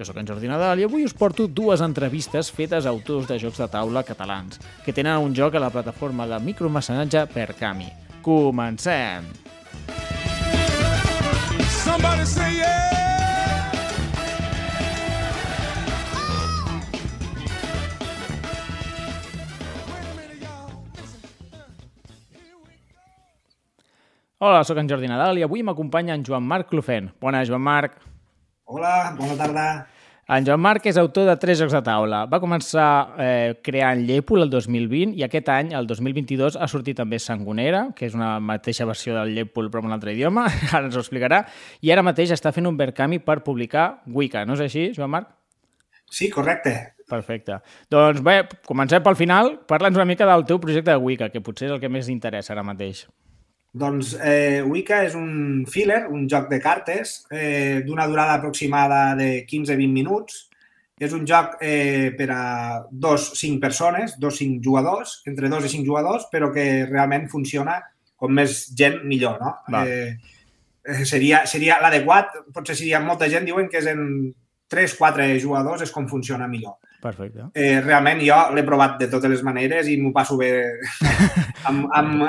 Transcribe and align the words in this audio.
Jo 0.00 0.06
sóc 0.08 0.16
en 0.16 0.24
Jordi 0.24 0.48
Nadal 0.48 0.80
i 0.80 0.84
avui 0.86 1.02
us 1.04 1.12
porto 1.12 1.44
dues 1.44 1.82
entrevistes 1.84 2.48
fetes 2.56 2.86
a 2.86 2.88
autors 2.88 3.26
de 3.28 3.36
jocs 3.36 3.58
de 3.60 3.66
taula 3.68 4.00
catalans 4.00 4.56
que 4.80 4.94
tenen 4.96 5.20
un 5.20 5.34
joc 5.36 5.58
a 5.58 5.60
la 5.60 5.68
plataforma 5.68 6.24
de 6.24 6.38
micromecenatge 6.40 7.26
per 7.34 7.52
Cami. 7.52 7.90
Comencem! 8.24 9.28
Somebody 11.84 12.24
say 12.24 12.56
yeah. 12.56 12.80
Hola, 24.40 24.64
sóc 24.64 24.78
en 24.80 24.88
Jordi 24.88 25.04
Nadal 25.12 25.36
i 25.36 25.42
avui 25.44 25.60
m'acompanya 25.60 26.14
en 26.16 26.24
Joan 26.24 26.46
Marc 26.48 26.70
Clofen. 26.72 27.12
Bona, 27.20 27.44
Joan 27.44 27.60
Marc. 27.60 28.00
Hola, 28.70 29.16
bona 29.18 29.34
tarda. 29.34 29.62
En 30.30 30.44
Joan 30.46 30.60
Marc 30.62 30.84
és 30.86 30.98
autor 31.00 31.24
de 31.26 31.32
tres 31.42 31.58
jocs 31.58 31.72
de 31.74 31.80
taula. 31.82 32.20
Va 32.30 32.38
començar 32.38 32.84
eh, 33.18 33.56
creant 33.66 34.04
Llépol 34.06 34.44
el 34.44 34.52
2020 34.52 35.16
i 35.18 35.24
aquest 35.26 35.48
any, 35.50 35.72
el 35.74 35.88
2022, 35.90 36.54
ha 36.54 36.68
sortit 36.70 37.00
també 37.00 37.18
Sangonera, 37.18 37.88
que 37.98 38.06
és 38.06 38.14
una 38.14 38.36
mateixa 38.38 38.86
versió 38.86 39.16
del 39.16 39.32
Llépol 39.34 39.72
però 39.72 39.82
en 39.82 39.88
un 39.90 39.96
altre 39.96 40.14
idioma, 40.14 40.44
ara 40.70 40.84
ens 40.86 40.94
ho 40.94 41.02
explicarà, 41.02 41.40
i 41.82 41.90
ara 41.90 42.04
mateix 42.06 42.30
està 42.36 42.52
fent 42.54 42.70
un 42.70 42.78
Verkami 42.78 43.18
per 43.26 43.40
publicar 43.42 43.88
Wicca. 44.06 44.44
No 44.46 44.54
és 44.54 44.62
així, 44.68 44.92
Joan 44.94 45.10
Marc? 45.16 45.32
Sí, 46.06 46.30
correcte. 46.30 46.76
Perfecte. 47.10 47.58
Doncs 47.90 48.22
bé, 48.22 48.44
comencem 48.70 49.02
pel 49.02 49.18
final. 49.18 49.56
Parla'ns 49.66 49.98
una 49.98 50.06
mica 50.06 50.30
del 50.30 50.46
teu 50.46 50.62
projecte 50.62 50.94
de 50.94 51.02
Wicca, 51.02 51.32
que 51.34 51.42
potser 51.42 51.66
és 51.66 51.74
el 51.74 51.82
que 51.82 51.90
més 51.90 52.06
interessa 52.06 52.54
ara 52.54 52.62
mateix. 52.62 53.08
Doncs 53.72 54.16
eh, 54.18 54.62
Wicca 54.66 55.04
és 55.06 55.14
un 55.14 55.64
filler, 55.70 56.02
un 56.10 56.26
joc 56.30 56.48
de 56.50 56.58
cartes, 56.62 57.20
eh, 57.30 57.82
d'una 57.86 58.08
durada 58.10 58.34
aproximada 58.34 59.14
de 59.14 59.44
15-20 59.46 59.92
minuts. 59.94 60.46
És 61.00 61.14
un 61.16 61.22
joc 61.24 61.54
eh, 61.64 62.10
per 62.18 62.26
a 62.34 62.42
dos, 62.90 63.30
cinc 63.38 63.62
persones, 63.62 64.18
dos, 64.20 64.36
cinc 64.36 64.60
jugadors, 64.64 65.20
entre 65.30 65.48
dos 65.48 65.64
i 65.64 65.70
cinc 65.72 65.86
jugadors, 65.86 66.26
però 66.32 66.50
que 66.52 66.84
realment 66.90 67.24
funciona 67.30 67.78
com 68.20 68.34
més 68.36 68.66
gent 68.76 69.00
millor, 69.08 69.38
no? 69.40 69.54
Va. 69.72 69.86
Eh, 69.88 70.18
eh, 70.84 71.04
seria 71.08 71.46
seria 71.48 71.78
l'adequat, 71.80 72.36
potser 72.52 72.76
seria 72.76 73.00
molta 73.00 73.30
gent 73.32 73.48
diuen 73.48 73.70
que 73.72 73.80
és 73.80 73.88
en 73.88 74.02
3-4 74.70 75.30
jugadors 75.40 75.86
és 75.86 75.94
com 75.94 76.10
funciona 76.10 76.50
millor. 76.50 76.76
Perfecte. 77.00 77.46
Eh, 77.54 77.80
realment 77.80 78.20
jo 78.20 78.36
l'he 78.54 78.62
provat 78.66 78.98
de 79.00 79.06
totes 79.08 79.30
les 79.32 79.42
maneres 79.46 79.88
i 79.88 79.96
m'ho 80.00 80.12
passo 80.12 80.36
bé 80.36 80.50
amb, 81.68 81.86
amb, 81.96 82.24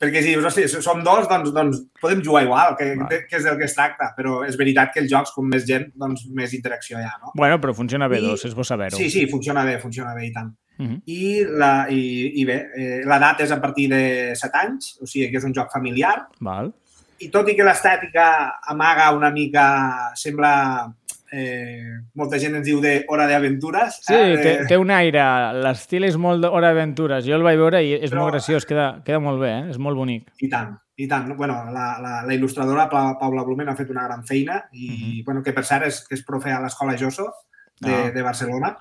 perquè 0.00 0.22
si 0.22 0.32
dius, 0.34 0.44
hosti, 0.48 0.66
som 0.82 1.02
dos, 1.06 1.28
doncs, 1.30 1.52
doncs 1.54 1.82
podem 2.02 2.22
jugar 2.24 2.42
igual, 2.46 2.74
que, 2.78 2.92
Va. 2.98 3.08
que 3.08 3.38
és 3.38 3.44
del 3.46 3.58
que 3.60 3.68
es 3.68 3.74
tracta, 3.76 4.12
però 4.16 4.40
és 4.46 4.58
veritat 4.58 4.92
que 4.94 5.02
els 5.04 5.10
jocs, 5.12 5.32
com 5.36 5.46
més 5.48 5.66
gent, 5.68 5.88
doncs 5.94 6.26
més 6.34 6.54
interacció 6.58 6.98
hi 6.98 7.06
ha, 7.06 7.14
no? 7.22 7.32
Bueno, 7.38 7.60
però 7.62 7.74
funciona 7.74 8.08
bé, 8.10 8.18
I- 8.20 8.26
dos, 8.32 8.44
és 8.48 8.54
bo 8.54 8.64
saber-ho. 8.66 8.96
Sí, 8.98 9.10
sí, 9.10 9.26
funciona 9.30 9.64
bé, 9.64 9.78
funciona 9.82 10.14
bé 10.14 10.26
i 10.26 10.32
tant. 10.34 10.50
Mhm. 10.78 10.98
I, 11.08 11.20
la, 11.56 11.70
i, 11.88 12.02
i 12.42 12.44
bé, 12.44 12.56
eh, 12.76 12.98
l'edat 13.08 13.40
és 13.46 13.52
a 13.54 13.60
partir 13.62 13.86
de 13.88 14.02
7 14.36 14.58
anys, 14.60 14.90
o 15.00 15.06
sigui 15.08 15.30
que 15.32 15.38
és 15.40 15.46
un 15.48 15.54
joc 15.56 15.70
familiar, 15.72 16.26
Val. 16.44 16.68
i 17.24 17.30
tot 17.32 17.48
i 17.48 17.54
que 17.56 17.64
l'estètica 17.64 18.26
amaga 18.68 19.10
una 19.16 19.30
mica, 19.30 20.12
sembla... 20.14 20.52
Eh, 21.32 21.98
molta 22.14 22.38
gent 22.38 22.54
ens 22.54 22.64
diu 22.66 22.80
de 22.80 23.04
Hora 23.08 23.26
d'Aventures. 23.26 23.98
Sí, 24.06 24.14
eh, 24.14 24.36
té, 24.42 24.52
té 24.68 24.76
un 24.78 24.90
aire, 24.94 25.22
l'estil 25.62 26.04
és 26.04 26.16
molt 26.16 26.42
d'Hora 26.44 26.68
d'Aventures. 26.72 27.24
Jo 27.26 27.34
el 27.36 27.42
vaig 27.42 27.58
veure 27.58 27.82
i 27.82 27.94
és 27.98 28.10
Però- 28.12 28.22
molt 28.22 28.32
graciós, 28.36 28.66
queda, 28.66 29.02
queda 29.04 29.18
molt 29.20 29.40
bé, 29.42 29.50
eh? 29.58 29.70
és 29.70 29.78
molt 29.78 29.96
bonic. 29.98 30.30
I 30.40 30.48
tant, 30.48 30.76
i 30.96 31.08
tant. 31.08 31.32
Bueno, 31.36 31.64
la, 31.72 31.98
la, 32.00 32.22
la 32.26 32.34
il·lustradora 32.34 32.88
Pa- 32.88 33.18
Paula 33.18 33.42
Blumen 33.42 33.68
ha 33.68 33.76
fet 33.76 33.90
una 33.90 34.04
gran 34.06 34.24
feina 34.24 34.62
i, 34.72 35.22
bueno, 35.26 35.42
que 35.42 35.52
per 35.52 35.64
cert 35.64 35.86
és, 35.86 36.04
que 36.06 36.14
és 36.14 36.22
profe 36.24 36.52
a 36.52 36.60
l'Escola 36.62 36.96
Joso 36.96 37.32
de, 37.80 37.92
Ah. 37.92 38.10
de 38.14 38.22
Barcelona. 38.22 38.76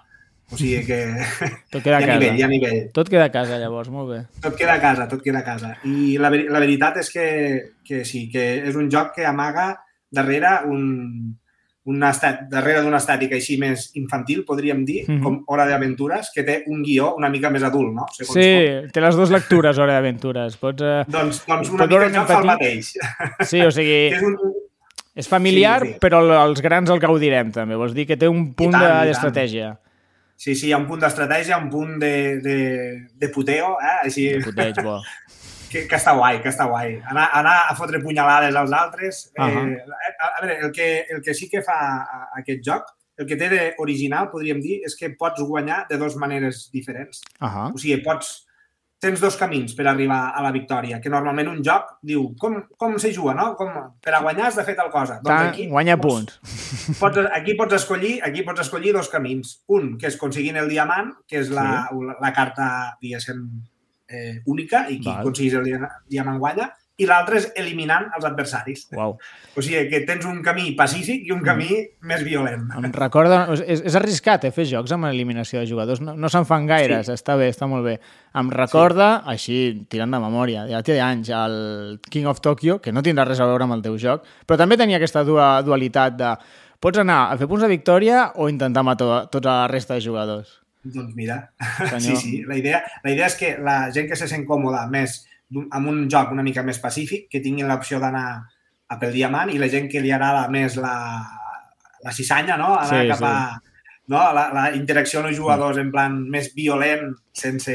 O 0.51 0.55
sigui 0.59 0.85
que 0.85 0.99
Tot 1.73 1.81
queda 1.81 1.97
a 1.97 2.01
hi 2.01 2.03
ha 2.03 2.07
casa. 2.07 2.19
nivell, 2.19 2.37
hi 2.37 2.43
ha 2.43 2.47
nivell. 2.47 2.91
Tot 2.93 3.09
queda 3.09 3.23
a 3.25 3.31
casa, 3.33 3.57
llavors, 3.57 3.89
molt 3.89 4.11
bé. 4.11 4.19
Tot 4.43 4.53
queda 4.55 4.75
a 4.75 4.79
casa, 4.79 5.07
tot 5.09 5.23
queda 5.25 5.39
a 5.39 5.43
casa. 5.43 5.71
I 5.89 6.19
la, 6.21 6.29
la 6.29 6.59
veritat 6.61 6.97
és 7.01 7.09
que, 7.09 7.25
que 7.83 8.03
sí, 8.05 8.29
que 8.29 8.43
és 8.69 8.75
un 8.77 8.91
joc 8.93 9.15
que 9.15 9.25
amaga 9.25 9.71
darrere 10.13 10.59
un, 10.69 11.39
un 11.85 12.01
estat, 12.03 12.47
darrere 12.49 12.81
d'una 12.81 12.97
estètica 12.97 13.35
així 13.37 13.59
més 13.61 13.91
infantil, 13.95 14.43
podríem 14.45 14.83
dir, 14.85 15.03
Mhm. 15.07 15.21
com 15.21 15.43
Hora 15.47 15.67
d'Aventures, 15.69 16.31
que 16.33 16.41
té 16.43 16.63
un 16.67 16.81
guió 16.83 17.13
una 17.15 17.29
mica 17.29 17.51
més 17.53 17.61
adult, 17.63 17.93
no? 17.93 18.05
Segons 18.11 18.33
com. 18.33 18.41
Sí, 18.41 18.91
té 18.91 19.01
les 19.01 19.15
dues 19.15 19.29
lectures, 19.29 19.77
Hora 19.77 19.93
d'Aventures. 19.93 20.57
Pots... 20.57 20.81
Eh... 20.81 21.03
Doncs, 21.07 21.43
doncs 21.45 21.69
una 21.69 21.85
mica 21.87 22.09
joc 22.09 22.27
fa 22.27 22.39
el 22.39 22.45
mateix. 22.45 22.93
Sí, 23.51 23.61
o 23.61 23.69
sigui, 23.71 23.99
és 24.17 24.21
un, 24.23 24.35
és 25.15 25.27
familiar, 25.29 25.81
Sí, 25.85 25.93
sí. 25.93 25.99
però 26.01 26.23
els 26.43 26.61
grans 26.61 26.89
el 26.89 26.99
gaudirem, 26.99 27.51
també. 27.51 27.75
Vols 27.75 27.93
dir 27.93 28.07
que 28.09 28.17
té 28.17 28.27
un 28.27 28.53
punt 28.53 28.73
d'estratègia. 28.73 29.75
Sí, 30.35 30.55
sí, 30.55 30.67
hi 30.67 30.73
ha 30.73 30.77
un 30.81 30.87
punt 30.89 30.99
d'estratègia, 30.99 31.57
un 31.61 31.69
punt 31.69 31.99
de, 32.01 32.39
de, 32.43 32.57
de 33.15 33.29
puteo, 33.29 33.77
eh? 33.79 33.93
Així, 34.09 34.25
De 34.33 34.41
puteig, 34.43 34.81
bo. 34.83 34.97
que, 35.71 35.85
que 35.87 35.95
està 35.97 36.13
guai, 36.17 36.41
que 36.43 36.49
està 36.51 36.67
guai. 36.69 36.97
Anar, 37.11 37.29
anar 37.41 37.55
a 37.69 37.75
fotre 37.75 37.99
punyalades 38.03 38.55
als 38.55 38.71
altres. 38.75 39.23
Eh, 39.35 39.41
Ahà. 39.41 39.65
a, 39.65 40.29
a 40.31 40.41
veure, 40.45 40.59
el 40.67 40.71
que, 40.75 40.89
el 41.09 41.21
que 41.25 41.33
sí 41.37 41.49
que 41.51 41.63
fa 41.65 41.77
aquest 42.39 42.63
joc, 42.65 42.89
el 43.17 43.27
que 43.29 43.37
té 43.39 43.47
d'original, 43.51 44.27
podríem 44.31 44.59
dir, 44.63 44.81
és 44.85 44.95
que 44.99 45.13
pots 45.15 45.39
guanyar 45.47 45.85
de 45.89 45.97
dues 46.01 46.17
maneres 46.19 46.65
diferents. 46.73 47.23
Ahà. 47.39 47.69
O 47.73 47.77
sigui, 47.79 48.01
pots... 48.03 48.41
Tens 49.05 49.19
dos 49.19 49.35
camins 49.37 49.73
per 49.75 49.83
arribar 49.91 50.31
a 50.33 50.41
la 50.41 50.49
victòria, 50.55 51.01
que 51.03 51.11
normalment 51.11 51.49
un 51.51 51.57
joc 51.61 51.89
diu 52.01 52.29
com, 52.39 52.55
com 52.79 52.93
se 52.97 53.11
juga, 53.13 53.33
no? 53.37 53.49
Com, 53.59 53.69
per 54.01 54.13
a 54.15 54.21
guanyar 54.23 54.47
has 54.47 54.55
de 54.57 54.63
fer 54.65 54.73
tal 54.79 54.87
cosa. 54.89 55.17
Doncs 55.21 55.49
aquí 55.51 55.65
guanya 55.69 55.97
pots- 55.99 56.39
punts. 56.39 56.95
pots, 57.01 57.19
aquí 57.35 57.53
pots 57.59 57.75
escollir 57.75 58.13
aquí 58.23 58.41
pots 58.47 58.63
escollir 58.63 58.93
dos 58.95 59.11
camins. 59.11 59.51
Un, 59.67 59.97
que 59.99 60.07
és 60.07 60.15
aconseguint 60.15 60.57
el 60.63 60.71
diamant, 60.71 61.11
que 61.27 61.43
és 61.43 61.51
la, 61.53 61.67
la, 61.91 62.15
la 62.23 62.31
carta, 62.33 62.69
diguéssim, 63.03 63.43
eh, 64.09 64.41
única, 64.45 64.85
i 64.89 64.99
qui 64.99 65.07
Val. 65.09 65.21
aconseguís 65.21 65.53
el 65.53 65.63
dia- 65.63 65.89
diamant 66.09 66.39
guanya, 66.39 66.71
i 66.97 67.03
l'altre 67.05 67.35
és 67.41 67.49
eliminant 67.59 68.05
els 68.15 68.23
adversaris. 68.23 68.85
Uau. 68.95 69.17
O 69.57 69.61
sigui, 69.61 69.89
que 69.89 69.99
tens 70.07 70.23
un 70.25 70.37
camí 70.41 70.69
pacífic 70.77 71.25
i 71.27 71.31
un 71.35 71.41
camí 71.43 71.67
més 72.07 72.23
violent. 72.23 72.69
Em 72.77 72.93
recorda... 72.95 73.49
És, 73.67 73.81
és 73.83 73.95
arriscat, 73.99 74.45
eh, 74.47 74.51
fer 74.55 74.63
jocs 74.69 74.93
amb 74.95 75.03
eliminació 75.09 75.59
de 75.59 75.67
jugadors. 75.67 75.99
No, 75.99 76.13
no 76.15 76.29
se'n 76.31 76.45
fan 76.47 76.65
gaires, 76.65 77.07
Sí. 77.07 77.11
està 77.11 77.35
bé, 77.35 77.49
està 77.51 77.67
molt 77.67 77.83
bé. 77.83 77.99
Em 78.33 78.49
recorda, 78.49 79.23
així, 79.27 79.85
tirant 79.89 80.11
de 80.15 80.19
memòria, 80.23 80.63
ja 80.71 80.81
té 80.87 81.01
anys, 81.01 81.29
el 81.35 81.99
King 82.09 82.27
of 82.31 82.39
Tokyo, 82.39 82.79
que 82.79 82.93
no 82.95 83.03
tindrà 83.03 83.25
res 83.27 83.41
a 83.43 83.45
veure 83.51 83.67
amb 83.67 83.73
el 83.75 83.81
teu 83.83 83.97
joc, 83.99 84.23
però 84.47 84.55
també 84.57 84.77
tenia 84.77 84.95
aquesta 84.95 85.25
dua, 85.27 85.61
dualitat 85.67 86.15
de 86.15 86.31
pots 86.79 86.99
anar 87.03 87.25
a 87.33 87.35
fer 87.37 87.47
punts 87.51 87.63
de 87.63 87.67
victòria 87.75 88.31
o 88.35 88.47
intentar 88.47 88.83
matar 88.87 89.25
tota 89.31 89.49
la 89.63 89.67
resta 89.67 89.95
de 89.95 90.01
jugadors. 90.01 90.61
Doncs 90.85 91.15
mira, 91.17 91.39
Senyor. 91.89 91.99
sí, 92.01 92.15
sí. 92.21 92.43
La 92.45 92.57
idea, 92.57 92.83
la 93.03 93.11
idea 93.11 93.25
és 93.31 93.35
que 93.39 93.55
la 93.57 93.89
gent 93.91 94.07
que 94.11 94.15
se 94.19 94.27
sent 94.29 94.45
còmoda 94.45 94.85
més 94.91 95.23
d'un- 95.49 95.67
amb 95.73 95.89
un 95.89 96.03
joc 96.09 96.31
una 96.31 96.43
mica 96.45 96.63
més 96.63 96.77
pacífic, 96.79 97.27
que 97.29 97.41
tinguin 97.41 97.67
l'opció 97.69 97.99
d'anar 97.99 98.27
a 98.87 98.99
pel 99.01 99.13
diamant 99.13 99.49
i 99.49 99.57
la 99.57 99.67
gent 99.69 99.87
que 99.89 100.01
li 100.01 100.11
agrada 100.13 100.47
més 100.53 100.75
la, 100.77 100.93
la 102.05 102.11
cisanya, 102.13 102.57
no? 102.61 102.75
Anar 102.77 103.01
Sí, 103.01 103.07
cap 103.09 103.17
sí. 103.17 103.25
a 103.25 103.61
no? 104.13 104.19
la, 104.37 104.43
la 104.53 104.65
interacció 104.77 105.19
amb 105.23 105.31
els 105.31 105.37
jugadors 105.39 105.79
en 105.81 105.89
plan 105.91 106.19
més 106.29 106.51
violent, 106.53 107.15
sense... 107.33 107.73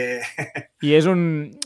I 0.87 0.93
és 0.95 1.09
un, 1.11 1.25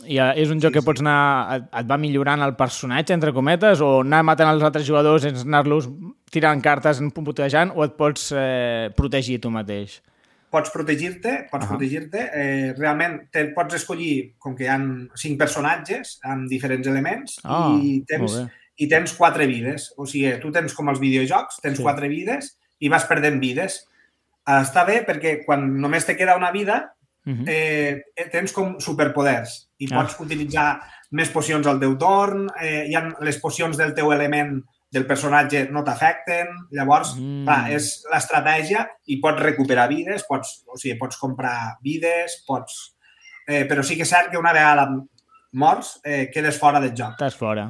i 0.09 0.17
eh, 0.17 0.31
és 0.41 0.49
un 0.49 0.57
joc 0.63 0.73
Sí, 0.73 0.79
que 0.79 0.85
pots 0.87 1.03
anar... 1.05 1.19
Et, 1.59 1.67
et 1.83 1.85
va 1.91 1.99
millorant 2.01 2.41
el 2.41 2.55
personatge, 2.57 3.13
entre 3.13 3.31
cometes, 3.37 3.79
o 3.85 3.99
anar 4.01 4.23
matant 4.25 4.49
els 4.55 4.65
altres 4.65 4.87
jugadors 4.89 5.29
anar-los 5.29 5.91
tirant 6.33 6.59
cartes, 6.65 7.03
putejant, 7.13 7.71
o 7.77 7.85
et 7.85 7.93
pots 8.01 8.31
eh, 8.33 8.89
protegir 8.97 9.37
tu 9.45 9.53
mateix? 9.53 9.99
Pots 10.55 10.71
protegir-te, 10.71 11.31
pots 11.51 11.65
Ahà. 11.65 11.73
protegir-te. 11.73 12.21
Eh, 12.31 12.73
realment 12.77 13.17
te 13.33 13.41
pots 13.51 13.75
escollir, 13.75 14.35
com 14.39 14.55
que 14.55 14.63
hi 14.63 14.69
ha 14.71 14.77
cinc 15.19 15.37
personatges 15.41 16.13
amb 16.23 16.47
diferents 16.47 16.87
elements, 16.87 17.39
Ah, 17.43 17.73
i 17.75 17.97
tens, 18.07 18.21
molt 18.31 18.45
bé. 18.45 18.61
i 18.77 18.87
tens 18.87 19.13
quatre 19.17 19.47
vides. 19.51 19.89
O 19.97 20.05
sigui, 20.07 20.31
tu 20.39 20.51
tens 20.55 20.73
com 20.73 20.87
els 20.93 21.01
videojocs, 21.01 21.59
tens 21.61 21.77
Sí. 21.77 21.83
quatre 21.83 22.07
vides 22.07 22.57
i 22.79 22.87
vas 22.89 23.03
perdent 23.05 23.41
vides. 23.41 23.81
Està 24.47 24.85
bé 24.87 25.05
perquè 25.05 25.43
quan 25.45 25.67
només 25.81 26.05
te 26.05 26.15
queda 26.15 26.37
una 26.37 26.51
vida, 26.51 26.93
Mhm. 27.25 27.45
eh, 27.47 28.03
eh, 28.15 28.29
tens 28.31 28.53
com 28.53 28.79
superpoders 28.79 29.69
i 29.79 29.87
Ah. 29.91 29.97
pots 30.03 30.19
utilitzar 30.19 30.79
més 31.11 31.29
pocions 31.29 31.65
al 31.67 31.79
teu 31.79 31.97
torn, 31.97 32.47
eh, 32.61 32.85
hi 32.87 32.95
ha 32.95 33.13
les 33.21 33.39
pocions 33.39 33.75
del 33.75 33.93
teu 33.93 34.11
element 34.13 34.63
del 34.95 35.05
personatge 35.05 35.65
no 35.75 35.83
t'afecten. 35.83 36.47
Llavors, 36.71 37.15
Mm. 37.19 37.41
mm. 37.41 37.45
clar, 37.45 37.71
és 37.75 37.89
l'estratègia 38.11 38.85
i 39.11 39.19
pots 39.21 39.41
recuperar 39.43 39.89
vides, 39.91 40.23
pots, 40.27 40.61
o 40.71 40.77
sigui, 40.79 40.97
pots 40.97 41.17
comprar 41.21 41.77
vides, 41.83 42.39
pots... 42.47 42.95
Eh, 43.47 43.65
però 43.69 43.83
sí 43.85 43.93
que 43.99 44.01
és 44.07 44.09
cert 44.09 44.31
que 44.31 44.39
una 44.41 44.53
vegada 44.55 44.87
morts, 45.53 45.99
eh, 46.03 46.29
quedes 46.33 46.57
fora 46.57 46.79
del 46.81 46.95
joc. 46.97 47.13
Estàs 47.19 47.35
fora. 47.37 47.67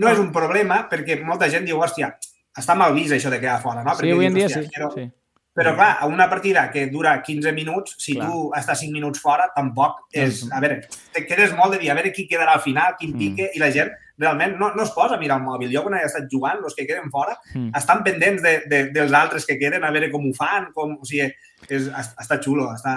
No 0.00 0.08
és 0.08 0.18
un 0.20 0.30
problema 0.32 0.84
perquè 0.88 1.18
molta 1.24 1.48
gent 1.52 1.66
diu, 1.66 1.80
hòstia, 1.82 2.12
està 2.56 2.76
mal 2.78 2.94
vist 2.94 3.12
això 3.12 3.28
de 3.32 3.40
quedar 3.40 3.58
fora, 3.60 3.82
no? 3.84 3.90
Sí, 3.96 4.02
Perquè 4.04 4.12
avui 4.14 4.26
en 4.26 4.34
dia 4.34 4.48
sí. 4.48 4.60
"Hòstia, 4.60 4.78
Però, 4.78 4.92
sí. 4.94 5.10
però 5.52 5.74
clar, 5.74 5.96
a 6.00 6.06
una 6.06 6.28
partida 6.30 6.70
que 6.70 6.86
dura 6.86 7.20
15 7.22 7.52
minuts, 7.52 7.96
si 7.98 8.14
Clar. 8.14 8.28
tu 8.30 8.52
estàs 8.56 8.78
5 8.80 8.92
minuts 8.92 9.20
fora, 9.20 9.50
tampoc 9.54 10.06
és... 10.12 10.46
A 10.52 10.60
veure, 10.60 10.80
te 11.12 11.26
quedes 11.26 11.52
molt 11.56 11.72
de 11.74 11.78
dir, 11.80 11.90
a 11.90 11.94
veure 11.94 12.12
qui 12.12 12.26
quedarà 12.28 12.54
al 12.54 12.60
final, 12.60 12.94
quin 12.98 13.12
Mm. 13.14 13.18
pique, 13.18 13.50
i 13.54 13.58
la 13.58 13.70
gent 13.70 13.90
realment 14.20 14.56
no, 14.60 14.70
no 14.76 14.84
es 14.84 14.90
posa 14.94 15.16
a 15.16 15.20
mirar 15.20 15.38
el 15.40 15.46
mòbil. 15.46 15.72
Jo 15.72 15.82
quan 15.82 15.96
he 15.98 16.04
estat 16.04 16.28
jugant, 16.30 16.60
els 16.64 16.76
que 16.76 16.86
queden 16.86 17.10
fora, 17.10 17.38
Mm. 17.54 17.72
estan 17.74 18.04
pendents 18.04 18.42
de, 18.42 18.52
de, 18.70 18.80
dels 18.94 19.12
altres 19.12 19.46
que 19.46 19.58
queden, 19.58 19.82
a 19.84 19.90
veure 19.90 20.10
com 20.12 20.28
ho 20.28 20.32
fan, 20.36 20.70
com, 20.76 20.98
o 21.00 21.04
sigui, 21.08 21.30
és, 21.68 21.88
està 21.90 22.38
xulo, 22.42 22.70
està... 22.74 22.96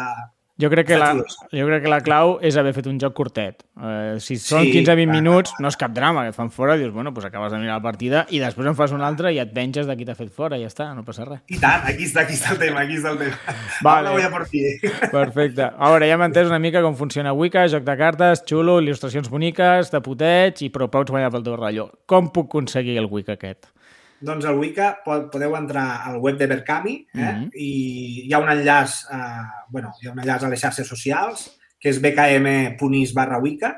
Jo 0.61 0.69
crec, 0.69 0.85
que 0.85 0.97
la, 1.01 1.07
jo 1.17 1.63
crec 1.65 1.81
que 1.81 1.89
la 1.89 1.97
clau 2.05 2.35
és 2.45 2.53
haver 2.61 2.75
fet 2.75 2.85
un 2.85 3.00
joc 3.01 3.15
curtet. 3.17 3.63
Eh, 3.73 4.19
si 4.21 4.35
són 4.38 4.61
Sí, 4.67 4.69
15-20 4.75 4.85
clar, 4.85 4.95
minuts, 5.09 5.53
no 5.57 5.71
és 5.71 5.77
cap 5.81 5.95
drama, 5.95 6.21
que 6.27 6.29
et 6.29 6.38
fan 6.38 6.51
fora, 6.53 6.75
dius, 6.77 6.91
bueno, 6.94 7.09
pues 7.11 7.25
acabes 7.25 7.51
de 7.51 7.57
mirar 7.57 7.79
la 7.79 7.81
partida 7.81 8.21
i 8.29 8.38
després 8.38 8.69
en 8.69 8.77
fas 8.77 8.94
una 8.94 9.07
altra 9.09 9.31
i 9.33 9.39
et 9.41 9.50
venges 9.55 9.89
de 9.89 9.95
qui 9.97 10.05
t'ha 10.05 10.13
fet 10.13 10.29
fora, 10.29 10.59
i 10.61 10.61
ja 10.61 10.69
està, 10.69 10.91
no 10.94 11.01
passa 11.07 11.25
res. 11.25 11.41
I 11.50 11.57
tant, 11.57 11.81
aquí 11.89 12.05
està, 12.05 12.21
aquí 12.27 12.38
està 12.38 12.53
el 12.53 12.61
tema, 12.61 12.85
aquí 12.85 13.00
està 13.01 13.15
el 13.15 13.19
tema. 13.23 13.41
Vale. 13.81 14.11
Vale. 14.11 14.13
voy 14.13 14.21
a 14.21 14.29
por 14.29 14.45
ti. 14.45 14.61
Perfecte. 15.17 15.71
A 15.73 15.89
veure, 15.89 16.05
ja 16.11 16.19
hem 16.19 16.27
entès 16.29 16.47
una 16.53 16.61
mica 16.61 16.85
com 16.85 16.94
funciona 17.01 17.33
Wicca, 17.33 17.65
joc 17.73 17.89
de 17.89 17.97
cartes, 17.97 18.45
xulo, 18.45 18.77
il·lustracions 18.83 19.33
boniques, 19.33 19.89
de 19.89 20.03
puteig 20.05 20.61
i 20.67 20.69
però 20.69 20.85
pots 20.94 21.09
guanyar 21.09 21.33
pel 21.33 21.50
teu 21.50 21.57
rotllo. 21.57 21.89
Com 22.05 22.29
puc 22.29 22.53
aconseguir 22.53 23.00
el 23.01 23.09
Wicca 23.09 23.39
aquest? 23.41 23.73
Doncs 24.23 24.45
al 24.47 24.57
Wicca 24.59 24.93
po- 25.03 25.27
podeu 25.31 25.55
entrar 25.59 25.85
al 26.07 26.17
web 26.23 26.37
de 26.39 26.47
Berkami 26.47 26.95
eh? 27.13 27.19
Mhm. 27.19 27.49
i 27.59 27.71
hi 28.27 28.33
ha 28.33 28.39
un 28.39 28.49
enllaç, 28.49 29.01
a, 29.11 29.19
bueno, 29.69 29.91
hi 30.01 30.07
ha 30.07 30.13
un 30.13 30.19
enllaç 30.23 30.43
a 30.43 30.49
les 30.51 30.61
xarxes 30.63 30.87
socials 30.87 31.49
que 31.79 31.89
és 31.91 31.99
bkm.is 31.99 33.11
barra 33.13 33.39
Wicca 33.43 33.73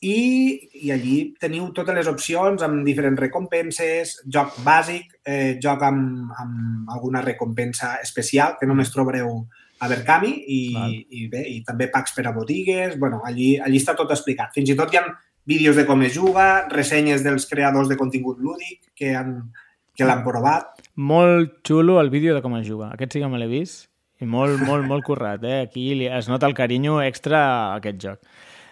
i, 0.00 0.58
i 0.82 0.90
allí 0.94 1.34
teniu 1.42 1.72
totes 1.74 1.94
les 1.96 2.06
opcions 2.10 2.62
amb 2.62 2.84
diferents 2.86 3.18
recompenses, 3.18 4.12
joc 4.30 4.58
bàsic, 4.66 5.16
eh, 5.26 5.56
joc 5.62 5.82
amb, 5.82 6.30
amb 6.38 6.90
alguna 6.94 7.22
recompensa 7.24 7.96
especial 8.02 8.54
que 8.60 8.66
només 8.66 8.92
trobareu 8.94 9.40
a 9.80 9.88
Berkami 9.90 10.30
i, 10.46 10.60
Val. 10.74 10.94
i 11.10 11.24
bé, 11.30 11.42
i 11.50 11.62
també 11.66 11.88
packs 11.90 12.14
per 12.14 12.26
a 12.26 12.34
botigues, 12.34 12.98
bueno, 12.98 13.22
allí, 13.26 13.56
allí 13.58 13.78
està 13.78 13.94
tot 13.98 14.10
explicat. 14.14 14.50
Fins 14.54 14.70
i 14.70 14.76
tot 14.78 14.94
hi 14.94 14.98
ha 14.98 15.04
vídeos 15.48 15.76
de 15.78 15.86
com 15.86 16.02
es 16.06 16.14
juga, 16.14 16.66
ressenyes 16.70 17.22
dels 17.24 17.46
creadors 17.50 17.88
de 17.88 17.96
contingut 17.96 18.38
lúdic 18.42 18.90
que 18.94 19.14
han 19.16 19.50
que 19.98 20.06
l'han 20.06 20.22
provat. 20.22 20.78
Molt 20.94 21.58
xulo 21.66 21.98
el 22.00 22.10
vídeo 22.10 22.34
de 22.36 22.42
com 22.42 22.54
es 22.58 22.66
juga. 22.68 22.92
Aquest 22.94 23.16
sí 23.16 23.22
que 23.22 23.30
me 23.30 23.40
l'he 23.40 23.50
vist 23.50 23.88
i 24.22 24.26
molt, 24.26 24.62
molt, 24.66 24.86
molt 24.86 25.06
currat. 25.06 25.42
Eh? 25.44 25.62
Aquí 25.66 25.90
es 26.06 26.28
nota 26.30 26.46
el 26.46 26.54
carinyo 26.58 27.00
extra 27.02 27.42
a 27.44 27.78
aquest 27.78 27.98
joc. 28.02 28.20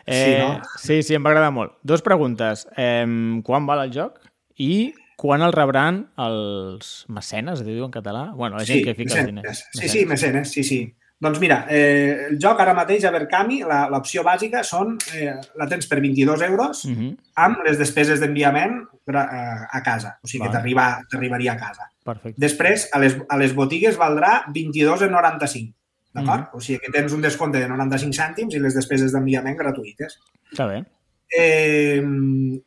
Sí, 0.07 0.37
no? 0.39 0.61
Sí, 0.79 1.01
sí, 1.03 1.17
em 1.19 1.27
va 1.27 1.33
agradar 1.33 1.51
molt. 1.51 1.75
Dos 1.83 2.05
preguntes. 2.07 2.69
Eh, 2.79 3.03
quan 3.47 3.67
val 3.67 3.83
el 3.83 3.93
joc? 3.95 4.21
I 4.63 4.95
quan 5.19 5.43
el 5.43 5.55
rebran 5.55 6.05
els 6.21 6.93
mecenes, 7.11 7.63
es 7.63 7.67
diu 7.67 7.87
en 7.89 7.95
català? 7.95 8.29
Bueno, 8.37 8.61
la 8.61 8.69
gent 8.69 8.85
que 8.87 8.95
fica 8.95 9.19
els 9.19 9.33
diners. 9.33 9.49
mecenes. 9.49 9.65
Sí, 9.81 9.89
sí, 9.89 10.07
mecenes, 10.07 10.53
sí, 10.53 10.63
sí. 10.63 10.81
Doncs 11.19 11.39
mira, 11.41 11.65
eh, 11.71 12.27
el 12.29 12.39
joc 12.39 12.59
ara 12.61 12.75
mateix 12.77 13.05
a 13.09 13.11
Berkami, 13.11 13.63
la- 13.65 13.87
l'opció 13.89 14.23
bàsica 14.23 14.61
són, 14.63 14.99
eh, 15.15 15.33
la 15.57 15.67
tens 15.67 15.87
per 15.89 15.99
22 16.01 16.43
euros 16.43 16.85
Uh 16.85 16.91
-huh. 16.91 17.17
amb 17.37 17.59
les 17.65 17.79
despeses 17.79 18.21
d'enviament 18.21 18.83
gra- 19.07 19.29
eh, 19.33 19.67
a 19.73 19.83
casa. 19.83 20.19
O 20.23 20.27
sigui 20.27 20.43
Val. 20.43 20.51
que 20.51 20.57
t'arriba- 20.59 21.01
t'arribaria 21.09 21.53
a 21.53 21.57
casa. 21.57 21.91
Perfecte. 22.05 22.35
Després, 22.39 22.89
a 22.93 22.99
les, 22.99 23.17
a 23.29 23.37
les 23.39 23.55
botigues 23.55 23.97
valdrà 23.97 24.45
22,95. 24.53 25.75
D'acord? 26.13 26.41
Mhm. 26.41 26.49
O 26.53 26.61
sigui 26.61 26.79
que 26.81 26.93
tens 26.93 27.13
un 27.13 27.21
descompte 27.23 27.59
de 27.61 27.69
95 27.69 28.17
cèntims 28.17 28.55
i 28.55 28.59
les 28.61 28.75
despeses 28.75 29.11
d'enviament 29.13 29.57
gratuïtes. 29.57 30.19
Està 30.53 30.67
bé. 30.67 30.85
Eh, 31.29 32.01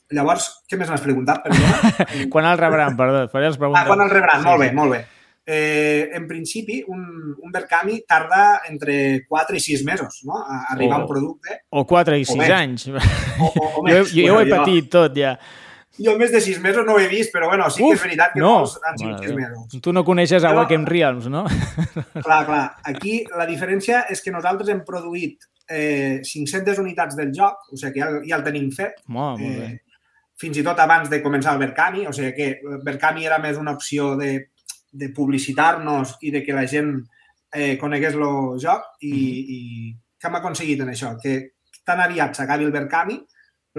llavors, 0.10 0.63
què 0.69 0.78
més 0.78 0.90
m'has 0.90 1.02
preguntat? 1.02 1.42
Perdona? 1.44 1.80
Quan 2.31 2.45
el 2.45 2.57
rebran? 2.57 2.98
Perdó, 2.98 3.28
faré 3.30 3.45
les 3.48 3.57
preguntes. 3.57 3.84
Ah, 3.84 3.88
quan 3.88 4.02
el 4.02 4.10
rebran? 4.10 4.42
Sí, 4.42 4.45
molt 4.48 4.60
bé, 4.60 4.72
molt 4.74 4.92
bé. 4.92 5.06
Eh, 5.51 6.12
en 6.13 6.28
principi, 6.28 6.84
un, 6.88 7.00
un 7.42 7.51
Berkami 7.51 8.04
tarda 8.07 8.62
entre 8.69 9.25
4 9.28 9.56
i 9.57 9.60
6 9.60 9.84
mesos 9.84 10.19
no? 10.30 10.38
a 10.38 10.60
arribar 10.75 11.00
a 11.00 11.00
Oh. 11.00 11.01
un 11.01 11.07
producte. 11.10 11.62
O 11.72 11.88
4 11.88 12.18
i 12.19 12.22
O 12.22 12.25
6 12.25 12.38
més. 12.38 12.51
anys. 12.51 12.86
O, 12.88 12.94
o, 13.48 13.81
o 13.81 13.88
Jo, 13.90 14.04
més. 14.04 14.12
jo, 14.13 14.28
jo 14.28 14.36
ho 14.36 14.42
he 14.42 14.46
Bueno, 14.46 14.60
patit 14.62 14.92
tot, 14.94 15.16
ja. 15.18 15.40
Jo, 16.00 16.13
més 16.22 16.31
de 16.31 16.40
6 16.40 16.60
mesos 16.62 16.86
no 16.86 16.94
ho 16.94 17.00
he 17.01 17.07
vist, 17.10 17.34
però 17.34 17.48
bueno, 17.50 17.66
sí 17.74 17.81
que 17.81 17.96
és 17.98 18.04
veritat 18.04 18.31
que 18.36 18.40
no. 18.40 18.60
han 18.62 18.98
sigut 19.01 19.16
Mare 19.18 19.25
6 19.25 19.31
de 19.31 19.36
Déu. 19.36 19.50
mesos. 19.50 19.81
Tu 19.81 19.92
no 19.98 20.04
coneixes 20.06 20.44
a 20.46 20.51
Però- 20.54 20.62
Wacom 20.62 20.86
Realms, 20.86 21.25
no? 21.34 21.42
Clar, 22.28 22.45
clar. 22.45 22.63
Aquí 22.84 23.24
la 23.36 23.48
diferència 23.50 24.06
és 24.10 24.22
que 24.22 24.31
nosaltres 24.31 24.69
hem 24.69 24.84
produït 24.86 25.44
eh, 25.68 26.22
500 26.24 26.78
unitats 26.86 27.18
del 27.18 27.34
joc, 27.34 27.66
o 27.74 27.75
sigui 27.78 27.98
que 27.98 28.06
ja, 28.06 28.12
ja 28.22 28.38
el 28.38 28.45
tenim 28.45 28.69
fet, 28.72 29.02
Molt, 29.07 29.42
molt 29.42 29.57
bé. 29.60 29.66
eh, 29.66 29.81
fins 30.40 30.62
i 30.62 30.63
tot 30.63 30.80
abans 30.80 31.10
de 31.10 31.19
començar 31.25 31.57
el 31.57 31.60
Berkami, 31.66 32.06
o 32.07 32.13
sigui 32.16 32.31
que 32.38 32.48
Berkami 32.86 33.25
era 33.28 33.38
més 33.44 33.57
una 33.57 33.74
opció 33.75 34.13
de, 34.16 34.52
de 34.91 35.09
publicitar-nos 35.15 36.18
i 36.21 36.31
de 36.31 36.44
que 36.44 36.53
la 36.53 36.65
gent 36.68 36.95
eh, 37.53 37.77
conegués 37.81 38.15
el 38.15 38.59
joc 38.62 38.95
i, 39.01 39.13
i 39.13 39.59
què 40.19 40.27
hem 40.30 40.39
aconseguit 40.39 40.81
en 40.83 40.89
això? 40.94 41.15
Que 41.21 41.36
tan 41.86 42.01
aviat 42.03 42.36
s'acabi 42.36 42.65
el 42.68 42.74
Berkami, 42.75 43.19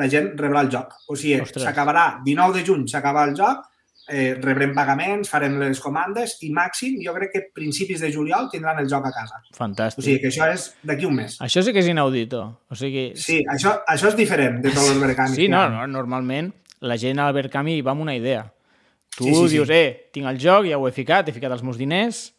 la 0.01 0.07
gent 0.09 0.33
rebrà 0.39 0.63
el 0.65 0.71
joc. 0.71 0.95
O 1.09 1.17
sigui, 1.19 1.41
s'acabarà 1.61 2.21
19 2.25 2.59
de 2.59 2.65
juny, 2.67 2.87
s'acaba 2.89 3.25
el 3.29 3.35
joc, 3.37 3.67
eh, 4.11 4.35
rebrem 4.41 4.73
pagaments, 4.75 5.29
farem 5.31 5.59
les 5.61 5.79
comandes 5.83 6.37
i 6.47 6.51
màxim, 6.55 6.97
jo 7.05 7.13
crec 7.15 7.33
que 7.35 7.43
principis 7.55 8.01
de 8.03 8.11
juliol 8.15 8.49
tindran 8.51 8.79
el 8.83 8.89
joc 8.91 9.07
a 9.07 9.13
casa. 9.15 9.43
Fantàstic. 9.55 10.01
O 10.03 10.07
sigui 10.07 10.21
que 10.23 10.31
això 10.33 10.49
és 10.51 10.71
d'aquí 10.83 11.07
un 11.07 11.19
mes. 11.21 11.37
Això 11.43 11.63
sí 11.63 11.75
que 11.75 11.83
és 11.85 11.91
inaudito. 11.91 12.41
O 12.71 12.79
sigui, 12.79 13.11
Sí, 13.19 13.43
això, 13.51 13.77
això 13.87 14.09
és 14.09 14.17
diferent 14.17 14.63
de 14.63 14.71
tots 14.71 14.89
els 14.95 15.03
Berkami. 15.03 15.35
sí 15.37 15.49
no, 15.49 15.69
no, 15.71 15.87
normalment 15.87 16.53
la 16.81 16.97
gent 16.97 17.19
al 17.21 17.35
Berkami 17.37 17.81
va 17.83 17.93
amb 17.93 18.07
una 18.07 18.17
idea. 18.17 18.47
Tu 19.21 19.29
Sí, 19.29 19.35
sí, 19.37 19.43
sí. 19.51 19.57
dius, 19.59 19.71
eh, 19.77 20.09
tinc 20.15 20.27
el 20.31 20.41
joc, 20.41 20.65
ja 20.71 20.79
ho 20.81 20.89
he 20.89 20.93
ficat, 20.97 21.29
he 21.29 21.37
ficat 21.37 21.53
els 21.53 21.63
meus 21.67 21.77
diners, 21.77 22.31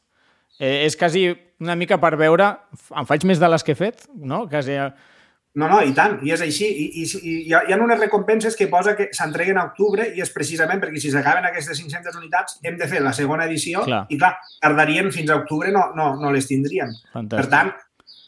eh, 0.60 0.81
és 0.88 0.98
quasi 0.98 1.28
una 1.62 1.75
mica 1.78 2.00
per 2.01 2.16
veure, 2.18 2.51
em 2.98 3.06
faig 3.06 3.24
més 3.30 3.38
de 3.39 3.48
les 3.54 3.63
que 3.63 3.75
he 3.75 3.78
fet, 3.78 4.07
no? 4.18 4.48
Quasi, 4.50 4.74
eh, 4.81 4.89
No, 5.54 5.68
no, 5.68 5.81
i 5.83 5.92
tant, 5.92 6.13
i 6.24 6.31
és 6.31 6.39
així. 6.39 6.63
I, 6.63 6.83
i, 7.01 7.04
i 7.04 7.31
hi, 7.50 7.54
ha, 7.54 7.60
hi 7.68 7.74
ha 7.74 7.78
unes 7.83 8.00
recompenses 8.00 8.56
que 8.56 8.69
posa 8.72 8.94
que 8.95 9.10
s'entreguen 9.12 9.57
a 9.60 9.66
octubre 9.68 10.06
i 10.16 10.22
és 10.24 10.30
precisament 10.31 10.80
perquè 10.80 11.01
si 11.04 11.12
s'acaben 11.12 11.44
aquestes 11.50 11.81
500 11.81 12.16
unitats 12.22 12.56
hem 12.63 12.78
de 12.80 12.88
fer 12.88 13.01
la 13.04 13.12
segona 13.12 13.50
edició 13.50 13.84
Clar. 13.84 14.06
i 14.07 14.18
clar, 14.22 14.30
tardaríem 14.63 15.10
fins 15.12 15.30
a 15.30 15.36
octubre 15.42 15.74
no, 15.75 15.89
no, 15.98 16.13
no 16.22 16.31
les 16.31 16.48
tindríem. 16.48 16.94
fantàstic. 17.12 17.36
Per 17.36 17.50
tant, 17.51 17.74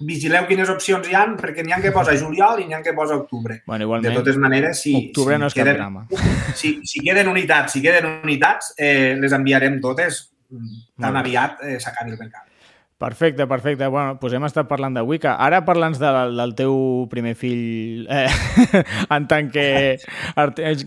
vigileu 0.07 0.47
quines 0.49 0.69
opcions 0.71 1.09
hi 1.09 1.17
han 1.17 1.35
perquè 1.39 1.65
n'hi 1.65 1.75
ha 1.75 1.81
que 1.83 1.91
posa 1.95 2.15
juliol 2.19 2.61
i 2.61 2.67
n'hi 2.67 2.77
ha 2.77 2.81
que 2.85 2.93
posa 2.93 3.17
octubre. 3.19 3.61
bueno, 3.65 3.79
De 3.79 3.89
igualment, 3.89 4.15
totes 4.21 4.37
maneres, 4.37 4.81
si, 4.81 4.95
octubre 5.09 5.35
si 5.35 5.41
no 5.41 5.51
és 5.51 5.57
cap 5.57 5.63
queden, 5.63 5.81
drama. 5.81 6.07
si, 6.59 6.79
si 6.87 7.03
queden 7.03 7.29
unitats, 7.31 7.73
si 7.73 7.81
queden 7.81 8.09
unitats, 8.23 8.73
eh, 8.77 9.15
les 9.19 9.35
enviarem 9.35 9.79
totes 9.81 10.23
mm, 10.49 10.81
tan 11.01 11.21
aviat 11.21 11.63
eh, 11.63 11.77
s'acabi 11.79 12.15
el 12.15 12.19
mercat. 12.19 12.49
Perfecte, 13.03 13.47
perfecte. 13.47 13.87
Bueno, 13.91 14.15
doncs 14.15 14.35
hem 14.37 14.45
estat 14.47 14.67
parlant 14.69 14.95
de 14.95 15.01
Wicca. 15.03 15.33
Ara 15.43 15.63
parla'ns 15.67 15.97
de, 15.99 16.11
del 16.37 16.53
teu 16.55 16.75
primer 17.11 17.33
fill 17.35 18.05
eh, 18.07 18.29
en 19.15 19.25
tant 19.27 19.49
que 19.51 19.97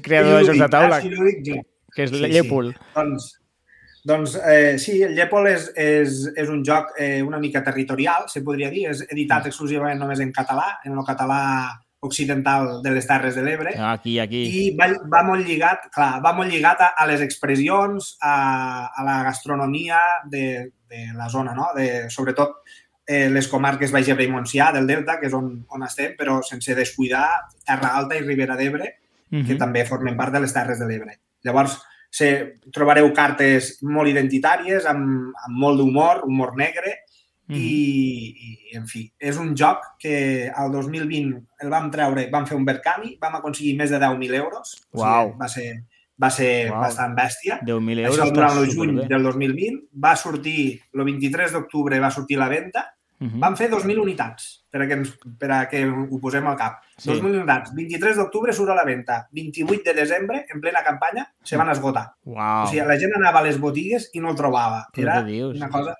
creador 0.00 0.38
de 0.38 0.46
jocs 0.49 0.62
de 0.62 0.70
taula, 0.73 1.02
jo. 1.04 1.58
que 1.92 2.06
és 2.06 2.14
Sí. 2.14 2.30
Sí. 2.32 2.49
Doncs, 2.94 3.35
doncs 4.07 4.37
eh, 4.39 4.77
sí, 4.79 5.01
el 5.03 5.17
Llépol 5.17 5.49
és, 5.51 5.67
és, 5.75 6.21
és 6.39 6.53
un 6.53 6.63
joc 6.65 6.93
eh, 7.03 7.19
una 7.27 7.41
mica 7.43 7.63
territorial, 7.67 8.29
se 8.31 8.45
podria 8.47 8.71
dir. 8.71 8.87
És 8.93 9.03
editat 9.11 9.49
exclusivament 9.51 9.99
només 9.99 10.23
en 10.23 10.31
català, 10.37 10.77
en 10.87 10.95
el 10.95 11.05
català 11.07 11.41
occidental 12.07 12.83
de 12.85 12.93
les 12.95 13.07
Terres 13.09 13.35
de 13.35 13.43
l'Ebre. 13.43 13.73
Aquí, 13.91 14.19
aquí. 14.23 14.45
I 14.47 14.65
va, 14.79 14.87
va 15.11 15.25
molt 15.27 15.43
lligat, 15.49 15.89
clar, 15.95 16.21
va 16.23 16.33
molt 16.37 16.53
lligat 16.53 16.85
a, 16.85 16.91
a 16.95 17.07
les 17.11 17.25
expressions, 17.25 18.13
a, 18.23 18.37
a 18.95 19.07
la 19.07 19.17
gastronomia 19.27 19.99
de, 20.31 20.45
de 20.87 21.07
la 21.17 21.27
zona, 21.33 21.57
no? 21.57 21.73
De, 21.75 22.07
sobretot 22.13 22.61
eh, 23.09 23.27
les 23.33 23.49
comarques 23.51 23.91
Baix 23.91 24.13
Ebre 24.13 24.29
i 24.29 24.31
Montsià 24.31 24.71
del 24.77 24.87
Delta, 24.87 25.19
que 25.19 25.27
és 25.27 25.35
on, 25.35 25.51
on 25.75 25.83
estem, 25.89 26.15
però 26.21 26.39
sense 26.47 26.79
descuidar 26.79 27.27
Terra 27.65 27.97
Alta 27.99 28.15
i 28.15 28.23
Ribera 28.23 28.55
d'Ebre, 28.61 28.93
que 29.27 29.43
Mhm. 29.43 29.59
també 29.59 29.83
formen 29.89 30.15
part 30.17 30.31
de 30.33 30.45
les 30.45 30.53
Terres 30.55 30.79
de 30.79 30.87
l'Ebre. 30.87 31.19
Llavors, 31.43 31.81
se, 32.11 32.59
trobareu 32.73 33.13
cartes 33.13 33.79
molt 33.83 34.09
identitàries, 34.09 34.87
amb, 34.87 35.33
amb 35.47 35.57
molt 35.59 35.79
d'humor, 35.79 36.23
humor 36.25 36.57
negre, 36.57 37.01
Mhm. 37.49 37.57
i, 37.61 38.35
i, 38.73 38.77
en 38.77 38.89
fi, 38.89 39.05
és 39.21 39.37
un 39.39 39.55
joc 39.55 39.79
que 40.01 40.51
al 40.53 40.73
2020 40.73 41.37
el 41.63 41.69
vam 41.71 41.91
treure, 41.93 42.29
vam 42.29 42.45
fer 42.45 42.57
un 42.57 42.65
Berkami, 42.65 43.17
vam 43.21 43.37
aconseguir 43.37 43.77
més 43.79 43.91
de 43.91 44.01
10.000 44.01 44.35
euros. 44.35 44.73
O 44.91 44.99
Uau. 44.99 45.29
sigui, 45.29 45.39
va 45.39 45.49
ser, 45.49 45.85
va 46.21 46.31
ser 46.31 46.71
Uau. 46.73 46.81
bastant 46.81 47.15
bèstia. 47.15 47.61
10.000 47.63 48.01
euros 48.01 48.19
Això 48.19 48.33
durant 48.35 48.59
el 48.59 48.67
juny 48.73 48.89
superbé. 48.97 49.07
del 49.15 49.23
2020. 49.23 49.79
Va 49.95 50.17
sortir, 50.17 50.81
el 50.93 51.05
23 51.05 51.53
d'octubre 51.53 52.01
va 52.01 52.11
sortir 52.11 52.37
la 52.37 52.49
venda 52.49 52.96
Mhm. 53.18 53.40
Van 53.40 53.56
fer 53.56 53.70
2.000 53.70 53.99
unitats, 54.02 54.66
per 54.70 54.82
a 54.82 54.87
que, 54.87 54.92
ens, 54.94 55.14
per 55.40 55.50
a 55.52 55.68
que 55.68 55.85
ho 55.88 56.18
posem 56.20 56.46
al 56.46 56.56
cap. 56.56 56.82
Sí. 56.99 57.08
2.000 57.11 57.38
unitats. 57.40 57.73
23 57.75 58.16
d'octubre 58.16 58.52
surt 58.52 58.70
a 58.70 58.75
la 58.75 58.85
venda. 58.85 59.26
28 59.32 59.82
de 59.85 59.94
desembre, 59.94 60.44
en 60.52 60.61
plena 60.61 60.82
campanya, 60.85 61.26
se 61.42 61.56
van 61.56 61.70
esgotar. 61.70 62.11
Uau. 62.25 62.64
O 62.64 62.66
sigui, 62.68 62.85
la 62.87 62.99
gent 62.99 63.14
anava 63.16 63.40
a 63.40 63.42
les 63.49 63.58
botigues 63.61 64.11
i 64.12 64.20
no 64.20 64.30
el 64.30 64.37
trobava. 64.37 64.87
Era 64.94 65.23
una 65.25 65.68
cosa... 65.70 65.94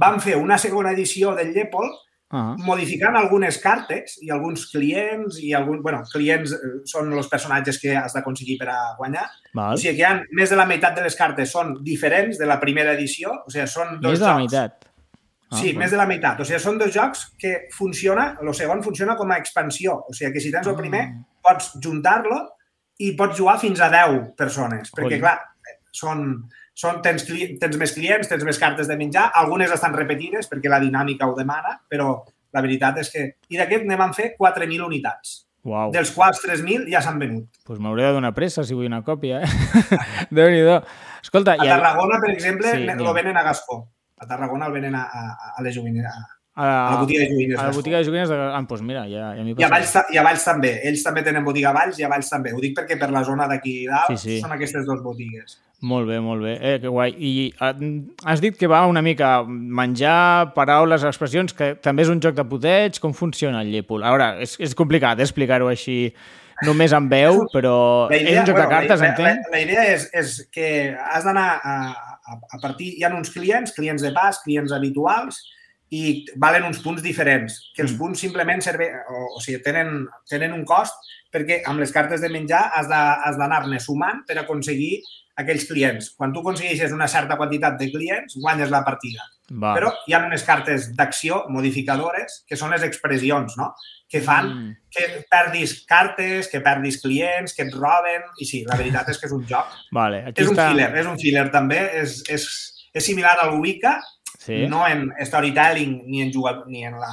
Van 0.00 0.20
fer 0.20 0.36
una 0.36 0.56
segona 0.58 0.92
edició 0.92 1.34
del 1.36 1.52
Llepol 1.52 1.90
Ah, 2.34 2.56
modificant 2.58 3.14
algunes 3.14 3.58
cartes 3.62 4.16
i 4.24 4.30
alguns 4.32 4.64
clients 4.72 5.36
i 5.38 5.52
algun, 5.54 5.80
bueno, 5.84 6.00
clients 6.10 6.50
eh, 6.56 6.70
són 6.90 7.12
els 7.14 7.28
personatges 7.30 7.78
que 7.78 7.92
has 7.94 8.16
d'aconseguir 8.16 8.56
per 8.58 8.70
a 8.72 8.78
guanyar. 8.98 9.26
val. 9.54 9.74
O 9.74 9.78
sigui 9.78 9.92
que 9.94 10.02
hi 10.02 10.06
ha 10.08 10.16
més 10.32 10.50
de 10.50 10.56
la 10.58 10.64
meitat 10.66 10.96
de 10.96 11.04
les 11.04 11.14
cartes 11.14 11.52
són 11.52 11.76
diferents 11.84 12.40
de 12.40 12.48
la 12.48 12.56
primera 12.58 12.96
edició, 12.98 13.36
o 13.46 13.50
sigui, 13.52 13.68
són 13.70 14.00
dos 14.00 14.16
Més 14.16 14.18
de 14.18 14.26
la 14.26 14.32
jocs. 14.32 14.40
meitat. 14.40 14.84
Ah, 15.54 15.58
sí, 15.60 15.68
bueno. 15.72 15.78
més 15.80 15.90
de 15.90 15.96
la 15.96 16.06
meitat. 16.06 16.40
O 16.40 16.44
sigui, 16.44 16.58
són 16.60 16.78
dos 16.78 16.92
jocs 16.94 17.24
que 17.38 17.68
funciona, 17.72 18.36
el 18.42 18.52
segon 18.54 18.82
funciona 18.82 19.16
com 19.16 19.30
a 19.32 19.38
expansió. 19.38 19.96
O 20.08 20.12
sigui, 20.12 20.32
que 20.34 20.40
si 20.40 20.50
tens 20.52 20.66
el 20.66 20.76
primer, 20.76 21.00
Ah. 21.06 21.24
pots 21.42 21.72
juntar-lo 21.82 22.42
i 22.98 23.12
pots 23.16 23.38
jugar 23.38 23.58
fins 23.60 23.80
a 23.80 23.88
10 23.90 24.34
persones. 24.36 24.90
Perquè, 24.92 25.16
Coi. 25.16 25.20
clar, 25.20 25.38
són, 25.92 26.44
són, 26.74 27.00
tens, 27.02 27.24
tens 27.60 27.76
més 27.78 27.92
clients, 27.94 28.28
tens 28.28 28.44
més 28.44 28.58
cartes 28.58 28.88
de 28.88 28.96
menjar, 28.96 29.30
algunes 29.34 29.70
estan 29.70 29.94
repetides 29.94 30.48
perquè 30.50 30.68
la 30.68 30.80
dinàmica 30.80 31.26
ho 31.28 31.34
demana, 31.36 31.80
però 31.88 32.24
la 32.52 32.60
veritat 32.62 32.98
és 32.98 33.10
que... 33.10 33.24
I 33.50 33.56
d'aquest 33.58 33.84
ne 33.86 33.96
van 33.96 34.12
fer 34.14 34.34
4.000 34.38 34.82
unitats, 34.86 35.46
Uau. 35.64 35.90
dels 35.92 36.10
quals 36.14 36.40
3.000 36.42 36.88
ja 36.90 37.00
s'han 37.02 37.18
venut. 37.18 37.48
Pues 37.64 37.78
m'hauré 37.80 38.04
de 38.04 38.12
donar 38.12 38.34
pressa 38.34 38.62
si 38.64 38.74
vull 38.74 38.86
una 38.86 39.02
còpia, 39.02 39.40
eh? 39.42 39.48
Déu-n'hi-do. 40.30 40.80
Escolta, 41.22 41.54
A 41.58 41.64
Tarragona, 41.64 42.20
per 42.20 42.30
exemple, 42.34 42.70
Sí, 42.70 42.86
lo 42.98 43.12
venen 43.14 43.36
a 43.36 43.42
Gascó. 43.42 43.88
A 44.16 44.26
Tarragona 44.30 44.66
el 44.70 44.72
venen 44.72 44.94
a, 44.94 45.02
a, 45.04 45.52
a 45.58 45.62
les 45.62 45.74
joguines, 45.74 46.06
a, 46.06 46.34
a, 46.54 46.64
a 46.64 46.94
la 46.94 47.00
botiga 47.00 47.24
de 47.24 47.30
joguines. 47.32 47.58
a 47.58 47.66
la 47.66 47.72
botiga 47.74 47.98
de 47.98 48.04
joguines 48.04 48.28
de... 48.30 48.36
Ah, 48.38 48.62
doncs 48.62 48.82
mira, 48.86 49.02
ja, 49.10 49.32
ja 49.34 49.42
m'hi 49.42 49.56
I 49.58 49.64
a, 49.66 49.70
Valls, 49.72 49.94
I 50.14 50.20
a 50.20 50.22
Valls 50.22 50.44
també. 50.46 50.70
Ells 50.86 51.02
també 51.02 51.24
tenen 51.26 51.44
botiga 51.44 51.72
a 51.72 51.74
Valls 51.74 51.98
i 51.98 52.06
a 52.06 52.10
Valls 52.12 52.30
també. 52.30 52.52
Ho 52.54 52.62
dic 52.62 52.76
perquè 52.78 52.98
per 53.00 53.10
la 53.10 53.24
zona 53.26 53.48
d'aquí 53.50 53.84
dalt 53.90 54.14
Sí, 54.14 54.20
sí. 54.22 54.40
són 54.44 54.54
aquestes 54.54 54.86
dues 54.86 55.02
botigues. 55.02 55.58
Molt 55.84 56.08
bé, 56.08 56.20
molt 56.22 56.46
bé. 56.46 56.54
Eh, 56.62 56.78
que 56.80 56.88
guai. 56.88 57.10
I 57.18 57.32
eh, 57.50 57.74
has 58.24 58.40
dit 58.40 58.56
que 58.56 58.70
va 58.70 58.86
una 58.86 59.02
mica 59.02 59.34
menjar, 59.44 60.54
paraules, 60.54 61.04
expressions, 61.04 61.52
que 61.52 61.74
també 61.74 62.06
és 62.06 62.14
un 62.14 62.22
joc 62.22 62.38
de 62.38 62.46
puteig. 62.48 63.02
Com 63.02 63.12
funciona 63.18 63.60
el 63.66 63.74
Llépol? 63.74 64.06
A 64.06 64.14
veure, 64.14 64.30
és, 64.46 64.54
és 64.62 64.78
complicat 64.78 65.20
explicar-ho 65.20 65.68
així 65.68 65.98
només 66.64 66.94
amb 66.94 67.10
veu, 67.10 67.42
però 67.52 67.76
és 68.14 68.38
un 68.38 68.46
joc 68.46 68.62
de 68.62 68.68
cartes, 68.70 69.02
la, 69.02 69.10
entenc? 69.10 69.48
La, 69.50 69.56
la 69.58 69.62
idea 69.66 69.84
és, 69.90 70.06
és 70.14 70.36
que 70.54 70.68
has 70.94 71.26
d'anar 71.26 71.48
a, 71.58 71.74
a, 72.26 72.38
a 72.56 72.60
partir... 72.62 72.94
Hi 72.98 73.04
ha 73.04 73.14
uns 73.14 73.30
clients, 73.30 73.72
clients 73.76 74.02
de 74.02 74.12
pas, 74.12 74.40
clients 74.44 74.72
habituals, 74.72 75.42
i 75.94 76.24
valen 76.40 76.64
uns 76.66 76.80
punts 76.82 77.02
diferents, 77.04 77.70
que 77.74 77.82
els 77.84 77.92
Mm. 77.92 77.98
punts 77.98 78.20
simplement 78.20 78.62
servei, 78.64 78.88
o, 78.90 79.36
o 79.36 79.40
sigui, 79.40 79.60
tenen, 79.62 80.06
tenen 80.28 80.52
un 80.56 80.64
cost 80.64 80.94
perquè 81.30 81.60
amb 81.66 81.78
les 81.78 81.92
cartes 81.92 82.20
de 82.22 82.30
menjar 82.32 82.70
has 82.74 82.88
de- 82.88 83.18
has 83.28 83.36
d'anar-ne 83.38 83.78
sumant 83.80 84.24
per 84.26 84.38
aconseguir 84.38 85.02
aquells 85.36 85.66
clients. 85.66 86.10
Quan 86.16 86.32
tu 86.32 86.40
aconsegueixes 86.40 86.92
una 86.92 87.06
certa 87.08 87.36
quantitat 87.36 87.78
de 87.78 87.90
clients, 87.92 88.36
guanyes 88.40 88.70
la 88.70 88.84
partida. 88.84 89.22
Va. 89.50 89.74
Però 89.76 89.92
hi 90.06 90.14
ha 90.14 90.24
unes 90.26 90.42
cartes 90.42 90.94
d'acció 90.96 91.44
modificadores, 91.50 92.44
que 92.48 92.56
són 92.56 92.70
les 92.70 92.82
expressions, 92.82 93.56
no? 93.58 93.74
Que 94.14 94.20
fan 94.22 94.48
Mm. 94.54 94.72
que 94.94 95.06
perdis 95.30 95.72
cartes, 95.90 96.46
que 96.48 96.60
perdis 96.62 97.00
clients, 97.02 97.52
que 97.54 97.64
et 97.66 97.72
roben... 97.74 98.22
I 98.38 98.46
sí, 98.46 98.60
la 98.68 98.76
veritat 98.78 99.08
és 99.10 99.18
que 99.18 99.26
és 99.26 99.32
un 99.34 99.42
joc. 99.48 99.72
Vale, 99.90 100.20
aquí 100.28 100.42
És 100.44 100.48
un 100.52 100.54
està... 100.54 100.68
filler, 100.70 100.90
és 101.02 101.06
un 101.10 101.18
filler 101.18 101.48
també. 101.50 101.80
És, 102.02 102.20
és, 102.30 102.44
és 102.94 103.04
similar 103.04 103.36
al 103.42 103.58
Wicca, 103.60 103.96
Sí? 104.44 104.66
no 104.68 104.82
en 104.86 105.06
storytelling 105.24 106.02
ni 106.06 106.20
en, 106.22 106.30
jugar, 106.34 106.66
ni 106.68 106.84
en 106.84 106.98
la 107.00 107.10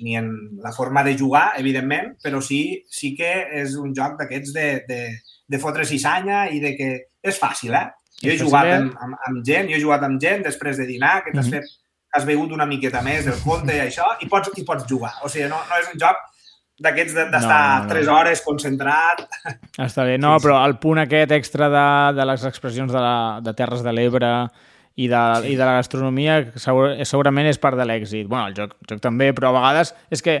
ni 0.00 0.14
en 0.16 0.30
la 0.64 0.72
forma 0.72 1.02
de 1.04 1.12
jugar, 1.18 1.52
evidentment, 1.60 2.14
però 2.24 2.40
sí, 2.40 2.82
sí 2.88 3.10
que 3.14 3.28
és 3.60 3.74
un 3.76 3.90
joc 3.94 4.14
d'aquests 4.18 4.54
de, 4.54 4.68
de, 4.88 5.00
de 5.46 5.58
fotre 5.60 5.84
cissanya 5.84 6.46
i 6.48 6.58
de 6.62 6.70
que 6.78 6.88
és 7.22 7.36
fàcil, 7.38 7.74
eh? 7.76 7.90
Jo 8.22 8.30
he 8.32 8.38
jugat 8.40 8.64
fàcil, 8.70 8.86
amb, 8.86 8.96
amb, 9.04 9.18
amb 9.28 9.44
gent, 9.44 9.68
jo 9.68 9.76
he 9.76 9.82
jugat 9.82 10.06
amb 10.08 10.18
gent 10.22 10.42
després 10.46 10.80
de 10.80 10.86
dinar, 10.88 11.18
que 11.24 11.34
t'has 11.36 11.46
Mhm. 11.46 11.52
fet 11.52 11.68
has 12.12 12.24
begut 12.26 12.50
una 12.52 12.66
miqueta 12.66 13.02
més 13.02 13.24
del 13.28 13.38
compte 13.44 13.74
i 13.76 13.80
això, 13.86 14.06
i 14.20 14.28
pots, 14.28 14.50
i 14.58 14.64
pots 14.66 14.86
jugar. 14.90 15.12
O 15.24 15.28
sigui, 15.28 15.48
no, 15.48 15.60
no 15.68 15.78
és 15.80 15.88
un 15.92 15.98
joc 16.00 16.16
d'aquests 16.80 17.12
de- 17.14 17.26
d'estar 17.28 17.60
No, 17.60 17.76
no, 17.76 17.82
no. 17.84 17.88
tres 17.92 18.08
hores 18.08 18.40
concentrat. 18.46 19.26
Està 19.88 20.04
bé, 20.08 20.16
no, 20.18 20.34
Sí, 20.38 20.40
sí. 20.42 20.46
però 20.48 20.62
el 20.66 20.78
punt 20.80 20.98
aquest 21.02 21.32
extra 21.36 21.68
de, 21.68 21.86
de 22.16 22.24
les 22.32 22.44
expressions 22.48 22.92
de, 22.92 22.98
la, 23.04 23.40
de 23.44 23.52
Terres 23.54 23.82
de 23.84 23.92
l'Ebre 23.92 24.32
i 24.96 25.06
de, 25.08 25.20
Sí. 25.42 25.52
i 25.52 25.56
de 25.56 25.64
la 25.64 25.76
gastronomia 25.78 26.40
segur, 26.56 26.94
segurament 27.06 27.46
és 27.48 27.58
part 27.62 27.76
de 27.78 27.84
l'èxit. 27.86 28.26
bueno, 28.26 28.48
el 28.48 28.54
joc, 28.56 28.74
el 28.80 28.94
joc 28.94 29.00
també, 29.04 29.30
però 29.36 29.52
a 29.52 29.58
vegades 29.60 29.94
és 30.10 30.20
que 30.24 30.40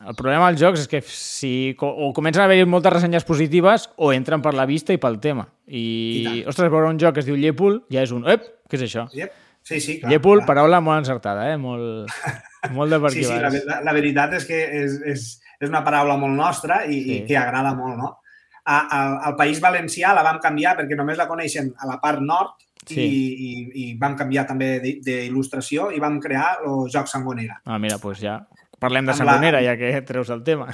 el 0.00 0.14
problema 0.16 0.46
dels 0.48 0.60
jocs 0.62 0.80
és 0.80 0.88
que 0.88 1.00
si 1.04 1.76
o 1.80 2.12
comencen 2.16 2.40
a 2.40 2.46
haver 2.46 2.64
moltes 2.66 2.92
ressenyes 2.94 3.24
positives 3.28 3.90
o 3.96 4.12
entren 4.14 4.40
per 4.40 4.54
la 4.56 4.64
vista 4.64 4.94
i 4.94 5.00
pel 5.00 5.18
tema. 5.20 5.48
I, 5.66 5.80
I 5.82 6.24
tant. 6.24 6.38
ostres, 6.48 6.70
veure 6.72 6.88
un 6.88 6.98
joc 7.02 7.14
que 7.18 7.20
es 7.20 7.26
diu 7.28 7.36
Llépol 7.36 7.82
ja 7.92 8.00
és 8.06 8.12
un... 8.16 8.24
Ep, 8.30 8.46
què 8.70 8.78
és 8.80 8.86
això? 8.86 9.08
Yep. 9.12 9.34
Sí, 9.62 9.80
sí, 9.80 9.98
clar. 10.00 10.10
Llépol, 10.12 10.38
clar. 10.40 10.46
paraula 10.46 10.80
molt 10.80 10.98
encertada, 11.04 11.50
eh? 11.52 11.56
Molt, 11.60 12.08
molt 12.76 12.90
de 12.90 12.98
per 13.00 13.10
Sí, 13.12 13.18
aquí 13.20 13.26
sí, 13.28 13.34
la, 13.34 13.42
vas. 13.48 13.52
ver- 13.52 13.82
la 13.84 13.92
veritat 13.92 14.32
és 14.34 14.46
que 14.48 14.58
és, 14.84 14.96
és, 15.06 15.26
és 15.60 15.68
una 15.68 15.84
paraula 15.84 16.16
molt 16.16 16.34
nostra 16.34 16.84
i, 16.86 17.02
Sí. 17.02 17.12
i 17.18 17.20
que 17.28 17.36
agrada 17.36 17.74
molt, 17.74 17.96
no? 17.98 18.16
A, 18.64 18.78
a, 18.86 19.00
al 19.28 19.36
País 19.36 19.60
Valencià 19.60 20.12
la 20.14 20.22
vam 20.22 20.38
canviar 20.40 20.76
perquè 20.78 20.96
només 20.96 21.16
la 21.18 21.26
coneixen 21.28 21.72
a 21.78 21.86
la 21.86 22.00
part 22.00 22.20
nord 22.20 22.56
Sí. 22.86 23.00
i, 23.00 23.24
i, 23.44 23.50
i 23.82 23.98
vam 24.00 24.14
canviar 24.16 24.46
també 24.48 24.78
d'il·lustració 24.80 25.90
i 25.92 26.00
vam 26.00 26.16
crear 26.20 26.58
el 26.64 26.86
joc 26.92 27.08
Sangonera. 27.10 27.58
Ah, 27.68 27.78
mira, 27.78 27.98
doncs 28.00 28.22
ja 28.24 28.38
parlem 28.80 29.04
de 29.04 29.12
Amb 29.12 29.20
la- 29.20 29.26
Sangonera, 29.34 29.60
ja 29.62 29.76
que 29.76 29.90
treus 30.08 30.30
el 30.32 30.42
tema. 30.42 30.70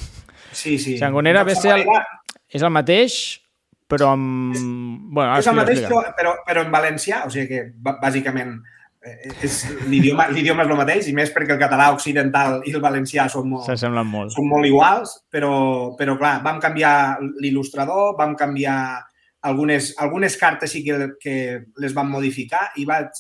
Sí, 0.53 0.79
sí. 0.79 0.97
Sangonera 0.99 1.43
ve 1.45 1.57
ser 1.57 1.73
el- 1.75 1.83
Sangonera 1.83 2.23
És 2.49 2.63
el 2.63 2.71
mateix, 2.71 3.15
però 3.91 4.13
amb... 4.15 4.55
Bueno, 4.55 5.33
ara 5.33 5.41
És 5.43 5.47
el 5.51 5.57
mateix, 5.59 5.81
però, 5.83 6.05
però, 6.15 6.35
però 6.47 6.63
en 6.63 6.71
valencià, 6.71 7.25
o 7.27 7.31
sigui 7.35 7.49
que 7.51 7.65
bà- 7.75 7.97
bàsicament 8.01 8.53
és 8.55 8.76
l'idioma 9.87 10.27
és 10.31 10.71
el 10.71 10.79
mateix 10.79 11.09
i 11.11 11.15
més 11.15 11.31
perquè 11.35 11.55
el 11.55 11.61
català 11.61 11.91
occidental 11.95 12.59
i 12.67 12.75
el 12.75 12.83
valencià 12.83 13.29
són 13.31 13.49
molt, 13.53 13.69
molt. 14.11 14.35
són 14.35 14.49
molt 14.51 14.67
iguals, 14.67 15.13
però, 15.31 15.53
però 15.99 16.17
clar, 16.19 16.41
vam 16.45 16.59
canviar 16.63 16.97
l'il·lustrador, 17.43 18.17
vam 18.19 18.35
canviar 18.39 18.79
algunes, 19.47 19.93
algunes 20.03 20.37
cartes 20.37 20.75
sí 20.75 20.83
que, 20.85 20.99
que 21.23 21.37
les 21.83 21.95
vam 21.97 22.11
modificar 22.11 22.71
i 22.77 22.87
vaig... 22.89 23.15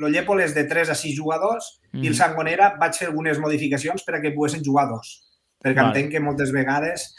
El 0.00 0.14
Llépol 0.14 0.38
és 0.40 0.52
de 0.54 0.62
3 0.64 0.92
a 0.92 0.94
6 0.96 1.16
jugadors 1.16 1.66
mm. 1.92 2.04
i 2.04 2.06
el 2.06 2.14
Mhm. 2.14 2.18
Sangonera 2.20 2.70
vaig 2.80 2.94
fer 2.96 3.08
algunes 3.08 3.40
modificacions 3.42 4.04
per 4.06 4.14
a 4.16 4.20
que 4.22 4.32
poguessin 4.32 4.62
jugar 4.64 4.86
dos. 4.88 5.18
Perquè 5.60 5.76
Vale. 5.76 5.90
entenc 5.90 6.12
que 6.12 6.22
moltes 6.24 6.52
vegades 6.52 7.10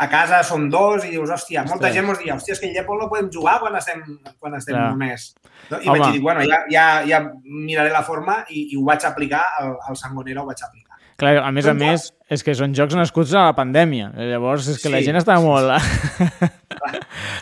a 0.00 0.08
casa 0.08 0.38
són 0.46 0.68
dos 0.72 1.04
i 1.04 1.10
dius, 1.12 1.28
hòstia, 1.30 1.62
molta 1.68 1.86
Ostres. 1.90 1.94
gent 1.98 2.08
ens 2.08 2.20
diu, 2.22 2.32
hòstia, 2.34 2.54
és 2.56 2.60
que 2.62 2.68
el 2.70 2.74
Llépol 2.78 2.98
no 3.02 3.08
podem 3.12 3.28
jugar 3.32 3.58
quan 3.60 3.74
estem, 3.76 4.00
quan 4.40 4.54
estem 4.56 4.74
Clar. 4.78 4.90
només. 4.94 5.26
No? 5.70 5.76
I 5.78 5.88
Home. 5.88 5.98
vaig 5.98 6.12
dir, 6.16 6.20
bueno, 6.24 6.44
ja, 6.48 6.62
ja, 6.72 6.84
ja 7.06 7.20
miraré 7.44 7.90
la 7.92 8.02
forma 8.06 8.38
i, 8.48 8.68
i 8.72 8.78
ho 8.80 8.84
vaig 8.88 9.04
aplicar, 9.04 9.42
al, 9.60 9.74
al 9.90 9.96
Sangonera 10.00 10.40
ho 10.42 10.46
vaig 10.48 10.62
aplicar. 10.64 10.96
Clar, 11.20 11.34
a 11.44 11.50
més 11.52 11.66
a 11.68 11.74
Són 11.74 11.82
més, 11.82 12.06
és 12.32 12.42
que 12.42 12.54
són 12.56 12.72
jocs 12.72 12.96
nascuts 12.96 13.34
a 13.36 13.42
la 13.50 13.56
pandèmia. 13.58 14.06
Llavors, 14.16 14.70
és 14.72 14.78
que 14.80 14.88
la 14.88 15.02
Sí. 15.02 15.10
gent 15.10 15.18
està 15.20 15.36
molt 15.44 15.68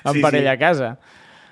en 0.04 0.14
Sí, 0.14 0.20
parella 0.20 0.50
sí. 0.50 0.56
a 0.56 0.58
casa. 0.58 0.98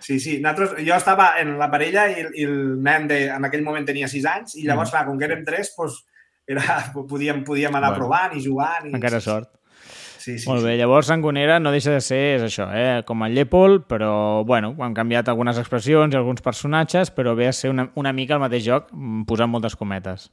Sí, 0.01 0.19
sí. 0.21 0.41
Nosaltres, 0.41 0.85
jo 0.87 0.95
estava 0.97 1.33
en 1.41 1.57
la 1.59 1.71
parella 1.71 2.09
i, 2.11 2.25
i 2.35 2.45
el 2.47 2.83
nen 2.83 3.07
de, 3.11 3.21
en 3.35 3.45
aquell 3.47 3.63
moment 3.67 3.87
tenia 3.87 4.09
6 4.11 4.27
anys 4.31 4.57
i 4.61 4.67
llavors, 4.67 4.91
clar, 4.91 5.05
com 5.07 5.19
que 5.19 5.27
érem 5.27 5.45
tres, 5.47 5.73
doncs, 5.79 6.03
era, 6.47 6.63
podíem, 6.95 7.45
podíem 7.45 7.75
anar 7.75 7.91
Bueno. 7.95 8.05
provant 8.05 8.37
i 8.39 8.43
jugant. 8.45 8.87
I, 8.91 8.95
Encara 8.95 9.21
sort. 9.21 9.51
Sí, 10.27 10.39
sí, 10.41 10.49
Molt 10.51 10.65
sí. 10.65 10.67
bé, 10.67 10.77
llavors 10.81 11.07
Sangonera 11.07 11.61
no 11.63 11.71
deixa 11.71 11.93
de 11.95 12.01
ser, 12.03 12.19
és 12.41 12.43
això, 12.43 12.65
eh? 12.75 13.05
com 13.07 13.21
el 13.23 13.37
Llépol, 13.37 13.85
però, 13.87 14.43
bueno, 14.45 14.73
han 14.83 14.95
canviat 14.97 15.29
algunes 15.31 15.59
expressions 15.61 16.17
i 16.17 16.19
alguns 16.19 16.43
personatges, 16.43 17.13
però 17.15 17.37
ve 17.39 17.47
a 17.47 17.53
ser 17.55 17.71
una, 17.71 17.85
una 17.95 18.11
mica 18.17 18.35
el 18.35 18.43
mateix 18.43 18.65
joc, 18.67 18.89
mm, 18.91 19.23
posant 19.29 19.53
moltes 19.53 19.77
cometes. 19.79 20.33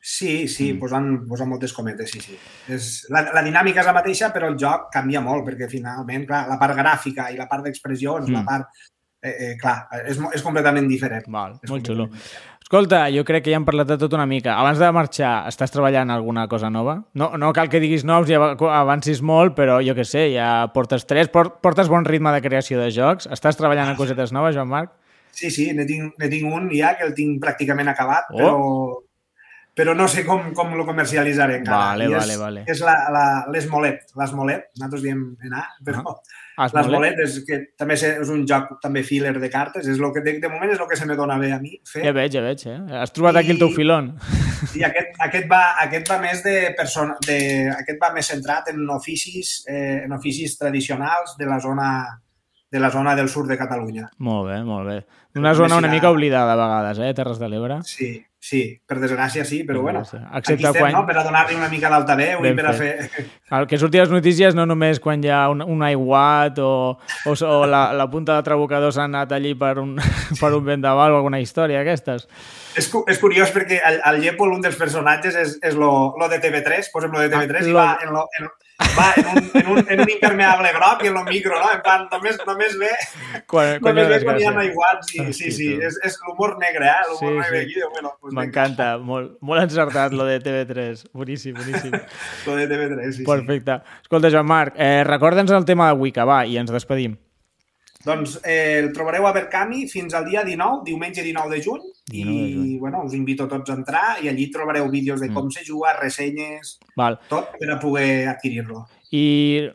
Sí, 0.00 0.48
sí, 0.48 0.70
Mm. 0.72 0.78
posant, 0.80 1.10
posant 1.28 1.48
moltes 1.48 1.72
cometes, 1.76 2.10
sí, 2.10 2.20
sí. 2.20 2.38
És, 2.72 3.06
la, 3.12 3.22
la 3.36 3.42
dinàmica 3.44 3.80
és 3.80 3.86
la 3.88 3.94
mateixa, 3.96 4.32
però 4.32 4.48
el 4.48 4.56
joc 4.60 4.88
canvia 4.92 5.20
molt, 5.20 5.44
perquè 5.46 5.68
finalment, 5.68 6.24
clar, 6.28 6.46
la 6.48 6.58
part 6.60 6.76
gràfica 6.76 7.30
i 7.32 7.36
la 7.36 7.46
part 7.48 7.64
d'expressions, 7.68 8.28
Mm. 8.28 8.32
la 8.40 8.44
part... 8.48 8.68
Eh, 9.24 9.30
eh, 9.40 9.52
clar, 9.56 9.86
és, 10.04 10.18
és 10.36 10.42
completament 10.44 10.84
diferent. 10.86 11.24
Val, 11.32 11.54
És 11.64 11.70
molt 11.70 11.86
xulo. 11.88 12.04
diferent. 12.12 12.53
Escolta, 12.64 13.10
jo 13.12 13.26
crec 13.28 13.44
que 13.44 13.52
ja 13.52 13.58
hem 13.60 13.64
parlat 13.68 13.90
de 13.90 13.98
tot 14.00 14.14
una 14.16 14.24
mica. 14.26 14.54
Abans 14.56 14.78
de 14.80 14.88
marxar, 14.96 15.32
estàs 15.50 15.70
treballant 15.70 16.08
alguna 16.10 16.46
cosa 16.48 16.70
nova? 16.72 16.94
No, 17.12 17.28
no 17.36 17.50
cal 17.52 17.68
que 17.68 17.78
diguis 17.82 18.06
noms 18.08 18.30
i 18.32 18.38
av- 18.38 18.56
avancis 18.72 19.20
molt, 19.20 19.52
però 19.54 19.82
jo 19.84 19.92
que 19.94 20.06
sé, 20.08 20.30
ja 20.32 20.48
portes 20.72 21.04
tres, 21.06 21.28
por- 21.28 21.58
portes 21.60 21.90
bon 21.92 22.06
ritme 22.08 22.32
de 22.32 22.40
creació 22.40 22.80
de 22.80 22.88
jocs. 22.90 23.28
Estàs 23.28 23.60
treballant 23.60 23.92
en 23.92 23.98
cosetes 24.00 24.32
noves, 24.32 24.56
Joan 24.56 24.68
Marc? 24.72 24.94
Sí, 25.30 25.50
sí, 25.50 25.68
ne 25.76 25.84
tinc, 25.84 26.14
ne 26.18 26.28
tinc 26.32 26.48
un 26.48 26.70
ja 26.72 26.94
que 26.96 27.04
el 27.04 27.12
tinc 27.14 27.36
pràcticament 27.44 27.90
acabat, 27.92 28.32
Oh. 28.32 28.38
però, 28.38 28.56
però 29.74 29.94
no 29.96 30.06
sé 30.08 30.22
com, 30.24 30.52
com 30.54 30.74
lo 30.78 30.84
comercialitzaré 30.86 31.56
encara. 31.60 31.90
Vale, 31.92 32.04
I 32.08 32.12
és, 32.12 32.18
vale, 32.20 32.36
vale. 32.38 32.64
És 32.70 32.80
l'Esmolet, 33.52 34.04
l'Esmolet, 34.16 34.68
nosaltres 34.78 35.02
diem 35.02 35.24
anar, 35.48 35.66
però 35.84 36.02
Ah, 36.56 36.68
l'Esmolet 36.76 37.18
és, 37.24 37.40
que 37.48 37.56
també 37.76 37.96
és 37.98 38.28
un 38.30 38.44
joc 38.46 38.76
també 38.82 39.02
filler 39.02 39.32
de 39.42 39.48
cartes, 39.50 39.88
és 39.90 39.98
lo 39.98 40.12
que 40.14 40.20
de, 40.22 40.36
de 40.38 40.48
moment 40.52 40.70
és 40.70 40.78
el 40.78 40.86
que 40.86 40.94
se 40.94 41.06
me 41.10 41.16
dona 41.18 41.34
bé 41.40 41.48
a 41.50 41.58
mi 41.58 41.72
fer. 41.82 42.04
Ja 42.06 42.12
veig, 42.14 42.30
ja 42.36 42.44
veig, 42.44 42.62
eh? 42.70 42.76
Has 43.00 43.10
trobat 43.10 43.40
aquí 43.40 43.50
el 43.50 43.58
teu 43.58 43.72
I- 43.72 43.74
filon. 43.74 44.12
I 44.78 44.84
aquest, 44.86 45.16
aquest, 45.26 45.48
va, 45.50 45.62
aquest 45.82 46.06
va 46.12 46.20
més 46.22 46.44
de 46.46 46.54
persona, 46.78 47.16
de, 47.26 47.38
aquest 47.74 47.98
va 48.00 48.12
més 48.14 48.30
centrat 48.30 48.70
en 48.70 48.84
oficis, 48.94 49.64
eh, 49.66 50.04
en 50.04 50.14
oficis 50.14 50.54
tradicionals 50.60 51.34
de 51.40 51.50
la 51.50 51.58
zona 51.60 51.88
de 52.74 52.80
la 52.80 52.88
zona 52.90 53.12
del 53.14 53.28
sud 53.30 53.46
de 53.50 53.54
Catalunya. 53.58 54.08
Molt 54.18 54.48
bé, 54.48 54.56
molt 54.66 54.88
bé. 54.88 54.94
Una 55.38 55.52
zona 55.54 55.76
una 55.78 55.86
mica 55.90 56.10
oblidada 56.10 56.54
a 56.54 56.58
vegades, 56.58 56.98
eh, 56.98 57.12
Terres 57.14 57.38
de 57.38 57.48
l'Ebre. 57.48 57.76
Sí, 57.86 58.16
sí, 58.44 58.58
per 58.84 58.98
desgràcia 59.00 59.44
sí, 59.48 59.62
però 59.64 59.78
Per 59.80 59.84
bueno, 59.86 60.00
desgràcia. 60.02 60.26
aquí 60.28 60.38
Excepte 60.52 60.66
estem, 60.68 60.82
quan- 60.82 60.92
no?, 60.92 61.02
per 61.08 61.14
a 61.16 61.22
donar-li 61.24 61.54
una 61.56 61.68
mica 61.72 61.88
d'altaveu 61.88 62.44
i 62.44 62.50
per 62.58 62.66
a 62.68 62.72
fer... 62.76 62.90
El 63.56 63.66
que 63.70 63.78
surti 63.80 63.98
a 63.98 64.04
les 64.04 64.10
notícies 64.12 64.54
no 64.58 64.66
només 64.68 65.00
quan 65.00 65.22
hi 65.24 65.30
ha 65.32 65.46
un, 65.48 65.62
un 65.62 65.82
aiguat 65.86 66.58
o, 66.60 66.98
o, 67.24 67.32
o 67.32 67.54
la, 67.66 67.86
la 67.96 68.06
punta 68.12 68.36
de 68.36 68.42
trabucador 68.44 68.92
s'ha 68.92 69.06
anat 69.08 69.32
allí 69.32 69.54
per 69.56 69.78
un, 69.80 69.94
per 70.40 70.52
un 70.52 70.64
vendaval 70.66 71.12
o 71.16 71.22
alguna 71.22 71.40
història 71.40 71.80
d'aquestes. 71.80 72.28
És, 72.76 72.90
és 73.08 73.18
curiós 73.22 73.48
perquè 73.54 73.80
el, 73.88 74.00
el 74.12 74.20
Llepol, 74.20 74.52
un 74.52 74.60
dels 74.60 74.76
personatges, 74.76 75.34
és, 75.40 75.56
és 75.62 75.74
lo, 75.78 76.12
lo 76.20 76.28
de 76.28 76.40
TV3, 76.44 76.92
posem 76.92 77.12
lo 77.16 77.24
de 77.24 77.30
TV3 77.32 77.62
Ah, 77.62 77.64
i 77.64 77.72
lo- 77.72 77.78
va, 77.80 77.88
en, 78.04 78.12
lo, 78.12 78.26
en, 78.40 78.50
va 78.96 79.12
en, 79.16 79.26
un, 79.30 79.50
en, 79.54 79.66
un, 79.70 79.78
en 79.88 80.00
un 80.02 80.10
impermeable 80.10 80.70
groc 80.74 81.04
i 81.04 81.10
en 81.10 81.14
lo 81.14 81.22
micro, 81.24 81.58
no? 81.60 81.70
En 81.72 81.82
plan, 81.84 82.06
només, 82.10 82.38
només 82.46 82.74
ve, 82.80 82.90
Quan, 83.50 83.78
quan 83.82 83.94
només 83.94 84.08
ve 84.10 84.18
quan 84.26 84.40
hi 84.40 84.46
ha 84.48 84.54
aiguats 84.64 85.12
i 85.14 85.26
sí, 85.36 85.52
sí, 85.54 85.68
és, 85.78 85.98
és 86.06 86.18
l'humor 86.26 86.56
negre, 86.62 86.88
eh? 86.90 87.04
L'humor 87.10 87.20
Sí, 87.20 87.38
negre 87.38 87.60
sí. 87.60 87.70
aquí, 87.70 87.92
bueno, 87.94 88.14
pues 88.20 88.34
M'encanta, 88.34 88.88
molt, 88.98 89.36
molt 89.40 89.62
encertat 89.62 90.14
lo 90.14 90.26
de 90.26 90.40
TV3. 90.42 91.04
Boníssim, 91.12 91.54
boníssim. 91.58 91.94
Lo 92.46 92.56
de 92.56 92.66
TV3, 92.68 93.12
sí, 93.12 93.18
sí. 93.22 93.28
Perfecte. 93.28 93.78
Escolta, 94.02 94.30
Joan 94.30 94.46
Marc, 94.46 94.74
eh, 94.76 95.04
recorda'ns 95.06 95.54
el 95.54 95.64
tema 95.64 95.88
de 95.92 96.00
Wicca, 96.00 96.26
va, 96.28 96.42
i 96.46 96.58
ens 96.60 96.70
despedim. 96.74 97.14
Doncs 98.04 98.38
eh, 98.44 98.80
el 98.82 98.92
trobareu 98.92 99.26
a 99.26 99.32
Verkami 99.32 99.86
fins 99.88 100.12
al 100.14 100.26
dia 100.28 100.42
19, 100.44 100.82
diumenge 100.84 101.22
19 101.22 101.54
de 101.56 101.62
juny, 101.64 101.82
19 102.10 102.38
de 102.42 102.48
i 102.50 102.54
juny. 102.54 102.78
bueno, 102.78 103.02
us 103.04 103.14
invito 103.14 103.46
tots 103.48 103.70
a 103.70 103.74
entrar 103.78 104.22
i 104.22 104.28
allí 104.28 104.50
trobareu 104.52 104.90
vídeos 104.90 105.20
de 105.20 105.28
Mm. 105.30 105.34
com 105.34 105.50
se 105.50 105.64
juga, 105.64 105.94
ressenyes, 106.00 106.78
Val. 106.96 107.18
tot 107.28 107.48
per 107.58 107.70
a 107.70 107.78
poder 107.80 108.28
adquirir-lo. 108.28 108.86
I 109.10 109.70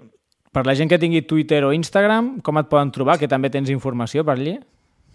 per 0.51 0.65
la 0.65 0.75
gent 0.75 0.89
que 0.89 1.00
tingui 1.00 1.24
Twitter 1.24 1.63
o 1.65 1.74
Instagram, 1.74 2.39
com 2.41 2.57
et 2.59 2.67
poden 2.69 2.91
trobar? 2.91 3.17
Que 3.17 3.27
també 3.27 3.50
tens 3.50 3.69
informació 3.69 4.24
per 4.25 4.33
allí? 4.38 4.59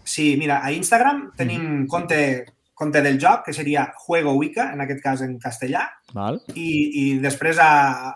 Sí, 0.03 0.35
mira, 0.37 0.59
a 0.63 0.71
Instagram 0.71 1.31
tenim 1.35 1.61
Mm. 1.83 1.87
compte, 1.87 2.45
compte 2.73 3.01
del 3.01 3.17
joc, 3.19 3.45
que 3.45 3.53
seria 3.53 3.93
Juego 3.97 4.33
Wicca, 4.33 4.73
en 4.73 4.81
aquest 4.81 5.01
cas 5.01 5.21
en 5.21 5.39
castellà, 5.39 5.89
Val? 6.13 6.41
i, 6.53 7.13
i 7.15 7.17
després 7.19 7.57
a, 7.59 8.09
a, 8.09 8.15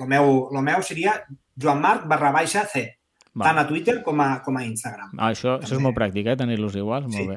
el, 0.00 0.06
meu, 0.08 0.48
el 0.56 0.62
meu 0.62 0.82
seria 0.82 1.22
Joan 1.60 1.80
Marc 1.80 2.06
barra 2.08 2.32
baixa 2.32 2.64
C, 2.66 2.97
Val. 3.34 3.46
tant 3.48 3.58
a 3.58 3.66
Twitter 3.68 4.02
com 4.02 4.20
a, 4.20 4.40
com 4.42 4.56
a 4.56 4.64
Instagram. 4.64 5.10
Ah, 5.18 5.28
això, 5.32 5.58
això 5.62 5.76
és 5.76 5.82
molt 5.84 5.94
pràctic, 5.96 6.26
eh? 6.26 6.36
Tenir-los 6.36 6.74
iguals. 6.76 7.06
Sí. 7.12 7.24
Molt 7.24 7.28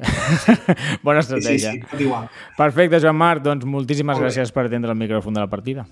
Bona 1.04 1.22
Sí, 1.22 1.28
sí, 1.28 1.38
estratègia. 1.38 1.72
sí, 1.72 1.80
tot 1.90 2.00
igual. 2.00 2.28
Perfecte, 2.56 3.00
Joan 3.00 3.16
Marc. 3.16 3.42
Doncs 3.42 3.64
moltíssimes 3.64 4.16
Molt 4.16 4.24
bé. 4.26 4.30
gràcies 4.32 4.52
per 4.52 4.66
atendre 4.66 4.90
el 4.90 4.98
micròfon 4.98 5.34
de 5.34 5.40
la 5.40 5.48
partida. 5.52 5.86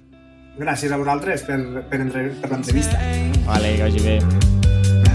Gràcies 0.61 0.93
a 0.93 0.97
vosaltres 1.01 1.43
per, 1.47 1.61
per, 1.89 2.01
entre, 2.01 2.25
per 2.43 2.51
l'entrevista. 2.51 2.99
Vale, 3.47 3.77
que 3.77 3.83
vagi 3.87 4.01
bé. 4.05 4.19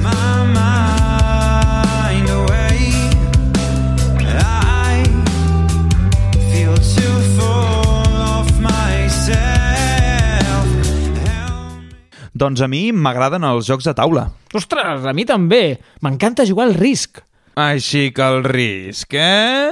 my 0.06 0.46
mind 0.54 2.30
away. 2.30 2.64
Doncs 12.36 12.60
a 12.60 12.68
mi 12.68 12.89
m'agraden 12.92 13.48
els 13.48 13.70
jocs 13.70 13.88
de 13.88 13.94
taula. 13.96 14.25
Ostres, 14.56 15.06
a 15.08 15.13
mi 15.15 15.24
també. 15.24 15.80
M'encanta 16.04 16.44
jugar 16.48 16.68
al 16.68 16.75
risc. 16.75 17.22
Així 17.56 18.10
que 18.12 18.27
el 18.27 18.44
risc, 18.44 19.15
eh? 19.15 19.72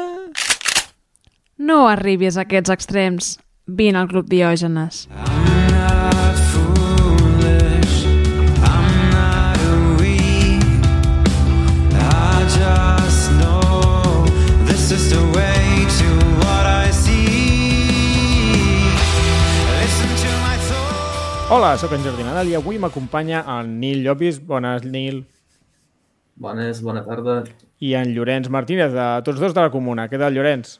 No 1.59 1.83
arribis 1.91 2.39
a 2.39 2.47
aquests 2.47 2.71
extrems. 2.71 3.33
Vine 3.67 3.99
al 3.99 4.07
grup 4.07 4.31
Diògenes. 4.31 5.07
I'm 5.11 5.52
Hola, 21.53 21.75
sóc 21.77 21.91
en 21.93 22.01
Jordi 22.01 22.23
Nadal 22.25 22.47
i 22.49 22.55
avui 22.57 22.79
m'acompanya 22.81 23.43
en 23.59 23.75
Nil 23.79 23.99
Llopis. 24.05 24.39
Bones, 24.47 24.85
Nil. 24.89 25.19
Bones, 26.35 26.79
bona 26.81 27.03
tarda. 27.05 27.43
I 27.83 27.91
en 27.99 28.13
Llorenç 28.15 28.49
Martínez, 28.49 28.93
de 28.95 29.05
tots 29.27 29.37
dos 29.41 29.53
de 29.53 29.61
la 29.61 29.69
comuna. 29.73 30.07
Què 30.09 30.17
tal, 30.17 30.33
Llorenç? 30.33 30.77